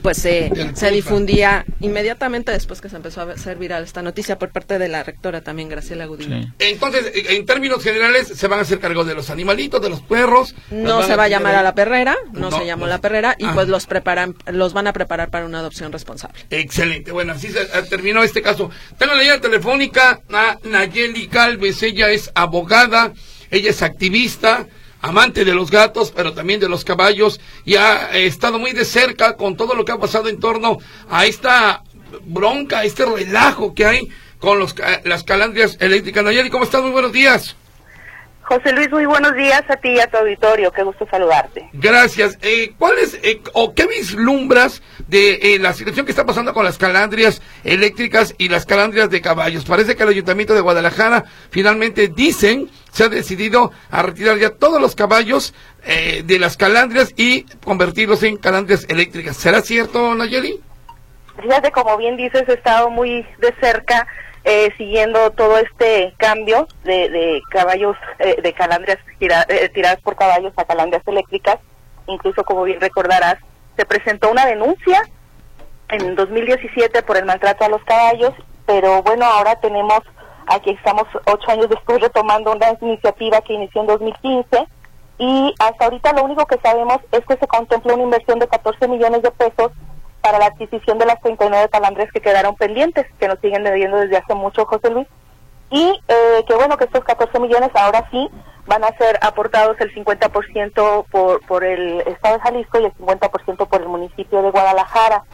pues 0.00 0.16
se, 0.16 0.48
Del 0.48 0.74
se 0.74 0.90
difundía 0.90 1.66
inmediatamente 1.80 2.50
después 2.50 2.80
que 2.80 2.88
se 2.88 2.96
empezó 2.96 3.20
a 3.20 3.24
hacer 3.32 3.58
viral 3.58 3.82
esta 3.84 4.00
noticia 4.00 4.38
por 4.38 4.48
parte 4.50 4.78
de 4.78 4.88
la 4.88 5.02
rectora 5.02 5.42
también, 5.42 5.68
Graciela 5.68 6.06
Gudín. 6.06 6.54
Sí. 6.58 6.66
Entonces, 6.70 7.12
en 7.14 7.44
términos 7.44 7.82
generales, 7.84 8.28
se 8.28 8.48
van 8.48 8.60
a 8.60 8.62
hacer 8.62 8.78
cargo 8.78 9.04
de 9.04 9.14
los 9.14 9.28
animalitos, 9.28 9.82
de 9.82 9.90
los 9.90 10.00
perros. 10.00 10.54
No 10.70 11.02
se 11.02 11.14
va 11.14 11.24
a 11.24 11.28
llamar 11.28 11.56
a 11.56 11.62
la 11.62 11.74
perrera, 11.74 12.16
no, 12.32 12.48
No, 12.48 12.58
se 12.58 12.64
llamó 12.64 12.86
no. 12.86 12.90
la 12.92 13.00
perrera 13.02 13.34
y 13.38 13.44
Ah. 13.44 13.52
pues 13.54 13.68
los 13.68 13.84
preparan, 13.84 14.34
los 14.46 14.72
van 14.72 14.86
a 14.86 14.94
preparar 14.94 15.28
para 15.28 15.44
una 15.44 15.58
adopción 15.58 15.92
responsable. 15.92 16.38
Excelente, 16.48 17.12
bueno, 17.12 17.34
así 17.34 17.48
se 17.48 17.60
eh, 17.60 17.66
terminó 17.90 18.22
este 18.22 18.40
caso. 18.40 18.70
Tengo 18.96 19.12
la 19.14 19.20
línea 19.20 19.40
telefónica 19.42 20.20
a 20.32 20.56
Nayeli 20.64 21.26
Galvez, 21.26 21.82
ella 21.82 22.08
es 22.12 22.30
abogada, 22.34 23.12
ella 23.50 23.70
es 23.70 23.82
activista, 23.82 24.66
amante 25.00 25.44
de 25.44 25.54
los 25.54 25.70
gatos, 25.70 26.12
pero 26.14 26.32
también 26.32 26.60
de 26.60 26.68
los 26.68 26.84
caballos, 26.84 27.40
y 27.64 27.76
ha 27.76 28.10
estado 28.16 28.58
muy 28.58 28.72
de 28.72 28.84
cerca 28.84 29.36
con 29.36 29.56
todo 29.56 29.74
lo 29.74 29.84
que 29.84 29.92
ha 29.92 29.98
pasado 29.98 30.28
en 30.28 30.40
torno 30.40 30.78
a 31.08 31.26
esta 31.26 31.82
bronca, 32.24 32.84
este 32.84 33.04
relajo 33.04 33.74
que 33.74 33.86
hay 33.86 34.08
con 34.38 34.58
los, 34.58 34.74
las 35.04 35.24
calandrias 35.24 35.76
eléctricas. 35.80 36.24
Nayeli, 36.24 36.50
¿cómo 36.50 36.64
estás? 36.64 36.82
Muy 36.82 36.90
buenos 36.90 37.12
días. 37.12 37.56
José 38.48 38.72
Luis, 38.72 38.90
muy 38.90 39.04
buenos 39.04 39.34
días 39.34 39.62
a 39.68 39.76
ti 39.76 39.90
y 39.90 40.00
a 40.00 40.06
tu 40.06 40.16
auditorio. 40.16 40.72
Qué 40.72 40.82
gusto 40.82 41.06
saludarte. 41.10 41.68
Gracias. 41.74 42.38
Eh, 42.40 42.72
¿Cuál 42.78 42.98
es 42.98 43.12
eh, 43.22 43.42
o 43.52 43.74
qué 43.74 43.86
vislumbras 43.86 44.82
de 45.06 45.34
eh, 45.54 45.58
la 45.58 45.74
situación 45.74 46.06
que 46.06 46.12
está 46.12 46.24
pasando 46.24 46.54
con 46.54 46.64
las 46.64 46.78
calandrias 46.78 47.42
eléctricas 47.62 48.34
y 48.38 48.48
las 48.48 48.64
calandrias 48.64 49.10
de 49.10 49.20
caballos? 49.20 49.66
Parece 49.66 49.96
que 49.96 50.02
el 50.02 50.08
Ayuntamiento 50.08 50.54
de 50.54 50.62
Guadalajara 50.62 51.24
finalmente 51.50 52.08
dicen 52.08 52.70
se 52.90 53.04
ha 53.04 53.08
decidido 53.10 53.70
a 53.90 54.02
retirar 54.02 54.38
ya 54.38 54.48
todos 54.48 54.80
los 54.80 54.94
caballos 54.94 55.52
eh, 55.84 56.22
de 56.24 56.38
las 56.38 56.56
calandrias 56.56 57.12
y 57.18 57.42
convertirlos 57.62 58.22
en 58.22 58.38
calandrias 58.38 58.86
eléctricas. 58.88 59.36
¿Será 59.36 59.60
cierto, 59.60 60.14
Nayeli? 60.14 60.58
Fíjate, 61.42 61.70
como 61.70 61.98
bien 61.98 62.16
dices, 62.16 62.44
he 62.48 62.54
estado 62.54 62.88
muy 62.88 63.26
de 63.40 63.54
cerca 63.60 64.06
eh, 64.44 64.70
siguiendo 64.76 65.30
todo 65.32 65.58
este 65.58 66.14
cambio 66.16 66.66
de, 66.84 67.08
de 67.10 67.42
caballos, 67.50 67.96
eh, 68.18 68.40
de 68.40 68.52
calandrias 68.52 68.98
tira- 69.18 69.46
eh, 69.48 69.68
tiradas 69.70 70.00
por 70.00 70.16
caballos 70.16 70.52
a 70.56 70.64
calandrias 70.64 71.02
eléctricas. 71.06 71.58
Incluso, 72.06 72.44
como 72.44 72.62
bien 72.64 72.80
recordarás, 72.80 73.36
se 73.76 73.84
presentó 73.84 74.30
una 74.30 74.46
denuncia 74.46 75.02
en 75.90 76.14
2017 76.14 77.02
por 77.02 77.16
el 77.16 77.24
maltrato 77.24 77.64
a 77.64 77.68
los 77.68 77.82
caballos, 77.84 78.32
pero 78.66 79.02
bueno, 79.02 79.24
ahora 79.26 79.56
tenemos, 79.60 80.00
aquí 80.46 80.70
estamos 80.70 81.04
ocho 81.26 81.50
años 81.50 81.68
después 81.68 82.00
retomando 82.00 82.52
una 82.52 82.68
iniciativa 82.80 83.40
que 83.42 83.54
inició 83.54 83.82
en 83.82 83.86
2015 83.88 84.66
y 85.18 85.54
hasta 85.58 85.84
ahorita 85.86 86.12
lo 86.12 86.24
único 86.24 86.46
que 86.46 86.58
sabemos 86.62 86.98
es 87.12 87.20
que 87.26 87.36
se 87.36 87.46
contempla 87.46 87.94
una 87.94 88.02
inversión 88.04 88.38
de 88.38 88.46
14 88.48 88.86
millones 88.88 89.22
de 89.22 89.30
pesos 89.32 89.72
para 90.20 90.38
la 90.38 90.46
adquisición 90.46 90.98
de 90.98 91.06
las 91.06 91.20
39 91.20 91.68
calandrias 91.70 92.10
que 92.12 92.20
quedaron 92.20 92.56
pendientes, 92.56 93.06
que 93.18 93.28
nos 93.28 93.38
siguen 93.40 93.64
debiendo 93.64 93.98
desde 93.98 94.16
hace 94.16 94.34
mucho, 94.34 94.66
José 94.66 94.90
Luis. 94.90 95.06
Y 95.70 96.00
eh, 96.08 96.44
que 96.46 96.54
bueno, 96.54 96.76
que 96.76 96.84
estos 96.84 97.04
14 97.04 97.38
millones 97.40 97.70
ahora 97.74 98.08
sí 98.10 98.28
van 98.66 98.84
a 98.84 98.96
ser 98.98 99.18
aportados 99.22 99.76
el 99.80 99.94
50% 99.94 101.06
por, 101.10 101.44
por 101.46 101.64
el 101.64 102.00
Estado 102.02 102.36
de 102.36 102.40
Jalisco 102.40 102.80
y 102.80 102.84
el 102.84 102.94
50% 102.94 103.66
por 103.66 103.80
el 103.80 103.88
municipio 103.88 104.42
de 104.42 104.50
Guadalajara. 104.50 105.24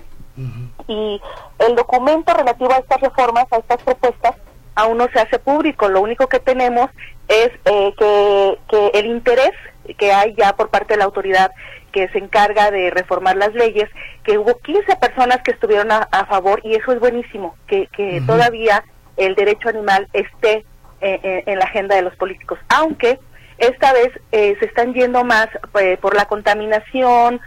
Y 0.88 1.22
el 1.60 1.76
documento 1.76 2.34
relativo 2.34 2.72
a 2.72 2.78
estas 2.78 3.00
reformas, 3.00 3.46
a 3.52 3.58
estas 3.58 3.80
propuestas, 3.82 4.34
aún 4.74 4.98
no 4.98 5.08
se 5.12 5.20
hace 5.20 5.38
público. 5.38 5.88
Lo 5.88 6.00
único 6.00 6.26
que 6.26 6.40
tenemos 6.40 6.90
es 7.28 7.50
eh, 7.64 7.94
que, 7.96 8.58
que 8.68 8.86
el 8.98 9.06
interés 9.06 9.52
que 9.98 10.12
hay 10.12 10.34
ya 10.34 10.56
por 10.56 10.70
parte 10.70 10.94
de 10.94 10.98
la 10.98 11.04
autoridad 11.04 11.52
que 11.94 12.08
se 12.08 12.18
encarga 12.18 12.72
de 12.72 12.90
reformar 12.90 13.36
las 13.36 13.54
leyes, 13.54 13.88
que 14.24 14.36
hubo 14.36 14.58
15 14.58 14.96
personas 14.96 15.42
que 15.44 15.52
estuvieron 15.52 15.92
a, 15.92 16.26
favor 16.26 16.60
y 16.64 16.74
eso 16.74 16.90
es 16.90 16.98
buenísimo, 16.98 17.54
que, 17.68 17.86
que 17.86 18.20
todavía 18.26 18.82
el 19.16 19.36
derecho 19.36 19.68
animal 19.68 20.08
esté 20.12 20.64
eh, 21.00 21.20
eh, 21.22 21.44
en 21.46 21.60
la 21.60 21.66
agenda 21.66 21.94
de 21.94 22.02
los 22.02 22.16
políticos, 22.16 22.58
aunque 22.68 23.20
esta 23.58 23.92
vez 23.92 24.08
eh, 24.32 24.56
se 24.58 24.66
están 24.66 24.92
yendo 24.92 25.22
más 25.22 25.46
por 26.00 26.16
la 26.16 26.24
contaminación, 26.24 27.40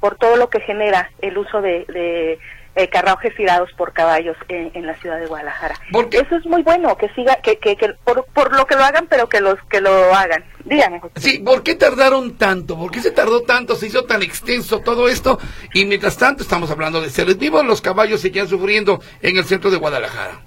por 0.00 0.16
todo 0.16 0.36
lo 0.36 0.50
que 0.50 0.60
genera 0.60 1.10
el 1.22 1.38
uso 1.38 1.62
de, 1.62 2.38
eh, 2.76 2.88
carruajes 2.88 3.34
tirados 3.36 3.70
por 3.76 3.92
caballos 3.92 4.36
en, 4.48 4.86
la 4.86 4.94
ciudad 4.96 5.20
de 5.20 5.26
Guadalajara. 5.26 5.76
Eso 6.10 6.36
es 6.36 6.46
muy 6.46 6.62
bueno, 6.62 6.96
que 6.96 7.08
siga, 7.10 7.36
que, 7.36 7.56
que, 7.56 7.76
por, 8.04 8.24
por, 8.26 8.54
lo 8.54 8.66
que 8.66 8.74
lo 8.74 8.84
hagan, 8.84 9.06
pero 9.08 9.28
que 9.28 9.40
los 9.40 9.56
que 9.70 9.80
lo 9.80 10.14
hagan. 10.14 10.44
Díganme. 10.64 11.00
Sí, 11.16 11.38
¿por 11.38 11.62
qué 11.62 11.74
tardaron 11.74 12.36
tanto? 12.36 12.76
¿Por 12.76 12.90
qué 12.90 13.00
se 13.00 13.10
tardó 13.10 13.42
tanto? 13.42 13.76
Se 13.76 13.86
hizo 13.86 14.04
tan 14.04 14.22
extenso 14.22 14.80
todo 14.80 15.08
esto 15.08 15.38
y 15.72 15.84
mientras 15.84 16.16
tanto 16.16 16.42
estamos 16.42 16.70
hablando 16.70 17.00
de 17.00 17.10
seres 17.10 17.38
vivos, 17.38 17.64
los 17.64 17.80
caballos 17.80 18.20
seguían 18.20 18.48
sufriendo 18.48 19.00
en 19.22 19.36
el 19.36 19.44
centro 19.44 19.70
de 19.70 19.76
Guadalajara. 19.76 20.40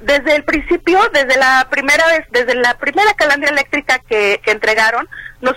Desde 0.00 0.36
el 0.36 0.44
principio, 0.44 1.00
desde 1.12 1.38
la 1.38 1.66
primera 1.70 2.06
vez, 2.08 2.26
desde 2.30 2.54
la 2.54 2.76
primera 2.78 3.14
calandria 3.14 3.50
eléctrica 3.50 4.00
que, 4.00 4.40
que 4.44 4.50
entregaron, 4.50 5.08
nos, 5.40 5.56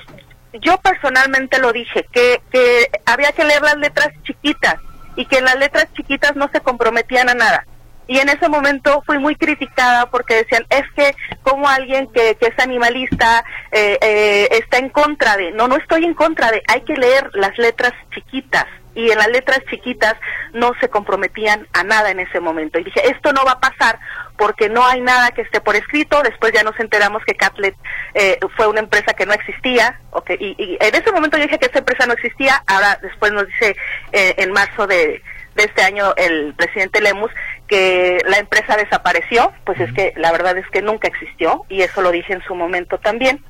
yo 0.62 0.78
personalmente 0.78 1.60
lo 1.60 1.74
dije, 1.74 2.06
que, 2.12 2.42
que 2.52 2.90
había 3.06 3.32
que 3.34 3.44
leer 3.44 3.62
las 3.62 3.78
letras 3.78 4.10
chiquitas 4.24 4.76
y 5.16 5.26
que 5.26 5.38
en 5.38 5.46
las 5.46 5.58
letras 5.58 5.88
chiquitas 5.96 6.36
no 6.36 6.50
se 6.52 6.62
comprometían 6.62 7.30
a 7.30 7.34
nada. 7.34 7.66
Y 8.08 8.20
en 8.20 8.30
ese 8.30 8.48
momento 8.50 9.02
fui 9.06 9.18
muy 9.18 9.36
criticada 9.36 10.06
porque 10.12 10.36
decían, 10.36 10.66
es 10.70 10.84
que 10.96 11.16
como 11.42 11.68
alguien 11.68 12.08
que, 12.14 12.36
que 12.36 12.48
es 12.48 12.60
animalista 12.60 13.44
eh, 13.72 13.98
eh, 14.02 14.48
está 14.52 14.78
en 14.78 14.90
contra 14.90 15.36
de, 15.38 15.52
no, 15.52 15.68
no 15.68 15.76
estoy 15.76 16.06
en 16.06 16.14
contra 16.14 16.52
de, 16.52 16.62
hay 16.68 16.82
que 16.82 16.94
leer 16.94 17.32
las 17.34 17.58
letras 17.58 17.94
chiquitas 18.14 18.66
y 18.96 19.12
en 19.12 19.18
las 19.18 19.28
letras 19.28 19.60
chiquitas 19.70 20.16
no 20.54 20.72
se 20.80 20.90
comprometían 20.90 21.68
a 21.74 21.84
nada 21.84 22.10
en 22.12 22.20
ese 22.20 22.40
momento. 22.40 22.80
Y 22.80 22.86
dije, 22.86 23.10
esto 23.10 23.34
no 23.34 23.46
va 23.46 23.52
a 23.52 23.60
pasar 23.60 24.00
porque 24.38 24.70
no 24.70 24.86
hay 24.86 25.02
nada 25.02 25.32
que 25.32 25.42
esté 25.42 25.62
por 25.62 25.76
escrito. 25.76 26.22
Después 26.24 26.54
ya 26.54 26.64
nos 26.64 26.80
enteramos 26.80 27.24
que 27.26 27.36
Catlet 27.36 27.76
eh, 28.14 28.40
fue 28.56 28.68
una 28.68 28.80
empresa 28.80 29.14
que 29.14 29.26
no 29.26 29.34
existía. 29.34 30.00
Okay, 30.12 30.38
y, 30.40 30.78
en 30.80 30.96
ese 30.96 31.12
momento 31.12 31.38
yo 31.38 31.44
dije 31.44 31.60
que 31.60 31.68
esa 31.68 31.80
empresa 31.80 32.06
no 32.06 32.14
existía. 32.14 32.64
Ahora 32.68 32.98
después 33.02 33.32
nos 33.34 33.46
dice 33.48 33.76
eh, 34.14 34.36
en 34.38 34.52
marzo 34.52 34.88
de, 34.88 35.22
de 35.56 35.64
este 35.64 35.84
año 35.84 36.14
el 36.16 36.54
presidente 36.56 37.02
Lemus 37.02 37.32
que 37.68 38.20
la 38.26 38.38
empresa 38.38 38.78
desapareció. 38.78 39.52
Pues 39.66 39.80
es 39.82 39.92
que 39.94 40.14
la 40.16 40.32
verdad 40.32 40.58
es 40.58 40.68
que 40.70 40.82
nunca 40.82 41.08
existió 41.08 41.64
y 41.70 41.82
eso 41.82 42.02
lo 42.02 42.12
dije 42.12 42.34
en 42.34 42.44
su 42.44 42.56
momento 42.56 42.98
también. 42.98 43.44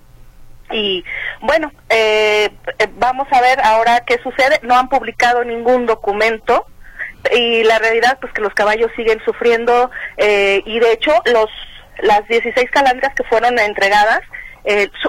Y 0.72 1.04
bueno, 1.42 1.72
eh, 1.90 2.50
eh, 2.80 2.88
vamos 2.98 3.28
a 3.32 3.42
ver 3.42 3.60
ahora 3.62 4.04
qué 4.06 4.18
sucede. 4.24 4.60
No 4.64 4.76
han 4.76 4.90
publicado 4.90 5.44
ningún 5.44 5.86
documento 5.86 6.66
y 7.34 7.64
la 7.64 7.80
realidad 7.80 8.18
pues 8.20 8.34
que 8.34 8.42
los 8.42 8.54
caballos 8.54 8.92
siguen 8.96 9.20
sufriendo 9.26 9.90
eh, 10.18 10.62
y 10.66 10.80
de 10.80 10.92
hecho 10.92 11.12
los 11.26 11.50
las 12.00 12.28
16 12.28 12.70
calandrias 12.72 13.14
que 13.16 13.24
fueron 13.24 13.58
entregadas 13.58 14.22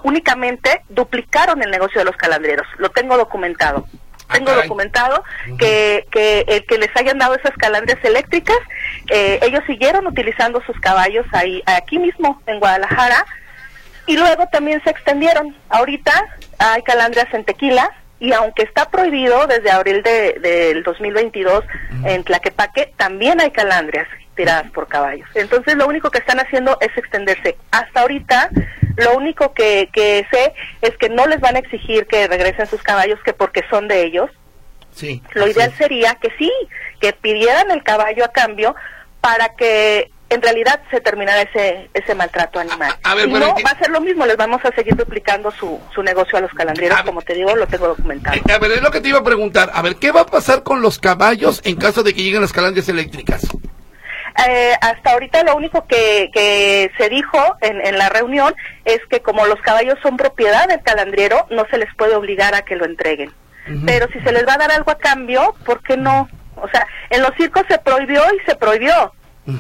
únicamente 0.03 0.83
duplicaron 0.91 1.63
el 1.63 1.71
negocio 1.71 1.99
de 1.99 2.05
los 2.05 2.17
calandreros. 2.17 2.67
Lo 2.77 2.91
tengo 2.91 3.17
documentado. 3.17 3.87
Ah, 4.29 4.35
tengo 4.35 4.53
documentado 4.53 5.25
que, 5.59 6.07
que 6.11 6.45
el 6.47 6.67
que 6.67 6.77
les 6.77 6.95
hayan 6.95 7.17
dado 7.19 7.35
esas 7.35 7.57
calandrias 7.57 7.99
eléctricas, 8.05 8.59
ellos 9.09 9.63
siguieron 9.67 10.07
utilizando 10.07 10.63
sus 10.67 10.79
caballos 10.81 11.25
ahí, 11.33 11.63
aquí 11.65 11.99
mismo 11.99 12.41
en 12.47 12.61
Guadalajara, 12.61 13.25
y 14.07 14.17
luego 14.17 14.47
también 14.49 14.83
se 14.85 14.91
extendieron. 14.91 15.57
Ahorita 15.69 16.13
hay 16.59 16.83
calandrias 16.83 17.33
en 17.35 17.45
Tequila 17.45 17.91
y 18.19 18.33
aunque 18.33 18.63
está 18.63 18.89
prohibido 18.91 19.47
desde 19.47 19.71
abril 19.71 20.03
de, 20.03 20.39
del 20.41 20.83
2022 20.83 21.65
en 22.05 22.25
Tlaquepaque, 22.25 22.93
también 22.97 23.41
hay 23.41 23.51
calandrias 23.51 24.09
tiradas 24.35 24.71
por 24.71 24.87
caballos. 24.87 25.29
Entonces 25.35 25.77
lo 25.77 25.87
único 25.87 26.11
que 26.11 26.19
están 26.19 26.39
haciendo 26.39 26.79
es 26.81 26.97
extenderse. 26.97 27.57
Hasta 27.71 28.01
ahorita 28.01 28.51
lo 28.97 29.17
único 29.17 29.53
que, 29.53 29.91
que 29.93 30.27
sé 30.31 30.55
es 30.81 30.97
que 30.97 31.09
no 31.09 31.27
les 31.27 31.41
van 31.41 31.57
a 31.57 31.59
exigir 31.59 32.07
que 32.07 32.27
regresen 32.29 32.67
sus 32.67 32.83
caballos 32.83 33.19
que 33.25 33.33
porque 33.33 33.63
son 33.69 33.89
de 33.89 34.05
ellos. 34.05 34.31
Sí, 34.93 35.23
lo 35.35 35.47
ideal 35.47 35.75
sería 35.77 36.15
que 36.15 36.31
sí, 36.39 36.51
que 37.01 37.13
pidieran 37.13 37.71
el 37.71 37.83
caballo 37.83 38.25
a 38.25 38.29
cambio 38.33 38.75
para 39.21 39.51
que 39.51 40.11
en 40.29 40.43
realidad 40.43 40.81
se 40.91 41.01
terminará 41.01 41.43
ese 41.43 41.89
ese 41.95 42.15
maltrato 42.15 42.59
animal. 42.59 42.95
A, 43.03 43.15
ver, 43.15 43.29
no, 43.29 43.55
va 43.65 43.71
a 43.71 43.79
ser 43.79 43.91
lo 43.91 44.01
mismo, 44.01 44.27
les 44.27 44.37
vamos 44.37 44.65
a 44.65 44.75
seguir 44.75 44.97
duplicando 44.97 45.51
su, 45.51 45.81
su 45.95 46.03
negocio 46.03 46.39
a 46.39 46.41
los 46.41 46.53
calandrieros, 46.53 47.03
como 47.03 47.23
te 47.23 47.35
digo, 47.35 47.55
lo 47.55 47.67
tengo 47.67 47.89
documentado. 47.89 48.37
Eh, 48.37 48.53
a 48.53 48.59
ver, 48.59 48.73
es 48.73 48.83
lo 48.83 48.91
que 48.91 49.01
te 49.01 49.09
iba 49.09 49.19
a 49.19 49.25
preguntar, 49.25 49.71
a 49.73 49.83
ver, 49.83 49.97
¿qué 49.97 50.11
va 50.11 50.23
a 50.23 50.27
pasar 50.27 50.63
con 50.63 50.83
los 50.83 50.99
caballos 50.99 51.61
en 51.65 51.77
caso 51.77 52.03
de 52.03 52.15
que 52.15 52.23
lleguen 52.23 52.41
las 52.41 52.53
calandrias 52.53 52.89
eléctricas? 52.89 53.47
Eh, 54.49 54.75
hasta 54.83 55.13
ahorita 55.13 55.43
lo 55.45 55.57
único 55.57 55.87
que, 55.87 56.29
que 56.33 56.91
se 56.99 57.09
dijo 57.09 57.39
en, 57.63 57.81
en 57.87 57.97
la 57.97 58.11
reunión 58.11 58.55
es 58.85 59.01
que 59.09 59.21
como 59.21 59.47
los 59.47 59.61
caballos 59.63 59.99
son 60.03 60.17
propiedad 60.17 60.69
del 60.69 60.83
calandriero, 60.83 61.47
no 61.51 61.65
se 61.71 61.79
les 61.79 61.95
puede 61.95 62.15
obligar 62.15 62.55
a 62.55 62.63
que 62.63 62.77
lo 62.77 62.85
entreguen. 62.85 63.33
Pero 63.85 64.07
si 64.13 64.21
se 64.21 64.31
les 64.31 64.47
va 64.47 64.55
a 64.55 64.59
dar 64.59 64.71
algo 64.71 64.93
a 64.93 64.99
cambio, 64.99 65.55
¿por 65.65 65.83
qué 65.83 65.97
no? 65.97 66.29
O 66.55 66.69
sea, 66.69 66.87
en 67.11 67.21
los 67.21 67.33
circos 67.37 67.65
se 67.69 67.79
prohibió 67.79 68.23
y 68.35 68.47
se 68.49 68.55
prohibió. 68.55 69.13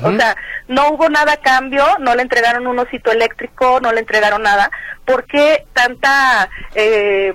O 0.03 0.17
sea, 0.17 0.37
no 0.69 0.91
hubo 0.91 1.09
nada 1.09 1.35
a 1.35 1.37
cambio, 1.37 1.85
no 2.01 2.15
le 2.15 2.23
entregaron 2.23 2.67
un 2.67 2.79
osito 2.79 3.13
eléctrico, 3.13 3.81
no 3.81 3.93
le 3.93 4.01
entregaron 4.01 4.43
nada. 4.43 4.71
¿Por 5.05 5.25
qué 5.25 5.65
tanta 5.73 6.49
eh, 6.75 7.35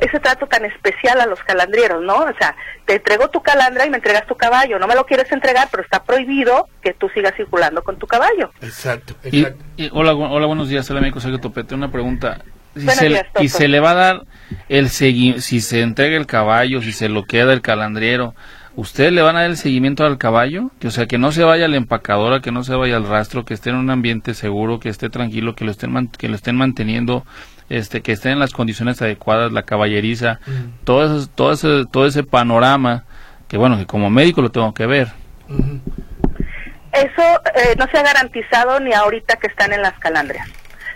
ese 0.00 0.20
trato 0.20 0.46
tan 0.46 0.64
especial 0.64 1.20
a 1.20 1.26
los 1.26 1.40
calandrieros, 1.40 2.02
¿no? 2.02 2.16
O 2.16 2.34
sea, 2.38 2.54
te 2.86 2.96
entrego 2.96 3.28
tu 3.28 3.42
calandra 3.42 3.86
y 3.86 3.90
me 3.90 3.96
entregas 3.96 4.26
tu 4.26 4.36
caballo. 4.36 4.78
No 4.78 4.86
me 4.86 4.94
lo 4.94 5.06
quieres 5.06 5.30
entregar, 5.32 5.68
pero 5.70 5.82
está 5.82 6.04
prohibido 6.04 6.68
que 6.82 6.94
tú 6.94 7.08
sigas 7.10 7.34
circulando 7.36 7.82
con 7.82 7.96
tu 7.98 8.06
caballo. 8.06 8.50
Exacto. 8.60 9.14
exacto. 9.22 9.64
Y, 9.76 9.90
hola, 9.92 10.14
hola, 10.14 10.46
buenos 10.46 10.68
días, 10.68 10.88
hola, 10.90 11.00
amigo 11.00 11.20
Sergio 11.20 11.40
Topete. 11.40 11.74
Una 11.74 11.90
pregunta. 11.90 12.38
Si 12.74 12.88
se, 12.88 13.26
y 13.40 13.48
se 13.48 13.68
le 13.68 13.80
va 13.80 13.90
a 13.90 13.94
dar 13.94 14.22
el 14.70 14.88
si 14.88 15.60
se 15.60 15.80
entrega 15.82 16.16
el 16.16 16.26
caballo, 16.26 16.80
si 16.80 16.92
se 16.92 17.10
lo 17.10 17.24
queda 17.24 17.52
el 17.52 17.60
calandriero, 17.60 18.34
¿ustedes 18.76 19.12
le 19.12 19.22
van 19.22 19.36
a 19.36 19.40
dar 19.40 19.50
el 19.50 19.56
seguimiento 19.56 20.04
al 20.04 20.18
caballo? 20.18 20.70
Que, 20.80 20.88
o 20.88 20.90
sea, 20.90 21.06
que 21.06 21.18
no 21.18 21.32
se 21.32 21.44
vaya 21.44 21.66
a 21.66 21.68
la 21.68 21.76
empacadora, 21.76 22.40
que 22.40 22.52
no 22.52 22.64
se 22.64 22.74
vaya 22.74 22.96
al 22.96 23.06
rastro, 23.06 23.44
que 23.44 23.54
esté 23.54 23.70
en 23.70 23.76
un 23.76 23.90
ambiente 23.90 24.34
seguro, 24.34 24.80
que 24.80 24.88
esté 24.88 25.10
tranquilo, 25.10 25.54
que 25.54 25.64
lo 25.64 25.70
estén, 25.70 26.08
que 26.08 26.28
lo 26.28 26.34
estén 26.34 26.56
manteniendo, 26.56 27.24
este, 27.68 28.02
que 28.02 28.12
estén 28.12 28.32
en 28.32 28.38
las 28.38 28.52
condiciones 28.52 29.00
adecuadas, 29.02 29.52
la 29.52 29.62
caballeriza, 29.62 30.40
todo, 30.84 31.04
eso, 31.04 31.30
todo, 31.34 31.52
ese, 31.52 31.84
todo 31.90 32.06
ese 32.06 32.22
panorama, 32.22 33.04
que 33.48 33.56
bueno, 33.56 33.78
que 33.78 33.86
como 33.86 34.10
médico 34.10 34.42
lo 34.42 34.50
tengo 34.50 34.72
que 34.74 34.86
ver. 34.86 35.08
Eso 36.92 37.22
eh, 37.54 37.74
no 37.78 37.86
se 37.86 37.98
ha 37.98 38.02
garantizado 38.02 38.78
ni 38.80 38.92
ahorita 38.92 39.36
que 39.36 39.46
están 39.46 39.72
en 39.72 39.82
las 39.82 39.98
calandrias. 39.98 40.46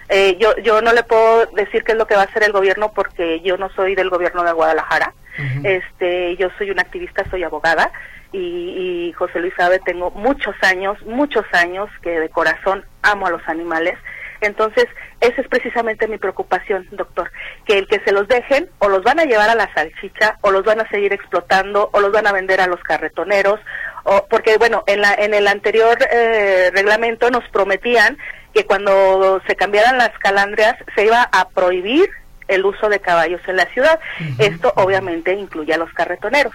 Eh, 0.09 0.37
yo, 0.39 0.57
yo 0.59 0.83
no 0.83 0.93
le 0.93 1.03
puedo 1.03 1.47
decir 1.47 1.83
qué 1.83 1.93
es 1.93 1.99
lo 1.99 2.07
que 2.07 2.15
va 2.15 2.23
a 2.23 2.27
hacer 2.27 2.45
el 2.45 2.53
gobierno 2.53 2.93
porque 2.95 3.41
yo 3.41 3.57
no 3.57 3.71
soy 3.71 3.95
del 3.95 4.11
gobierno 4.11 4.45
de 4.45 4.53
Guadalajara. 4.53 5.15
Este, 5.63 6.37
yo 6.37 6.49
soy 6.59 6.71
una 6.71 6.83
activista, 6.83 7.29
soy 7.31 7.43
abogada 7.43 7.91
y, 8.33 9.13
José 9.17 9.41
Luis 9.41 9.55
sabe, 9.57 9.79
tengo 9.81 10.11
muchos 10.11 10.55
años, 10.63 11.01
muchos 11.07 11.45
años 11.53 11.89
que 12.03 12.21
de 12.21 12.29
corazón 12.29 12.85
amo 13.03 13.27
a 13.27 13.31
los 13.31 13.47
animales. 13.49 13.95
Entonces, 14.43 14.85
esa 15.21 15.41
es 15.41 15.49
precisamente 15.49 16.09
mi 16.09 16.19
preocupación, 16.19 16.87
doctor, 16.91 17.31
que 17.65 17.79
el 17.79 17.89
que 17.89 18.01
se 18.01 18.13
los 18.13 18.29
dejen 18.29 18.69
o 18.79 18.89
los 18.89 19.03
van 19.03 19.19
a 19.19 19.25
llevar 19.25 19.49
a 19.49 19.55
la 19.55 19.73
salchicha 19.73 20.37
o 20.43 20.51
los 20.51 20.63
van 20.65 20.81
a 20.81 20.89
seguir 20.91 21.15
explotando 21.15 21.89
o 21.93 22.01
los 22.01 22.13
van 22.13 22.27
a 22.27 22.33
vender 22.33 22.61
a 22.61 22.67
los 22.67 22.81
carretoneros, 22.83 23.59
o, 24.05 24.27
porque 24.29 24.59
bueno, 24.59 24.85
en, 24.87 25.01
la, 25.01 25.15
en 25.15 25.33
el 25.33 25.49
anterior 25.49 25.97
eh, 26.13 26.71
reglamento 26.75 27.31
nos 27.31 27.49
prometían 27.49 28.19
que 28.53 28.67
cuando 28.67 29.41
se 29.47 29.57
cambiaran 29.57 29.99
las 29.99 30.17
calandrias 30.19 30.77
se 30.95 31.07
iba 31.07 31.23
a 31.23 31.49
prohibir 31.49 32.09
el 32.49 32.65
uso 32.65 32.89
de 32.89 33.01
caballos 33.01 33.41
en 33.47 33.57
la 33.57 33.67
ciudad. 33.67 33.99
Esto 34.39 34.73
obviamente 34.77 35.33
incluye 35.35 35.75
a 35.75 35.79
los 35.79 35.93
carretoneros. 35.93 36.53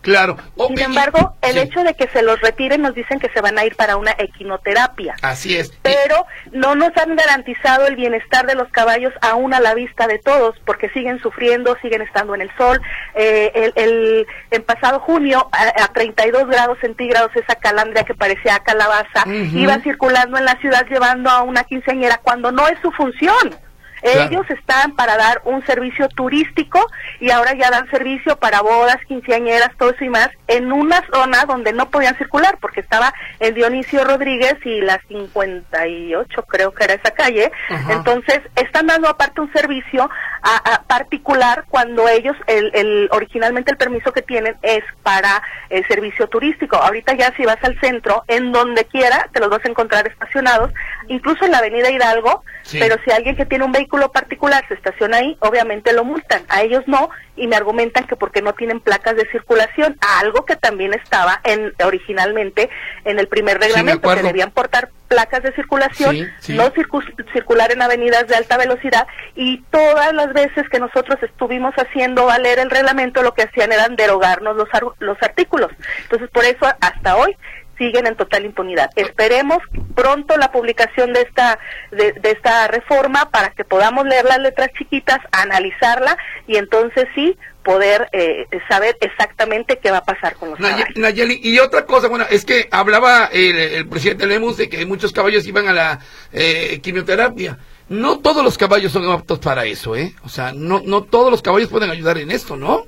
Claro. 0.00 0.36
Oh, 0.56 0.68
Sin 0.68 0.78
embargo, 0.78 1.34
el 1.42 1.54
sí. 1.54 1.58
hecho 1.58 1.82
de 1.82 1.92
que 1.94 2.06
se 2.08 2.22
los 2.22 2.40
retiren 2.40 2.80
nos 2.82 2.94
dicen 2.94 3.18
que 3.18 3.28
se 3.30 3.40
van 3.40 3.58
a 3.58 3.64
ir 3.64 3.74
para 3.74 3.96
una 3.96 4.12
equinoterapia. 4.16 5.16
Así 5.22 5.56
es. 5.56 5.72
Pero 5.82 6.24
no 6.52 6.76
nos 6.76 6.96
han 6.96 7.16
garantizado 7.16 7.84
el 7.88 7.96
bienestar 7.96 8.46
de 8.46 8.54
los 8.54 8.68
caballos 8.68 9.12
aún 9.20 9.52
a 9.54 9.60
la 9.60 9.74
vista 9.74 10.06
de 10.06 10.18
todos, 10.20 10.54
porque 10.64 10.88
siguen 10.90 11.18
sufriendo, 11.20 11.76
siguen 11.82 12.00
estando 12.00 12.34
en 12.36 12.42
el 12.42 12.50
sol. 12.56 12.80
Eh, 13.16 13.50
el, 13.54 13.72
el- 13.74 14.26
en 14.52 14.62
pasado 14.62 15.00
junio, 15.00 15.48
a, 15.52 15.82
a 15.84 15.88
32 15.92 16.46
grados 16.46 16.78
centígrados, 16.80 17.34
esa 17.34 17.56
calandria 17.56 18.04
que 18.04 18.14
parecía 18.14 18.60
calabaza, 18.60 19.24
iba 19.26 19.78
circulando 19.80 20.38
en 20.38 20.44
la 20.44 20.54
ciudad 20.60 20.86
llevando 20.88 21.28
a 21.28 21.42
una 21.42 21.64
quinceañera 21.64 22.20
cuando 22.22 22.52
no 22.52 22.68
es 22.68 22.78
su 22.80 22.92
función. 22.92 23.54
Claro. 24.02 24.30
Ellos 24.30 24.50
están 24.50 24.94
para 24.96 25.16
dar 25.16 25.40
un 25.44 25.64
servicio 25.66 26.08
turístico 26.08 26.84
y 27.20 27.30
ahora 27.30 27.54
ya 27.54 27.70
dan 27.70 27.88
servicio 27.90 28.36
para 28.36 28.60
bodas, 28.62 28.98
quinceañeras, 29.06 29.70
todo 29.78 29.90
eso 29.90 30.04
y 30.04 30.08
más, 30.08 30.30
en 30.46 30.72
una 30.72 31.02
zona 31.12 31.44
donde 31.46 31.72
no 31.72 31.90
podían 31.90 32.16
circular, 32.16 32.58
porque 32.60 32.80
estaba 32.80 33.12
en 33.40 33.54
Dionisio 33.54 34.04
Rodríguez 34.04 34.54
y 34.64 34.80
la 34.80 35.00
58, 35.08 36.42
creo 36.44 36.72
que 36.72 36.84
era 36.84 36.94
esa 36.94 37.10
calle. 37.10 37.50
Ajá. 37.68 37.92
Entonces, 37.94 38.40
están 38.56 38.86
dando 38.86 39.08
aparte 39.08 39.40
un 39.40 39.52
servicio 39.52 40.08
a- 40.42 40.74
a 40.74 40.82
particular 40.82 41.64
cuando 41.68 42.08
ellos, 42.08 42.36
el, 42.46 42.70
el- 42.74 43.08
originalmente 43.12 43.70
el 43.70 43.76
permiso 43.76 44.12
que 44.12 44.22
tienen 44.22 44.56
es 44.62 44.84
para 45.02 45.42
el 45.70 45.86
servicio 45.88 46.28
turístico. 46.28 46.76
Ahorita 46.76 47.14
ya 47.14 47.32
si 47.36 47.44
vas 47.44 47.58
al 47.62 47.78
centro, 47.80 48.24
en 48.28 48.52
donde 48.52 48.84
quiera, 48.84 49.28
te 49.32 49.40
los 49.40 49.50
vas 49.50 49.64
a 49.64 49.68
encontrar 49.68 50.06
estacionados, 50.06 50.72
incluso 51.08 51.44
en 51.44 51.52
la 51.52 51.58
avenida 51.58 51.90
Hidalgo, 51.90 52.44
Sí. 52.62 52.78
pero 52.78 52.96
si 53.04 53.10
alguien 53.10 53.34
que 53.34 53.46
tiene 53.46 53.64
un 53.64 53.72
vehículo 53.72 53.87
particular 54.12 54.64
se 54.68 54.74
estaciona 54.74 55.18
ahí, 55.18 55.36
obviamente 55.40 55.92
lo 55.92 56.04
multan. 56.04 56.42
A 56.48 56.62
ellos 56.62 56.84
no, 56.86 57.10
y 57.36 57.46
me 57.46 57.56
argumentan 57.56 58.06
que 58.06 58.16
porque 58.16 58.42
no 58.42 58.52
tienen 58.52 58.80
placas 58.80 59.16
de 59.16 59.28
circulación, 59.30 59.96
algo 60.20 60.44
que 60.44 60.56
también 60.56 60.94
estaba 60.94 61.40
en 61.44 61.72
originalmente 61.84 62.70
en 63.04 63.18
el 63.18 63.28
primer 63.28 63.58
me 63.58 63.66
reglamento, 63.66 64.14
que 64.14 64.22
debían 64.22 64.50
portar 64.50 64.90
placas 65.08 65.42
de 65.42 65.52
circulación, 65.54 66.14
Sí, 66.16 66.26
sí. 66.40 66.54
no 66.56 66.70
circu- 66.72 67.32
circular 67.32 67.72
en 67.72 67.80
avenidas 67.82 68.26
de 68.28 68.36
alta 68.36 68.56
velocidad, 68.58 69.06
y 69.34 69.62
todas 69.70 70.12
las 70.12 70.32
veces 70.32 70.68
que 70.68 70.78
nosotros 70.78 71.18
estuvimos 71.22 71.74
haciendo 71.76 72.26
valer 72.26 72.58
el 72.58 72.70
reglamento, 72.70 73.22
lo 73.22 73.32
que 73.34 73.42
hacían 73.42 73.72
eran 73.72 73.96
derogarnos 73.96 74.56
los, 74.56 74.68
ar- 74.72 74.92
los 74.98 75.16
artículos. 75.22 75.70
Entonces, 76.02 76.28
por 76.30 76.44
eso 76.44 76.66
hasta 76.80 77.16
hoy 77.16 77.36
siguen 77.78 78.06
en 78.06 78.16
total 78.16 78.44
impunidad. 78.44 78.90
Esperemos 78.96 79.58
pronto 79.94 80.36
la 80.36 80.52
publicación 80.52 81.12
de 81.12 81.22
esta 81.22 81.58
de, 81.90 82.12
de 82.12 82.30
esta 82.32 82.68
reforma 82.68 83.30
para 83.30 83.50
que 83.50 83.64
podamos 83.64 84.04
leer 84.06 84.24
las 84.24 84.38
letras 84.38 84.68
chiquitas, 84.76 85.18
analizarla 85.32 86.16
y 86.46 86.56
entonces 86.56 87.06
sí 87.14 87.36
poder 87.62 88.08
eh, 88.12 88.46
saber 88.68 88.96
exactamente 89.00 89.78
qué 89.78 89.90
va 89.90 89.98
a 89.98 90.04
pasar 90.04 90.36
con 90.36 90.50
los 90.50 90.58
Naye- 90.58 90.78
caballos. 90.78 90.96
Nayeli, 90.96 91.40
y 91.42 91.58
otra 91.58 91.84
cosa, 91.84 92.08
bueno, 92.08 92.24
es 92.30 92.44
que 92.44 92.66
hablaba 92.70 93.26
el, 93.32 93.56
el 93.56 93.88
presidente 93.88 94.26
Lemus 94.26 94.56
de 94.56 94.68
que 94.68 94.84
muchos 94.86 95.12
caballos 95.12 95.46
iban 95.46 95.68
a 95.68 95.72
la 95.74 95.98
eh, 96.32 96.80
quimioterapia. 96.82 97.58
No 97.90 98.18
todos 98.20 98.42
los 98.44 98.56
caballos 98.58 98.92
son 98.92 99.10
aptos 99.10 99.38
para 99.38 99.64
eso, 99.64 99.96
¿eh? 99.96 100.14
O 100.24 100.28
sea, 100.28 100.52
no, 100.54 100.82
no 100.84 101.02
todos 101.04 101.30
los 101.30 101.40
caballos 101.42 101.68
pueden 101.70 101.90
ayudar 101.90 102.18
en 102.18 102.30
esto, 102.30 102.56
¿no? 102.56 102.84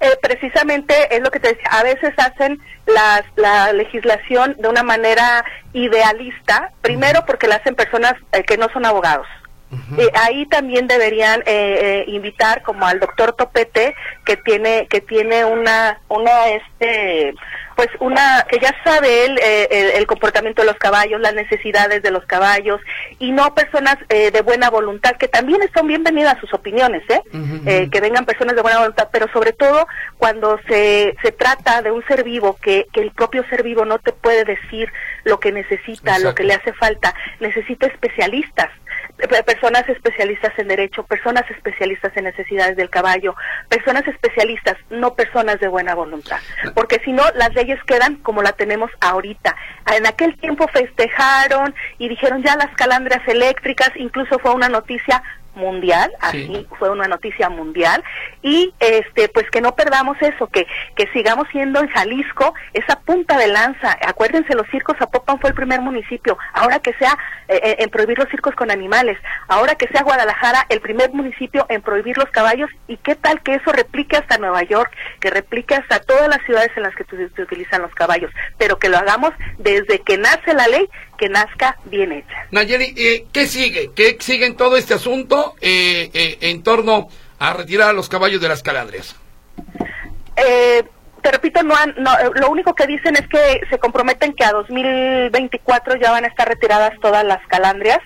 Eh, 0.00 0.10
precisamente 0.20 1.14
es 1.14 1.22
lo 1.22 1.30
que 1.30 1.40
te 1.40 1.48
decía, 1.48 1.68
a 1.70 1.82
veces 1.82 2.12
hacen 2.16 2.60
las, 2.86 3.22
la 3.36 3.72
legislación 3.72 4.56
de 4.58 4.68
una 4.68 4.82
manera 4.82 5.44
idealista, 5.72 6.72
primero 6.82 7.24
porque 7.26 7.46
la 7.46 7.56
hacen 7.56 7.74
personas 7.74 8.14
eh, 8.32 8.42
que 8.44 8.56
no 8.56 8.68
son 8.72 8.84
abogados. 8.84 9.26
Eh, 9.98 10.08
ahí 10.14 10.46
también 10.46 10.86
deberían 10.86 11.40
eh, 11.40 11.44
eh, 11.46 12.04
invitar 12.08 12.62
como 12.62 12.86
al 12.86 13.00
doctor 13.00 13.32
Topete 13.32 13.94
que 14.24 14.36
tiene 14.36 14.86
que 14.88 15.00
tiene 15.00 15.44
una 15.44 16.00
una 16.08 16.48
este 16.48 17.34
pues 17.76 17.88
una 18.00 18.46
que 18.48 18.58
ya 18.60 18.74
sabe 18.84 19.24
él 19.26 19.38
eh, 19.42 19.68
el, 19.70 19.86
el 20.00 20.06
comportamiento 20.06 20.62
de 20.62 20.68
los 20.68 20.76
caballos 20.76 21.20
las 21.20 21.34
necesidades 21.34 22.02
de 22.02 22.10
los 22.10 22.24
caballos 22.26 22.80
y 23.18 23.32
no 23.32 23.54
personas 23.54 23.96
eh, 24.08 24.30
de 24.30 24.42
buena 24.42 24.70
voluntad 24.70 25.12
que 25.16 25.28
también 25.28 25.62
están 25.62 25.86
bienvenidas 25.86 26.38
sus 26.40 26.52
opiniones 26.54 27.02
eh 27.08 27.20
Eh, 27.66 27.88
que 27.90 28.00
vengan 28.00 28.24
personas 28.26 28.54
de 28.56 28.62
buena 28.62 28.78
voluntad, 28.78 29.08
pero 29.10 29.26
sobre 29.32 29.52
todo 29.52 29.86
cuando 30.18 30.58
se, 30.68 31.14
se 31.22 31.32
trata 31.32 31.82
de 31.82 31.90
un 31.90 32.04
ser 32.06 32.22
vivo 32.24 32.56
que, 32.62 32.86
que 32.92 33.00
el 33.00 33.10
propio 33.10 33.42
ser 33.48 33.62
vivo 33.62 33.84
no 33.84 33.98
te 33.98 34.12
puede 34.12 34.44
decir 34.44 34.92
lo 35.24 35.40
que 35.40 35.50
necesita, 35.52 36.10
Exacto. 36.12 36.28
lo 36.28 36.34
que 36.34 36.44
le 36.44 36.54
hace 36.54 36.72
falta, 36.74 37.14
necesita 37.40 37.86
especialistas, 37.86 38.68
pe- 38.68 38.83
personas 39.46 39.88
especialistas 39.88 40.52
en 40.58 40.68
derecho, 40.68 41.04
personas 41.04 41.48
especialistas 41.50 42.16
en 42.16 42.24
necesidades 42.24 42.76
del 42.76 42.90
caballo, 42.90 43.34
personas 43.68 44.06
especialistas, 44.06 44.76
no 44.90 45.14
personas 45.14 45.60
de 45.60 45.68
buena 45.68 45.94
voluntad, 45.94 46.38
porque 46.74 47.00
si 47.04 47.12
no 47.12 47.22
las 47.34 47.54
leyes 47.54 47.78
quedan 47.84 48.16
como 48.16 48.42
la 48.42 48.52
tenemos 48.52 48.90
ahorita. 49.00 49.56
En 49.96 50.06
aquel 50.06 50.36
tiempo 50.38 50.66
festejaron 50.68 51.74
y 51.98 52.08
dijeron 52.08 52.42
ya 52.42 52.56
las 52.56 52.74
calandrias 52.76 53.26
eléctricas, 53.26 53.90
incluso 53.96 54.38
fue 54.38 54.52
una 54.52 54.68
noticia 54.68 55.22
mundial, 55.54 56.10
Sí. 56.30 56.44
así 56.50 56.66
fue 56.78 56.90
una 56.90 57.06
noticia 57.08 57.48
mundial 57.48 58.02
y 58.42 58.72
este 58.80 59.28
pues 59.28 59.50
que 59.50 59.60
no 59.60 59.74
perdamos 59.74 60.16
eso, 60.20 60.46
que 60.48 60.66
que 60.96 61.06
sigamos 61.12 61.46
siendo 61.50 61.80
en 61.80 61.88
Jalisco 61.88 62.54
esa 62.72 63.00
punta 63.00 63.38
de 63.38 63.48
lanza. 63.48 63.96
Acuérdense 64.06 64.54
los 64.54 64.66
circos 64.68 64.96
Zapopan 64.98 65.40
fue 65.40 65.50
el 65.50 65.56
primer 65.56 65.80
municipio, 65.80 66.38
ahora 66.52 66.78
que 66.80 66.92
sea 66.94 67.16
eh, 67.48 67.60
eh, 67.62 67.76
en 67.80 67.90
prohibir 67.90 68.18
los 68.18 68.28
circos 68.28 68.54
con 68.54 68.70
animales, 68.70 69.18
ahora 69.48 69.74
que 69.74 69.88
sea 69.88 70.02
Guadalajara 70.02 70.66
el 70.68 70.80
primer 70.80 71.12
municipio 71.12 71.66
en 71.68 71.82
prohibir 71.82 72.16
los 72.16 72.30
caballos 72.30 72.70
y 72.88 72.96
qué 72.98 73.14
tal 73.14 73.42
que 73.42 73.54
eso 73.54 73.72
replique 73.72 74.16
hasta 74.16 74.38
Nueva 74.38 74.62
York, 74.62 74.90
que 75.20 75.30
replique 75.30 75.74
hasta 75.74 76.00
todas 76.00 76.28
las 76.28 76.42
ciudades 76.46 76.70
en 76.76 76.82
las 76.82 76.94
que 76.94 77.04
se 77.04 77.42
utilizan 77.42 77.82
los 77.82 77.94
caballos, 77.94 78.30
pero 78.58 78.78
que 78.78 78.88
lo 78.88 78.96
hagamos 78.98 79.32
desde 79.58 80.00
que 80.00 80.18
nace 80.18 80.54
la 80.54 80.66
ley, 80.68 80.88
que 81.16 81.28
nazca 81.28 81.78
bien 81.84 82.12
hecha. 82.12 82.46
Nayeli, 82.50 82.94
eh, 82.96 83.26
¿qué 83.32 83.46
sigue? 83.46 83.90
¿Qué 83.94 84.16
sigue 84.20 84.46
en 84.46 84.56
todo 84.56 84.76
este 84.76 84.94
asunto 84.94 85.54
eh, 85.60 86.10
eh, 86.12 86.38
en 86.40 86.62
torno 86.62 87.08
a 87.38 87.52
retirar 87.52 87.90
a 87.90 87.92
los 87.92 88.08
caballos 88.08 88.40
de 88.40 88.48
las 88.48 88.62
calandrias? 88.62 89.16
Eh, 90.36 90.84
te 91.22 91.30
repito, 91.30 91.62
no 91.62 91.74
han, 91.74 91.94
no, 91.96 92.12
eh, 92.18 92.30
lo 92.34 92.50
único 92.50 92.74
que 92.74 92.86
dicen 92.86 93.16
es 93.16 93.26
que 93.28 93.60
se 93.70 93.78
comprometen 93.78 94.34
que 94.34 94.44
a 94.44 94.52
2024 94.52 95.96
ya 95.96 96.10
van 96.10 96.24
a 96.24 96.28
estar 96.28 96.46
retiradas 96.46 96.92
todas 97.00 97.24
las 97.24 97.44
calandrias, 97.46 98.00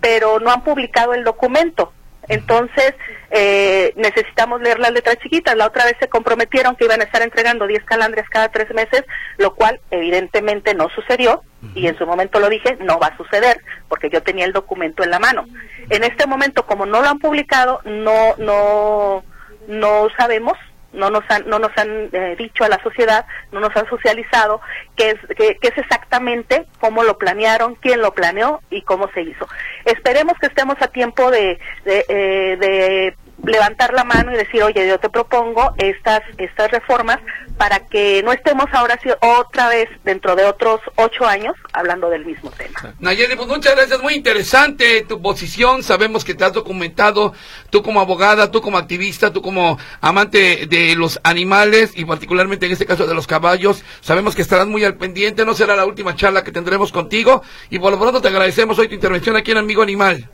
pero 0.00 0.40
no 0.40 0.50
han 0.50 0.64
publicado 0.64 1.12
el 1.12 1.22
documento. 1.22 1.92
Entonces, 2.28 2.94
eh, 3.30 3.92
necesitamos 3.96 4.60
leer 4.60 4.78
las 4.78 4.92
letras 4.92 5.16
chiquitas. 5.22 5.56
La 5.56 5.66
otra 5.66 5.84
vez 5.84 5.96
se 6.00 6.08
comprometieron 6.08 6.76
que 6.76 6.84
iban 6.84 7.00
a 7.00 7.04
estar 7.04 7.22
entregando 7.22 7.66
10 7.66 7.84
calandrias 7.84 8.28
cada 8.28 8.48
tres 8.50 8.72
meses, 8.74 9.04
lo 9.38 9.54
cual 9.54 9.80
evidentemente 9.90 10.74
no 10.74 10.88
sucedió. 10.90 11.42
Y 11.74 11.86
en 11.86 11.96
su 11.96 12.06
momento 12.06 12.40
lo 12.40 12.48
dije, 12.48 12.76
no 12.80 12.98
va 12.98 13.08
a 13.08 13.16
suceder, 13.16 13.60
porque 13.88 14.10
yo 14.10 14.22
tenía 14.22 14.44
el 14.44 14.52
documento 14.52 15.04
en 15.04 15.10
la 15.10 15.18
mano. 15.18 15.46
En 15.90 16.04
este 16.04 16.26
momento, 16.26 16.66
como 16.66 16.86
no 16.86 17.00
lo 17.00 17.08
han 17.08 17.18
publicado, 17.18 17.80
no, 17.84 18.34
no, 18.38 19.24
no 19.68 20.08
sabemos 20.16 20.58
no 20.92 21.10
nos 21.10 21.24
han 21.30 21.48
no 21.48 21.58
nos 21.58 21.76
han 21.76 22.08
eh, 22.12 22.36
dicho 22.38 22.64
a 22.64 22.68
la 22.68 22.82
sociedad 22.82 23.26
no 23.50 23.60
nos 23.60 23.74
han 23.76 23.88
socializado 23.88 24.60
qué 24.96 25.10
es 25.10 25.16
qué, 25.36 25.58
es 25.60 25.78
exactamente 25.78 26.66
cómo 26.80 27.02
lo 27.02 27.18
planearon 27.18 27.74
quién 27.76 28.00
lo 28.00 28.12
planeó 28.12 28.60
y 28.70 28.82
cómo 28.82 29.10
se 29.12 29.22
hizo. 29.22 29.48
Esperemos 29.84 30.34
que 30.38 30.46
estemos 30.46 30.76
a 30.80 30.88
tiempo 30.88 31.30
de 31.30 31.58
eh, 31.84 32.56
de 32.58 33.14
levantar 33.44 33.92
la 33.92 34.04
mano 34.04 34.32
y 34.32 34.36
decir 34.36 34.62
oye 34.62 34.86
yo 34.86 34.98
te 34.98 35.08
propongo 35.08 35.74
estas 35.78 36.20
estas 36.38 36.70
reformas 36.70 37.18
para 37.58 37.80
que 37.80 38.22
no 38.22 38.32
estemos 38.32 38.66
ahora 38.72 38.98
sí 39.02 39.10
otra 39.20 39.68
vez 39.68 39.88
dentro 40.04 40.36
de 40.36 40.44
otros 40.44 40.80
ocho 40.96 41.26
años 41.26 41.54
hablando 41.72 42.08
del 42.10 42.24
mismo 42.24 42.50
tema 42.50 42.94
Nayeli, 43.00 43.36
pues 43.36 43.48
muchas 43.48 43.74
gracias, 43.74 44.00
muy 44.02 44.14
interesante 44.14 45.02
tu 45.08 45.20
posición, 45.20 45.82
sabemos 45.82 46.24
que 46.24 46.34
te 46.34 46.44
has 46.44 46.52
documentado, 46.52 47.32
tú 47.70 47.82
como 47.82 48.00
abogada, 48.00 48.50
tú 48.50 48.60
como 48.60 48.78
activista, 48.78 49.32
tú 49.32 49.42
como 49.42 49.78
amante 50.00 50.66
de 50.66 50.94
los 50.96 51.20
animales 51.22 51.92
y 51.94 52.04
particularmente 52.04 52.66
en 52.66 52.72
este 52.72 52.86
caso 52.86 53.06
de 53.06 53.14
los 53.14 53.26
caballos, 53.26 53.84
sabemos 54.00 54.34
que 54.34 54.42
estarás 54.42 54.66
muy 54.66 54.84
al 54.84 54.96
pendiente, 54.96 55.44
no 55.44 55.54
será 55.54 55.76
la 55.76 55.84
última 55.84 56.14
charla 56.14 56.44
que 56.44 56.52
tendremos 56.52 56.92
contigo. 56.92 57.42
Y 57.70 57.78
por 57.78 57.92
lo 57.92 57.98
pronto 57.98 58.20
te 58.20 58.28
agradecemos 58.28 58.78
hoy 58.78 58.88
tu 58.88 58.94
intervención 58.94 59.36
aquí 59.36 59.50
en 59.50 59.58
Amigo 59.58 59.82
Animal. 59.82 60.28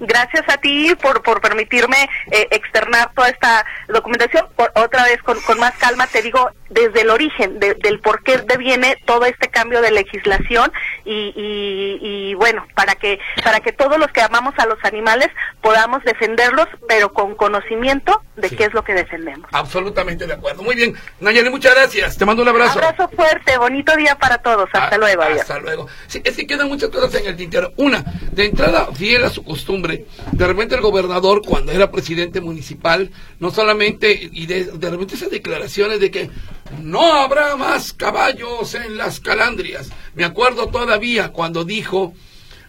Gracias 0.00 0.44
a 0.48 0.56
ti 0.58 0.94
por, 1.00 1.22
por 1.22 1.40
permitirme 1.40 2.08
eh, 2.30 2.48
externar 2.50 3.10
toda 3.14 3.28
esta 3.28 3.64
documentación. 3.88 4.48
Por, 4.54 4.70
otra 4.74 5.04
vez, 5.04 5.22
con, 5.22 5.40
con 5.42 5.58
más 5.58 5.74
calma, 5.76 6.06
te 6.06 6.22
digo 6.22 6.50
desde 6.70 7.00
el 7.02 7.10
origen, 7.10 7.58
de- 7.60 7.74
del 7.74 8.00
por 8.00 8.22
qué 8.22 8.38
deviene 8.38 8.96
todo 9.06 9.24
este 9.24 9.48
cambio 9.48 9.80
de 9.80 9.90
legislación 9.90 10.70
y, 11.04 11.32
y, 11.34 11.98
y 12.02 12.34
bueno, 12.34 12.66
para 12.74 12.94
que, 12.94 13.18
para 13.42 13.60
que 13.60 13.72
todos 13.72 13.98
los 13.98 14.08
que 14.08 14.20
amamos 14.20 14.54
a 14.58 14.66
los 14.66 14.78
animales 14.84 15.28
podamos 15.62 16.02
defenderlos, 16.04 16.66
pero 16.88 17.12
con 17.12 17.34
conocimiento 17.34 18.22
de 18.36 18.48
Sí. 18.48 18.56
qué 18.56 18.64
es 18.64 18.72
lo 18.74 18.84
que 18.84 18.94
defendemos. 18.94 19.48
Absolutamente 19.52 20.26
de 20.26 20.32
acuerdo. 20.34 20.62
Muy 20.62 20.74
bien, 20.76 20.94
Nayeli, 21.20 21.50
muchas 21.50 21.74
gracias, 21.74 22.16
te 22.16 22.24
mando 22.24 22.42
un 22.42 22.48
abrazo. 22.48 22.78
Abrazo 22.78 23.08
fuerte, 23.14 23.56
bonito 23.58 23.94
día 23.96 24.14
para 24.16 24.38
todos. 24.38 24.68
Hasta 24.72 24.94
Ah, 24.94 24.98
luego. 24.98 25.22
adiós. 25.22 25.40
Hasta 25.40 25.58
luego. 25.60 25.88
Sí, 26.06 26.20
es 26.24 26.36
que 26.36 26.46
quedan 26.46 26.68
muchas 26.68 26.90
cosas 26.90 27.14
en 27.20 27.26
el 27.26 27.36
tintero. 27.36 27.72
Una, 27.76 28.04
de 28.32 28.44
entrada, 28.46 28.88
fiel 28.94 29.24
a 29.24 29.30
su 29.30 29.42
costumbre, 29.44 30.04
de 30.32 30.46
repente 30.46 30.74
el 30.74 30.80
gobernador, 30.80 31.42
cuando 31.46 31.72
era 31.72 31.90
presidente 31.90 32.40
municipal, 32.40 33.10
no 33.40 33.50
solamente, 33.50 34.12
y 34.32 34.46
de, 34.46 34.64
de 34.64 34.90
repente 34.90 35.14
esas 35.16 35.30
declaraciones 35.30 36.00
de 36.00 36.10
que 36.10 36.30
no 36.82 37.14
habrá 37.14 37.56
más 37.56 37.92
caballos 37.92 38.74
en 38.74 38.96
las 38.96 39.20
calandrias. 39.20 39.90
Me 40.14 40.24
acuerdo 40.24 40.68
todavía 40.68 41.32
cuando 41.32 41.64
dijo, 41.64 42.14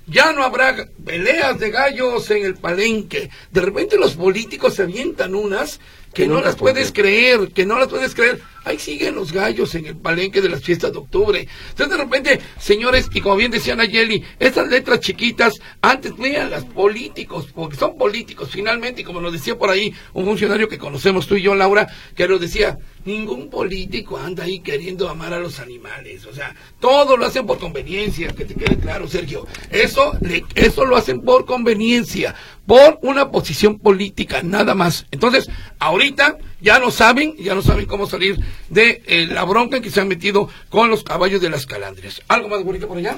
ya 0.08 0.34
no 0.34 0.44
habrá 0.44 0.88
peleas 1.06 1.60
de 1.60 1.70
gallos 1.70 2.30
en 2.32 2.46
el 2.46 2.56
palenque. 2.56 3.30
De 3.52 3.62
repente 3.62 3.98
los 3.98 4.16
políticos 4.16 4.76
se 4.76 4.84
avientan 4.84 5.36
unas 5.36 5.80
que 6.14 6.28
no 6.28 6.42
las 6.42 6.56
puedes 6.56 6.92
creer, 6.92 7.52
que 7.52 7.66
no 7.66 7.78
las 7.78 7.88
puedes 7.88 8.16
creer. 8.16 8.42
Ahí 8.70 8.78
siguen 8.78 9.16
los 9.16 9.32
gallos 9.32 9.74
en 9.74 9.88
el 9.88 9.98
palenque 9.98 10.42
de 10.42 10.50
las 10.50 10.62
fiestas 10.62 10.92
de 10.92 11.00
octubre. 11.00 11.48
Entonces, 11.70 11.98
de 11.98 12.04
repente, 12.04 12.40
señores, 12.60 13.10
y 13.12 13.20
como 13.20 13.36
bien 13.36 13.50
decía 13.50 13.76
Nayeli, 13.76 14.24
estas 14.38 14.68
letras 14.68 15.00
chiquitas, 15.00 15.60
antes 15.82 16.14
las 16.20 16.66
políticos, 16.66 17.48
porque 17.52 17.76
son 17.76 17.98
políticos 17.98 18.50
finalmente, 18.52 19.02
y 19.02 19.04
como 19.04 19.22
nos 19.22 19.34
decía 19.34 19.58
por 19.58 19.72
ahí 19.72 19.92
un 20.14 20.26
funcionario 20.26 20.70
que 20.70 20.78
conocemos 20.78 21.26
tú 21.26 21.36
y 21.36 21.42
yo, 21.42 21.56
Laura, 21.56 21.88
que 22.16 22.28
nos 22.28 22.40
decía, 22.40 22.78
ningún 23.06 23.50
político 23.50 24.20
anda 24.20 24.44
ahí 24.44 24.60
queriendo 24.60 25.10
amar 25.10 25.34
a 25.34 25.40
los 25.40 25.60
animales. 25.60 26.28
O 26.28 26.34
sea, 26.36 26.56
todo 26.80 27.18
lo 27.18 27.26
hacen 27.26 27.48
por 27.48 27.58
conveniencia, 27.58 28.28
que 28.28 28.46
te 28.46 28.54
quede 28.54 28.78
claro, 28.78 29.08
Sergio. 29.08 29.48
Eso, 29.72 30.14
eso 30.54 30.86
lo 30.86 30.96
hacen 30.96 31.22
por 31.22 31.48
conveniencia, 31.48 32.36
por 32.68 33.00
una 33.02 33.32
posición 33.32 33.80
política, 33.80 34.44
nada 34.44 34.76
más. 34.76 35.08
Entonces, 35.10 35.50
ahorita 35.80 36.38
ya 36.62 36.80
no 36.80 36.92
saben, 36.92 37.36
ya 37.38 37.56
no 37.56 37.62
saben 37.62 37.86
cómo 37.86 38.08
salir 38.08 38.40
de 38.70 39.02
eh, 39.08 39.28
la 39.28 39.44
bronca 39.44 39.78
en 39.78 39.84
que 39.84 39.90
se 39.90 40.02
han 40.02 40.08
metido 40.08 40.50
con 40.70 40.90
los 40.90 41.04
caballos 41.04 41.42
de 41.42 41.50
las 41.50 41.66
calandrias. 41.66 42.22
¿Algo 42.28 42.50
más 42.50 42.64
bonito 42.64 42.88
por 42.88 42.98
allá? 42.98 43.18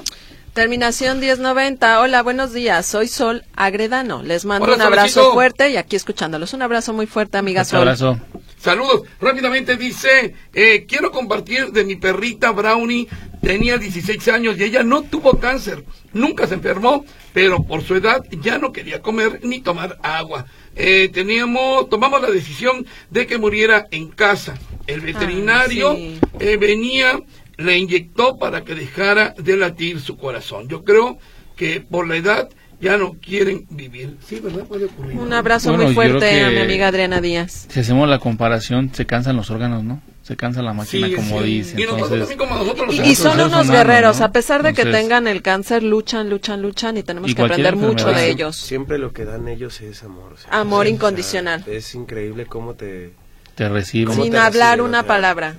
Terminación 0.54 1.18
1090. 1.18 2.00
Hola, 2.00 2.22
buenos 2.22 2.52
días. 2.52 2.84
Soy 2.86 3.08
Sol 3.08 3.42
Agredano. 3.56 4.22
Les 4.22 4.44
mando 4.44 4.74
un 4.74 4.82
abrazo 4.82 5.32
fuerte 5.32 5.70
y 5.70 5.76
aquí 5.78 5.96
escuchándolos. 5.96 6.52
Un 6.52 6.60
abrazo 6.60 6.92
muy 6.92 7.06
fuerte, 7.06 7.38
amiga 7.38 7.64
Sol. 7.64 7.78
Un 7.78 7.88
abrazo. 7.88 8.20
Saludos. 8.58 9.02
Rápidamente 9.20 9.76
dice, 9.76 10.34
eh, 10.52 10.84
quiero 10.86 11.10
compartir 11.10 11.72
de 11.72 11.84
mi 11.84 11.96
perrita 11.96 12.52
Brownie. 12.52 13.08
Tenía 13.42 13.76
16 13.76 14.28
años 14.28 14.56
y 14.56 14.62
ella 14.62 14.82
no 14.82 15.02
tuvo 15.02 15.38
cáncer. 15.38 15.84
Nunca 16.12 16.46
se 16.46 16.54
enfermó, 16.54 17.04
pero 17.32 17.64
por 17.64 17.82
su 17.82 17.96
edad 17.96 18.24
ya 18.40 18.58
no 18.58 18.72
quería 18.72 19.02
comer 19.02 19.40
ni 19.42 19.60
tomar 19.60 19.98
agua. 20.02 20.46
Eh, 20.76 21.10
teníamos, 21.12 21.88
tomamos 21.90 22.22
la 22.22 22.30
decisión 22.30 22.86
de 23.10 23.26
que 23.26 23.38
muriera 23.38 23.88
en 23.90 24.08
casa. 24.08 24.54
El 24.86 25.00
veterinario 25.00 25.96
eh, 26.38 26.56
venía 26.56 27.20
le 27.56 27.78
inyectó 27.78 28.38
para 28.38 28.64
que 28.64 28.74
dejara 28.74 29.34
de 29.38 29.56
latir 29.56 30.00
su 30.00 30.16
corazón. 30.16 30.68
Yo 30.68 30.84
creo 30.84 31.18
que 31.56 31.80
por 31.80 32.08
la 32.08 32.16
edad 32.16 32.48
ya 32.82 32.98
no 32.98 33.12
quieren 33.14 33.64
vivir. 33.70 34.16
Sí, 34.26 34.40
¿verdad? 34.40 34.64
Puede 34.64 34.86
ocurrir. 34.86 35.16
Un 35.16 35.32
abrazo 35.32 35.72
muy 35.72 35.94
fuerte 35.94 36.42
a 36.42 36.50
mi 36.50 36.58
amiga 36.58 36.88
Adriana 36.88 37.20
Díaz. 37.20 37.66
Si 37.70 37.80
hacemos 37.80 38.08
la 38.08 38.18
comparación, 38.18 38.90
se 38.92 39.06
cansan 39.06 39.36
los 39.36 39.50
órganos, 39.50 39.84
¿no? 39.84 40.02
Se 40.22 40.36
cansa 40.36 40.62
la 40.62 40.72
máquina, 40.72 41.08
como 41.14 41.42
dice. 41.42 41.76
Y, 41.78 43.10
y, 43.10 43.14
son 43.14 43.40
unos 43.40 43.70
guerreros, 43.70 44.20
a 44.20 44.32
pesar 44.32 44.62
de 44.64 44.74
que 44.74 44.84
tengan 44.84 45.28
el 45.28 45.42
cáncer, 45.42 45.82
luchan, 45.84 46.28
luchan, 46.28 46.60
luchan 46.60 46.96
y 46.96 47.04
tenemos 47.04 47.32
que 47.34 47.42
aprender 47.42 47.76
mucho 47.76 48.08
de 48.08 48.30
ellos. 48.30 48.56
Siempre 48.56 48.98
lo 48.98 49.12
que 49.12 49.24
dan 49.24 49.46
ellos 49.46 49.80
es 49.80 50.02
amor. 50.02 50.34
amor 50.50 50.86
incondicional. 50.88 51.64
es 51.66 51.94
increíble 51.94 52.46
cómo 52.46 52.74
te... 52.74 53.12
Te 53.54 53.68
reciben. 53.68 54.14
Sin 54.14 54.34
hablar 54.34 54.80
una 54.80 55.02
palabra. 55.04 55.56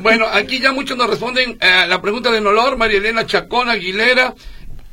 Bueno, 0.00 0.26
aquí 0.30 0.58
ya 0.58 0.72
muchos 0.72 0.96
nos 0.96 1.08
responden 1.08 1.58
a 1.60 1.84
eh, 1.84 1.88
la 1.88 2.00
pregunta 2.00 2.30
de 2.30 2.40
Nolor, 2.40 2.76
María 2.76 2.98
Elena 2.98 3.24
Chacón 3.24 3.68
Aguilera. 3.68 4.34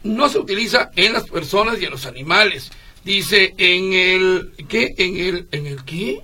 No 0.04 0.30
se 0.30 0.40
utiliza 0.40 0.92
en 0.96 1.14
las 1.14 1.30
personas 1.30 1.82
y 1.82 1.86
en 1.86 1.92
los 1.92 2.06
animales. 2.06 2.72
Dice, 3.04 3.54
en 3.58 3.92
el, 3.92 4.52
¿qué? 4.70 4.94
¿En 4.98 5.18
el, 5.18 5.48
en 5.52 5.68
el 5.68 5.84
qué? 5.84 6.22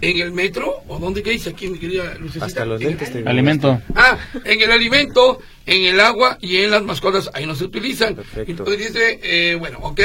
¿En 0.00 0.18
el 0.18 0.32
metro? 0.32 0.82
¿O 0.88 0.98
dónde 0.98 1.22
qué 1.22 1.30
dice 1.30 1.50
aquí, 1.50 1.68
mi 1.68 1.78
querida 1.78 2.14
Lucecita? 2.14 2.46
Hasta 2.46 2.64
los 2.64 2.80
dientes. 2.80 3.10
alimento. 3.24 3.80
Ah, 3.94 4.18
en 4.44 4.60
el 4.60 4.70
alimento, 4.72 5.38
en 5.64 5.84
el 5.84 6.00
agua 6.00 6.36
y 6.40 6.56
en 6.56 6.72
las 6.72 6.82
mascotas, 6.82 7.30
ahí 7.34 7.46
no 7.46 7.54
se 7.54 7.64
utilizan. 7.64 8.16
Perfecto. 8.16 8.50
Entonces 8.50 8.78
dice, 8.78 9.20
eh, 9.22 9.54
bueno, 9.54 9.78
ok, 9.82 10.00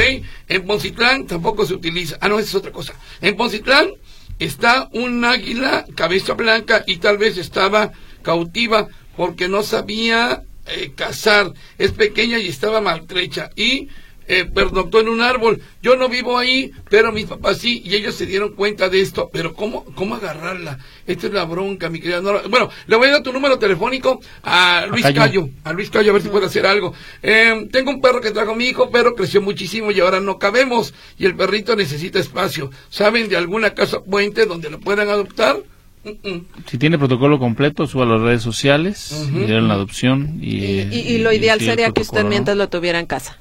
en 0.50 0.66
Poncitlán 0.66 1.26
tampoco 1.26 1.66
se 1.66 1.74
utiliza. 1.74 2.18
Ah, 2.22 2.30
no, 2.30 2.38
esa 2.38 2.50
es 2.50 2.56
otra 2.56 2.72
cosa. 2.72 2.94
En 3.22 3.36
Poncitlán 3.36 3.90
está 4.38 4.90
un 4.94 5.26
águila, 5.26 5.86
cabeza 5.96 6.34
blanca, 6.34 6.84
y 6.86 6.98
tal 6.98 7.18
vez 7.18 7.38
estaba 7.38 7.92
cautiva 8.22 8.88
porque 9.16 9.48
no 9.48 9.64
sabía 9.64 10.44
eh, 10.68 10.92
cazar. 10.96 11.54
Es 11.78 11.92
pequeña 11.92 12.40
y 12.40 12.48
estaba 12.48 12.82
maltrecha. 12.82 13.50
Y 13.56 13.90
eh, 14.28 14.46
pernoctó 14.46 15.02
en 15.02 15.10
un 15.10 15.22
árbol. 15.22 15.62
Yo 15.82 15.96
no 15.98 16.08
vivo 16.08 16.38
ahí, 16.38 16.72
pero 16.90 17.12
mis 17.12 17.26
papás 17.26 17.58
sí, 17.58 17.82
y 17.84 17.96
ellos 17.96 18.16
se 18.16 18.26
dieron 18.26 18.54
cuenta 18.54 18.88
de 18.88 19.02
esto. 19.02 19.30
Pero 19.32 19.54
¿cómo, 19.54 19.84
cómo 19.96 20.16
agarrarla? 20.16 20.80
Esta 21.06 21.28
es 21.28 21.34
la 21.34 21.44
bronca, 21.44 21.90
mi 21.90 22.00
querida 22.00 22.22
Bueno, 22.22 22.70
le 22.88 22.96
voy 22.96 23.10
a 23.10 23.14
dar 23.14 23.24
tu 23.24 23.34
número 23.34 23.60
telefónico 23.60 24.22
a 24.44 24.86
Luis 24.90 25.06
Cayo. 25.14 25.50
A 25.64 25.74
Luis 25.74 25.90
Cayo, 25.90 26.12
a 26.12 26.14
ver 26.14 26.22
si 26.22 26.30
puede 26.30 26.46
hacer 26.46 26.66
algo. 26.66 26.94
Eh, 27.22 27.68
tengo 27.72 27.92
un 27.92 28.00
perro 28.00 28.22
que 28.22 28.32
trajo 28.32 28.56
mi 28.56 28.66
hijo, 28.66 28.90
pero 28.92 29.14
creció 29.14 29.42
muchísimo 29.42 29.92
y 29.92 30.00
ahora 30.00 30.22
no 30.22 30.40
cabemos. 30.40 30.94
Y 31.18 31.26
el 31.26 31.36
perrito 31.36 31.76
necesita 31.76 32.20
espacio. 32.20 32.72
¿Saben 32.90 33.28
de 33.28 33.36
alguna 33.36 33.74
casa 33.74 34.04
puente 34.04 34.46
donde 34.46 34.70
lo 34.70 34.80
puedan 34.80 35.10
adoptar? 35.10 35.58
Si 36.66 36.78
tiene 36.78 36.98
protocolo 36.98 37.40
completo, 37.40 37.88
suba 37.88 38.04
a 38.04 38.08
las 38.08 38.22
redes 38.22 38.42
sociales, 38.42 39.30
uh 39.32 39.48
la 39.48 39.74
adopción. 39.74 40.40
Y, 40.42 41.18
lo 41.20 41.32
ideal 41.32 41.60
sería 41.60 41.92
que 41.92 42.02
usted 42.02 42.26
mientras 42.26 42.58
lo 42.58 42.68
tuviera 42.70 43.00
en 43.00 43.06
casa. 43.06 43.38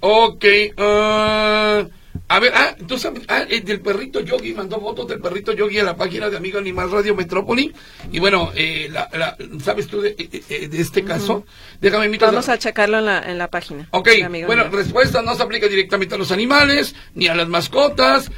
Ok, 0.00 0.44
uh, 0.76 1.88
a 2.30 2.40
ver, 2.40 2.52
ah, 2.54 2.76
sabes, 2.98 3.22
ah, 3.28 3.44
el 3.48 3.64
del 3.64 3.80
perrito 3.80 4.20
Yogi, 4.20 4.52
mandó 4.52 4.78
fotos 4.80 5.08
del 5.08 5.18
perrito 5.18 5.52
Yogi 5.52 5.78
a 5.78 5.84
la 5.84 5.96
página 5.96 6.28
de 6.28 6.36
Amigo 6.36 6.58
Animal 6.58 6.90
Radio 6.90 7.14
Metrópoli. 7.14 7.72
Y 8.12 8.18
bueno, 8.18 8.52
eh, 8.54 8.88
la, 8.90 9.36
¿sabes 9.62 9.86
tú 9.86 10.02
de, 10.02 10.10
eh, 10.10 10.42
eh, 10.48 10.68
este 10.72 11.04
caso? 11.04 11.46
Déjame 11.80 12.06
invitar. 12.06 12.28
Vamos 12.28 12.48
a 12.50 12.58
checarlo 12.58 12.98
en 12.98 13.06
la, 13.06 13.22
en 13.22 13.38
la 13.38 13.48
página. 13.48 13.88
Ok, 13.92 14.08
bueno, 14.46 14.64
respuesta 14.68 15.22
no 15.22 15.34
se 15.34 15.42
aplica 15.42 15.68
directamente 15.68 16.16
a 16.16 16.18
los 16.18 16.30
animales, 16.30 16.94
ni 17.14 17.28
a 17.28 17.34
las 17.34 17.48
mascotas. 17.48 18.30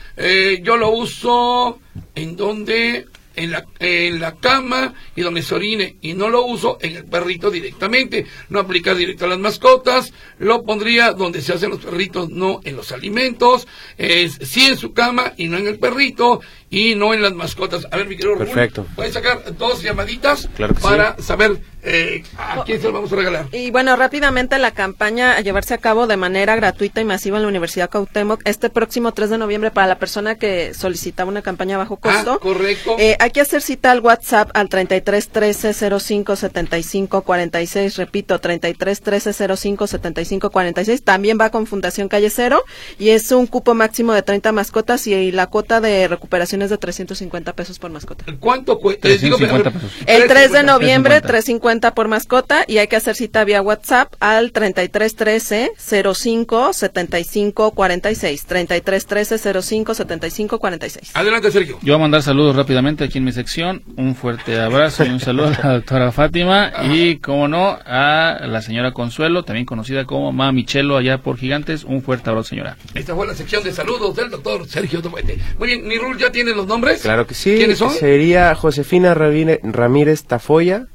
yo 0.63 0.77
lo 0.77 0.91
uso 0.91 1.81
en 2.15 2.37
donde 2.37 3.07
en 3.41 3.53
la, 3.53 3.67
en 3.79 4.21
la 4.21 4.37
cama 4.37 4.95
y 5.17 5.23
donde 5.23 5.43
se 5.43 5.55
orine 5.55 5.97
y 6.03 6.13
no 6.15 6.29
lo 6.29 6.45
uso 6.45 6.79
en 6.81 6.97
el 6.97 7.05
perrito 7.07 7.51
directamente. 7.51 8.27
No 8.51 8.61
aplicar 8.61 8.97
directo 8.97 9.25
a 9.25 9.29
las 9.29 9.39
mascotas, 9.39 10.13
lo 10.39 10.63
pondría 10.63 11.13
donde 11.13 11.41
se 11.41 11.55
hacen 11.55 11.71
los 11.71 11.81
perritos, 11.81 12.29
no 12.31 12.61
en 12.65 12.77
los 12.77 12.93
alimentos, 12.93 13.67
sí 13.97 14.67
en 14.67 14.77
su 14.77 14.93
cama 14.93 15.33
y 15.37 15.49
no 15.49 15.57
en 15.57 15.67
el 15.67 15.79
perrito 15.79 16.41
y 16.71 16.95
no 16.95 17.13
en 17.13 17.21
las 17.21 17.35
mascotas. 17.35 17.87
A 17.91 17.97
ver, 17.97 18.07
mi 18.07 18.17
querido 18.17 18.39
Perfecto. 18.39 18.87
¿puedes 18.95 19.13
sacar 19.13 19.57
dos 19.57 19.83
llamaditas 19.83 20.49
para 20.81 21.21
saber 21.21 21.61
eh, 21.83 22.23
¿A 22.37 22.63
quién 22.65 22.81
se 22.81 22.89
lo 22.89 22.93
vamos 22.93 23.13
a 23.13 23.17
regalar? 23.17 23.47
Y 23.53 23.71
bueno, 23.71 23.97
rápidamente 23.97 24.59
la 24.59 24.73
campaña 24.73 25.37
a 25.37 25.41
llevarse 25.41 25.73
a 25.73 25.79
cabo 25.79 26.07
de 26.07 26.17
manera 26.17 26.55
gratuita 26.57 27.01
y 27.01 27.05
masiva 27.05 27.39
en 27.39 27.43
la 27.43 27.49
Universidad 27.49 27.89
Cautemoc 27.89 28.43
este 28.45 28.69
próximo 28.69 29.13
3 29.13 29.31
de 29.31 29.39
noviembre 29.39 29.71
para 29.71 29.87
la 29.87 29.99
persona 29.99 30.35
que 30.35 30.75
solicitaba 30.75 31.31
una 31.31 31.43
campaña 31.43 31.79
bajo 31.79 31.99
ah, 32.03 32.09
costo. 32.09 32.41
correcto. 32.41 32.97
Eh, 32.99 33.17
hay 33.19 33.31
que 33.31 33.41
hacer 33.41 33.63
cita 33.63 33.91
al 33.91 34.01
WhatsApp 34.01 34.51
al 34.53 34.69
33 34.69 35.29
13 35.29 35.73
05 35.99 36.37
75 36.37 37.23
46. 37.23 37.97
Repito, 37.97 38.39
33 38.39 39.01
13 39.01 39.57
05 39.57 39.87
75 39.87 40.51
46. 40.51 41.03
También 41.03 41.39
va 41.41 41.51
con 41.51 41.67
Fundación 41.67 42.09
Calle 42.09 42.31
Cero 42.31 42.63
y 42.99 43.11
es 43.11 43.33
un 43.33 43.47
cupo 43.47 43.75
máximo 43.75 44.13
de 44.13 44.23
30 44.23 44.53
mascotas 44.53 45.07
y 45.07 45.33
la 45.33 45.47
cuota 45.47 45.81
de 45.81 46.09
recuperación 46.09 46.60
de 46.69 46.77
350 46.77 47.55
pesos 47.55 47.79
por 47.79 47.91
mascota. 47.91 48.27
¿Cuánto 48.39 48.79
cuesta? 48.79 49.09
El 49.09 50.27
3 50.29 50.53
de 50.53 50.63
noviembre, 50.63 51.21
350 51.23 51.61
cuenta 51.61 51.95
por 51.95 52.09
mascota 52.09 52.65
y 52.67 52.79
hay 52.79 52.89
que 52.89 52.97
hacer 52.97 53.15
cita 53.15 53.45
vía 53.45 53.63
WhatsApp 53.63 54.13
al 54.19 54.51
3313 54.51 55.71
05 56.13 56.73
75 56.73 57.71
46. 57.71 58.45
3313 58.45 59.63
05 59.63 59.95
75 59.95 60.59
46. 60.59 61.11
Adelante, 61.15 61.53
Sergio. 61.53 61.79
Yo 61.83 61.93
voy 61.93 61.95
a 61.95 61.99
mandar 61.99 62.23
saludos 62.23 62.57
rápidamente 62.57 63.05
aquí 63.05 63.19
en 63.19 63.25
mi 63.25 63.33
sección. 63.33 63.83
Un 63.97 64.17
fuerte 64.17 64.59
abrazo 64.59 65.05
y 65.05 65.11
un 65.11 65.21
saludo 65.21 65.49
a 65.49 65.67
la 65.67 65.73
doctora 65.75 66.11
Fátima 66.11 66.73
y, 66.91 67.19
como 67.19 67.47
no, 67.47 67.79
a 67.85 68.41
la 68.47 68.63
señora 68.63 68.93
Consuelo, 68.93 69.45
también 69.45 69.67
conocida 69.67 70.05
como 70.05 70.33
Ma 70.33 70.51
Michelo 70.51 70.97
allá 70.97 71.19
por 71.19 71.39
Gigantes. 71.39 71.85
Un 71.85 72.03
fuerte 72.03 72.31
abrazo, 72.31 72.49
señora. 72.49 72.77
Esta 72.95 73.15
fue 73.15 73.27
la 73.27 73.35
sección 73.35 73.63
de 73.63 73.73
saludos 73.73 74.17
del 74.17 74.31
doctor 74.31 74.67
Sergio 74.67 75.01
Tomete. 75.03 75.39
Muy 75.59 75.69
bien, 75.69 75.87
Nirul, 75.87 76.19
¿ya 76.19 76.33
tiene 76.33 76.50
los 76.55 76.67
nombres? 76.67 77.03
Claro 77.03 77.27
que 77.27 77.35
sí. 77.35 77.57
¿Quiénes 77.57 77.79
son? 77.79 77.91
Sería 77.91 78.55
Josefina 78.55 79.15
Ramírez 79.15 80.25
Tafoya. 80.25 80.87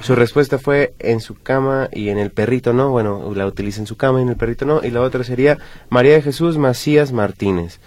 Su 0.00 0.14
respuesta 0.14 0.58
fue 0.58 0.94
en 0.98 1.20
su 1.20 1.34
cama 1.34 1.90
y 1.92 2.08
en 2.08 2.18
el 2.18 2.30
perrito 2.30 2.72
no. 2.72 2.90
Bueno, 2.90 3.30
la 3.34 3.46
utiliza 3.46 3.80
en 3.80 3.86
su 3.86 3.96
cama 3.96 4.20
y 4.20 4.22
en 4.22 4.30
el 4.30 4.36
perrito 4.36 4.64
no. 4.64 4.80
Y 4.82 4.90
la 4.90 5.02
otra 5.02 5.22
sería 5.22 5.58
María 5.90 6.14
de 6.14 6.22
Jesús 6.22 6.56
Macías 6.56 7.12
Martínez. 7.12 7.78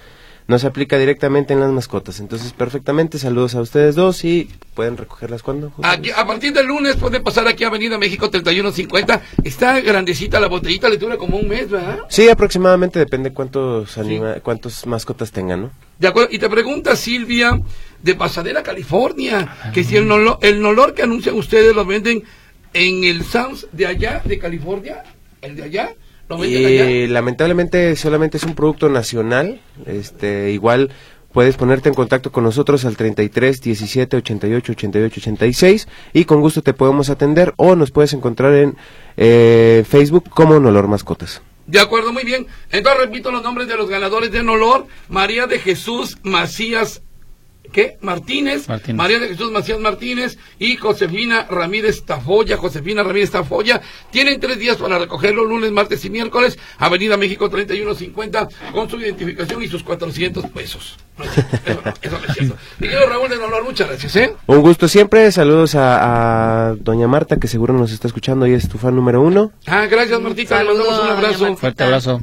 No 0.47 0.59
se 0.59 0.68
aplica 0.68 0.99
directamente 0.99 1.53
en 1.53 1.59
las 1.59 1.72
mascotas. 1.72 2.20
Entonces, 2.20 2.53
perfectamente, 2.53 3.18
saludos 3.18 3.55
a 3.55 3.61
ustedes 3.61 3.95
dos 3.95 4.24
y 4.24 4.47
pueden 4.76 4.95
recogerlas 4.95 5.41
cuando. 5.41 5.72
Aquí, 5.82 6.11
a 6.16 6.28
partir 6.28 6.53
del 6.53 6.68
lunes 6.68 6.97
pueden 6.97 7.24
pasar 7.24 7.47
aquí 7.47 7.63
a 7.63 7.68
Avenida 7.68 7.97
México 7.97 8.30
3150. 8.30 9.22
Está 9.43 9.82
grandecita 9.82 10.39
la 10.39 10.47
botellita, 10.47 10.88
le 10.88 10.97
dura 10.97 11.18
como 11.18 11.38
un 11.38 11.47
mes, 11.47 11.72
¿verdad? 11.72 12.01
Sí, 12.09 12.30
aproximadamente, 12.30 12.99
depende 12.99 13.34
cuántos, 13.34 13.97
anima, 13.97 14.36
cuántos 14.41 14.86
mascotas 14.86 15.32
tengan, 15.32 15.63
¿no? 15.63 15.72
De 16.00 16.08
acuerdo. 16.08 16.30
Y 16.32 16.39
te 16.39 16.50
pregunta 16.50 16.96
Silvia 16.96 17.60
de 18.02 18.16
Pasadena, 18.16 18.64
California, 18.64 19.72
que 19.74 19.84
si 19.84 19.96
el 19.98 20.08
nolor, 20.08 20.38
el 20.41 20.62
nolor 20.62 20.93
que 20.93 21.04
anuncian 21.04 21.36
ustedes 21.36 21.76
lo 21.76 21.86
venden 21.86 22.24
en 22.74 23.04
el 23.04 23.24
Sam's 23.24 23.68
de 23.72 23.88
allá, 23.88 24.22
de 24.26 24.38
California, 24.38 25.04
el 25.41 25.56
de 25.56 25.64
allá, 25.64 25.96
lo 26.30 26.38
venden 26.38 26.66
allá. 26.66 26.91
Y 26.91 27.08
lamentablemente 27.08 27.96
solamente 27.96 28.38
es 28.38 28.43
un 28.43 28.54
producto 28.54 28.89
nacional. 28.89 29.62
Este, 29.86 30.52
igual 30.52 30.91
puedes 31.32 31.58
ponerte 31.58 31.89
en 31.89 31.96
contacto 31.96 32.32
con 32.32 32.43
nosotros 32.43 32.86
al 32.86 32.96
33 32.96 33.62
17 33.62 34.18
88 34.18 34.72
88 34.72 35.20
86 35.22 35.88
y 36.14 36.26
con 36.26 36.41
gusto 36.41 36.62
te 36.62 36.74
podemos 36.74 37.10
atender 37.10 37.54
o 37.58 37.76
nos 37.76 37.91
puedes 37.91 38.14
encontrar 38.14 38.54
en 38.54 38.78
eh, 39.18 39.84
Facebook 39.88 40.30
como 40.30 40.60
Nolor 40.60 40.88
Mascotas. 40.88 41.41
De 41.68 41.80
acuerdo, 41.80 42.13
muy 42.13 42.24
bien. 42.24 42.47
Entonces 42.72 43.01
repito 43.01 43.32
los 43.32 43.43
nombres 43.43 43.68
de 43.68 43.76
los 43.76 43.89
ganadores 43.89 44.32
de 44.32 44.43
Nolor. 44.43 44.88
María 45.09 45.47
de 45.47 45.59
Jesús 45.59 46.18
Macías 46.24 47.01
¿Qué? 47.72 47.97
Martínez, 48.01 48.68
Martínez. 48.68 48.95
María 48.97 49.20
de 49.20 49.30
Jesús 49.30 49.51
Macías 49.51 49.80
Martínez 49.80 50.38
y 50.59 50.76
Josefina 50.78 51.47
Ramírez 51.49 52.03
Tafoya. 52.03 52.57
Josefina 52.57 53.03
Ramírez 53.03 53.32
Tafoya 53.32 53.82
tienen 54.11 54.39
tres 54.39 54.59
días 54.59 54.78
para 54.78 54.99
recogerlo, 54.99 55.45
lunes, 55.45 55.72
martes 55.72 56.03
y 56.05 56.09
miércoles, 56.09 56.57
Avenida 56.78 57.18
México 57.18 57.49
3150, 57.49 58.49
con 58.74 58.89
su 58.89 58.99
identificación 58.99 59.63
y 59.63 59.68
sus 59.68 59.84
400 59.84 60.45
pesos. 60.47 60.97
Eso 61.18 61.82
no, 61.84 61.91
eso 62.01 62.26
es 62.28 62.34
cierto. 62.34 62.57
Mi 62.80 62.88
querido 62.88 63.07
Raúl 63.07 63.30
de 63.30 63.38
Nolor, 63.38 63.63
muchas 63.63 63.88
gracias, 63.88 64.16
¿eh? 64.18 64.34
Un 64.47 64.61
gusto 64.61 64.88
siempre, 64.88 65.32
saludos 65.32 65.76
a, 65.76 66.70
a 66.70 66.76
doña 66.76 67.07
Marta 67.07 67.38
que 67.38 67.47
seguro 67.47 67.74
nos 67.74 67.91
está 67.91 68.07
escuchando 68.07 68.47
y 68.47 68.53
es 68.53 68.68
tu 68.68 68.78
fan 68.78 68.95
número 68.95 69.22
uno. 69.22 69.51
Ah, 69.66 69.86
gracias 69.86 70.20
Martita, 70.20 70.61
le 70.63 70.74
mandamos 70.74 70.99
un 70.99 71.07
abrazo. 71.07 71.55
Fuerte 71.55 71.84
abrazo. 71.84 72.22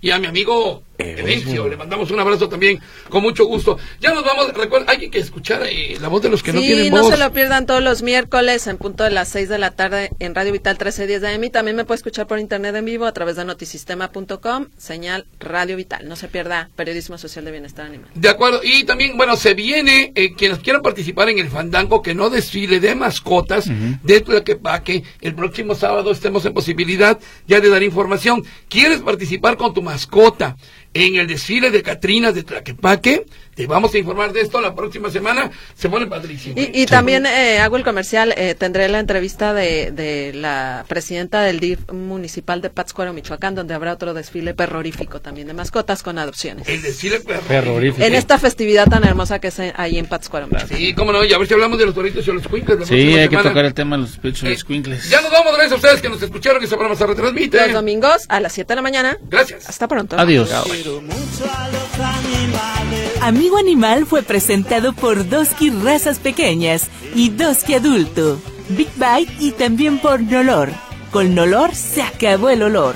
Y 0.00 0.10
a 0.10 0.18
mi 0.18 0.26
amigo 0.26 0.82
Le 1.00 1.76
mandamos 1.76 2.10
un 2.10 2.20
abrazo 2.20 2.48
también, 2.48 2.80
con 3.08 3.22
mucho 3.22 3.46
gusto. 3.46 3.78
Ya 4.00 4.12
nos 4.12 4.24
vamos, 4.24 4.52
recuerda, 4.54 4.92
hay 4.92 5.10
que 5.10 5.18
escuchar 5.18 5.62
eh, 5.66 5.96
la 6.00 6.08
voz 6.08 6.22
de 6.22 6.28
los 6.28 6.42
que 6.42 6.52
no 6.52 6.60
sí, 6.60 6.66
tienen 6.66 6.92
no 6.92 7.02
voz. 7.02 7.12
se 7.12 7.18
lo 7.18 7.32
pierdan 7.32 7.66
todos 7.66 7.82
los 7.82 8.02
miércoles 8.02 8.66
en 8.66 8.76
punto 8.76 9.04
de 9.04 9.10
las 9.10 9.28
6 9.28 9.48
de 9.48 9.58
la 9.58 9.70
tarde 9.70 10.10
en 10.18 10.34
Radio 10.34 10.52
Vital 10.52 10.74
1310 10.74 11.20
de 11.20 11.28
AM. 11.28 11.50
También 11.50 11.76
me 11.76 11.84
puede 11.84 11.96
escuchar 11.96 12.26
por 12.26 12.38
internet 12.38 12.74
en 12.76 12.84
vivo 12.84 13.06
a 13.06 13.12
través 13.12 13.36
de 13.36 13.44
notisistema.com, 13.44 14.66
señal 14.76 15.26
Radio 15.38 15.76
Vital. 15.76 16.08
No 16.08 16.16
se 16.16 16.28
pierda 16.28 16.70
Periodismo 16.76 17.18
Social 17.18 17.44
de 17.44 17.50
Bienestar 17.50 17.86
Animal. 17.86 18.08
De 18.14 18.28
acuerdo, 18.28 18.60
y 18.62 18.84
también, 18.84 19.16
bueno, 19.16 19.36
se 19.36 19.54
viene, 19.54 20.12
eh, 20.14 20.34
quienes 20.34 20.58
quieran 20.58 20.82
participar 20.82 21.28
en 21.28 21.38
el 21.38 21.48
fandango, 21.48 22.02
que 22.02 22.14
no 22.14 22.30
desfile 22.30 22.80
de 22.80 22.94
mascotas 22.94 23.70
de 24.02 24.20
Tlaquepaque, 24.20 25.02
el 25.20 25.34
próximo 25.34 25.74
sábado 25.74 26.10
estemos 26.10 26.44
en 26.44 26.54
posibilidad 26.54 27.18
ya 27.46 27.60
de 27.60 27.68
dar 27.68 27.82
información. 27.82 28.44
¿Quieres 28.68 29.00
participar 29.00 29.56
con 29.56 29.74
tu 29.74 29.82
mascota 29.82 30.56
en 30.94 31.16
el 31.16 31.26
desfile 31.26 31.70
de 31.70 31.82
Catrinas 31.82 32.34
de 32.34 32.42
Tlaquepaque? 32.42 33.26
Te 33.54 33.66
vamos 33.66 33.92
a 33.94 33.98
informar 33.98 34.32
de 34.32 34.40
esto 34.40 34.60
la 34.60 34.74
próxima 34.74 35.10
semana, 35.10 35.50
se 35.74 35.88
pone 35.88 36.06
padrísimo. 36.06 36.54
Y, 36.58 36.82
y 36.82 36.86
también 36.86 37.26
eh, 37.26 37.58
hago 37.58 37.76
el 37.76 37.84
comercial, 37.84 38.32
eh, 38.36 38.54
tendré 38.54 38.88
la 38.88 39.00
entrevista 39.00 39.52
de, 39.52 39.90
de 39.90 40.32
la 40.34 40.84
presidenta 40.88 41.42
del 41.42 41.60
DIF 41.60 41.80
municipal 41.92 42.60
de 42.62 42.70
Pátzcuaro, 42.70 43.12
Michoacán, 43.12 43.54
donde 43.54 43.74
habrá 43.74 43.92
otro 43.92 44.14
desfile 44.14 44.54
perrorífico 44.54 45.20
también 45.20 45.46
de 45.48 45.54
mascotas 45.54 46.02
con 46.02 46.18
adopciones. 46.18 46.68
El 46.68 46.80
desfile 46.80 47.20
perro. 47.20 47.42
Perrorífico. 47.48 48.02
En 48.04 48.14
esta 48.14 48.38
festividad 48.38 48.86
tan 48.88 49.04
hermosa 49.04 49.40
que 49.40 49.48
es 49.48 49.58
eh, 49.58 49.72
ahí 49.76 49.98
en 49.98 50.06
Pátzcuaro, 50.06 50.46
Michoacán. 50.46 50.78
Sí, 50.78 50.94
cómo 50.94 51.12
no, 51.12 51.24
y 51.24 51.32
a 51.32 51.38
ver 51.38 51.46
si 51.46 51.54
hablamos 51.54 51.78
de 51.78 51.86
los 51.86 51.94
toritos 51.94 52.26
y 52.26 52.32
los 52.32 52.46
cuincles 52.46 52.86
Sí, 52.88 52.94
hay 52.94 53.28
que 53.28 53.36
semana. 53.36 53.50
tocar 53.50 53.64
el 53.64 53.74
tema 53.74 53.96
de 53.96 54.02
los 54.02 54.16
pechos 54.16 54.44
y 54.44 54.46
Eh, 54.46 54.50
los 54.52 54.64
cuincles. 54.64 55.10
Ya 55.10 55.20
nos 55.20 55.30
vamos, 55.32 55.52
gracias 55.52 55.72
a 55.72 55.76
ustedes 55.76 56.00
que 56.00 56.08
nos 56.08 56.22
escucharon 56.22 56.62
y 56.62 56.64
ese 56.66 56.76
programa 56.76 56.96
se 56.96 57.06
retransmite. 57.06 57.58
Los 57.62 57.72
domingos 57.72 58.22
a 58.28 58.40
las 58.40 58.52
7 58.52 58.68
de 58.72 58.76
la 58.76 58.82
mañana. 58.82 59.18
Gracias. 59.28 59.68
Hasta 59.68 59.86
pronto. 59.88 60.16
Adiós. 60.18 60.50
Amigo 63.22 63.58
Animal 63.58 64.06
fue 64.06 64.22
presentado 64.22 64.94
por 64.94 65.28
Doski 65.28 65.68
Razas 65.68 66.18
Pequeñas 66.18 66.88
y 67.14 67.28
Doski 67.28 67.74
Adulto, 67.74 68.40
Big 68.70 68.88
Bite 68.94 69.32
y 69.38 69.50
también 69.52 69.98
por 69.98 70.22
Nolor. 70.22 70.70
Con 71.10 71.34
Nolor 71.34 71.74
se 71.74 72.00
acabó 72.00 72.48
el 72.48 72.62
olor. 72.62 72.94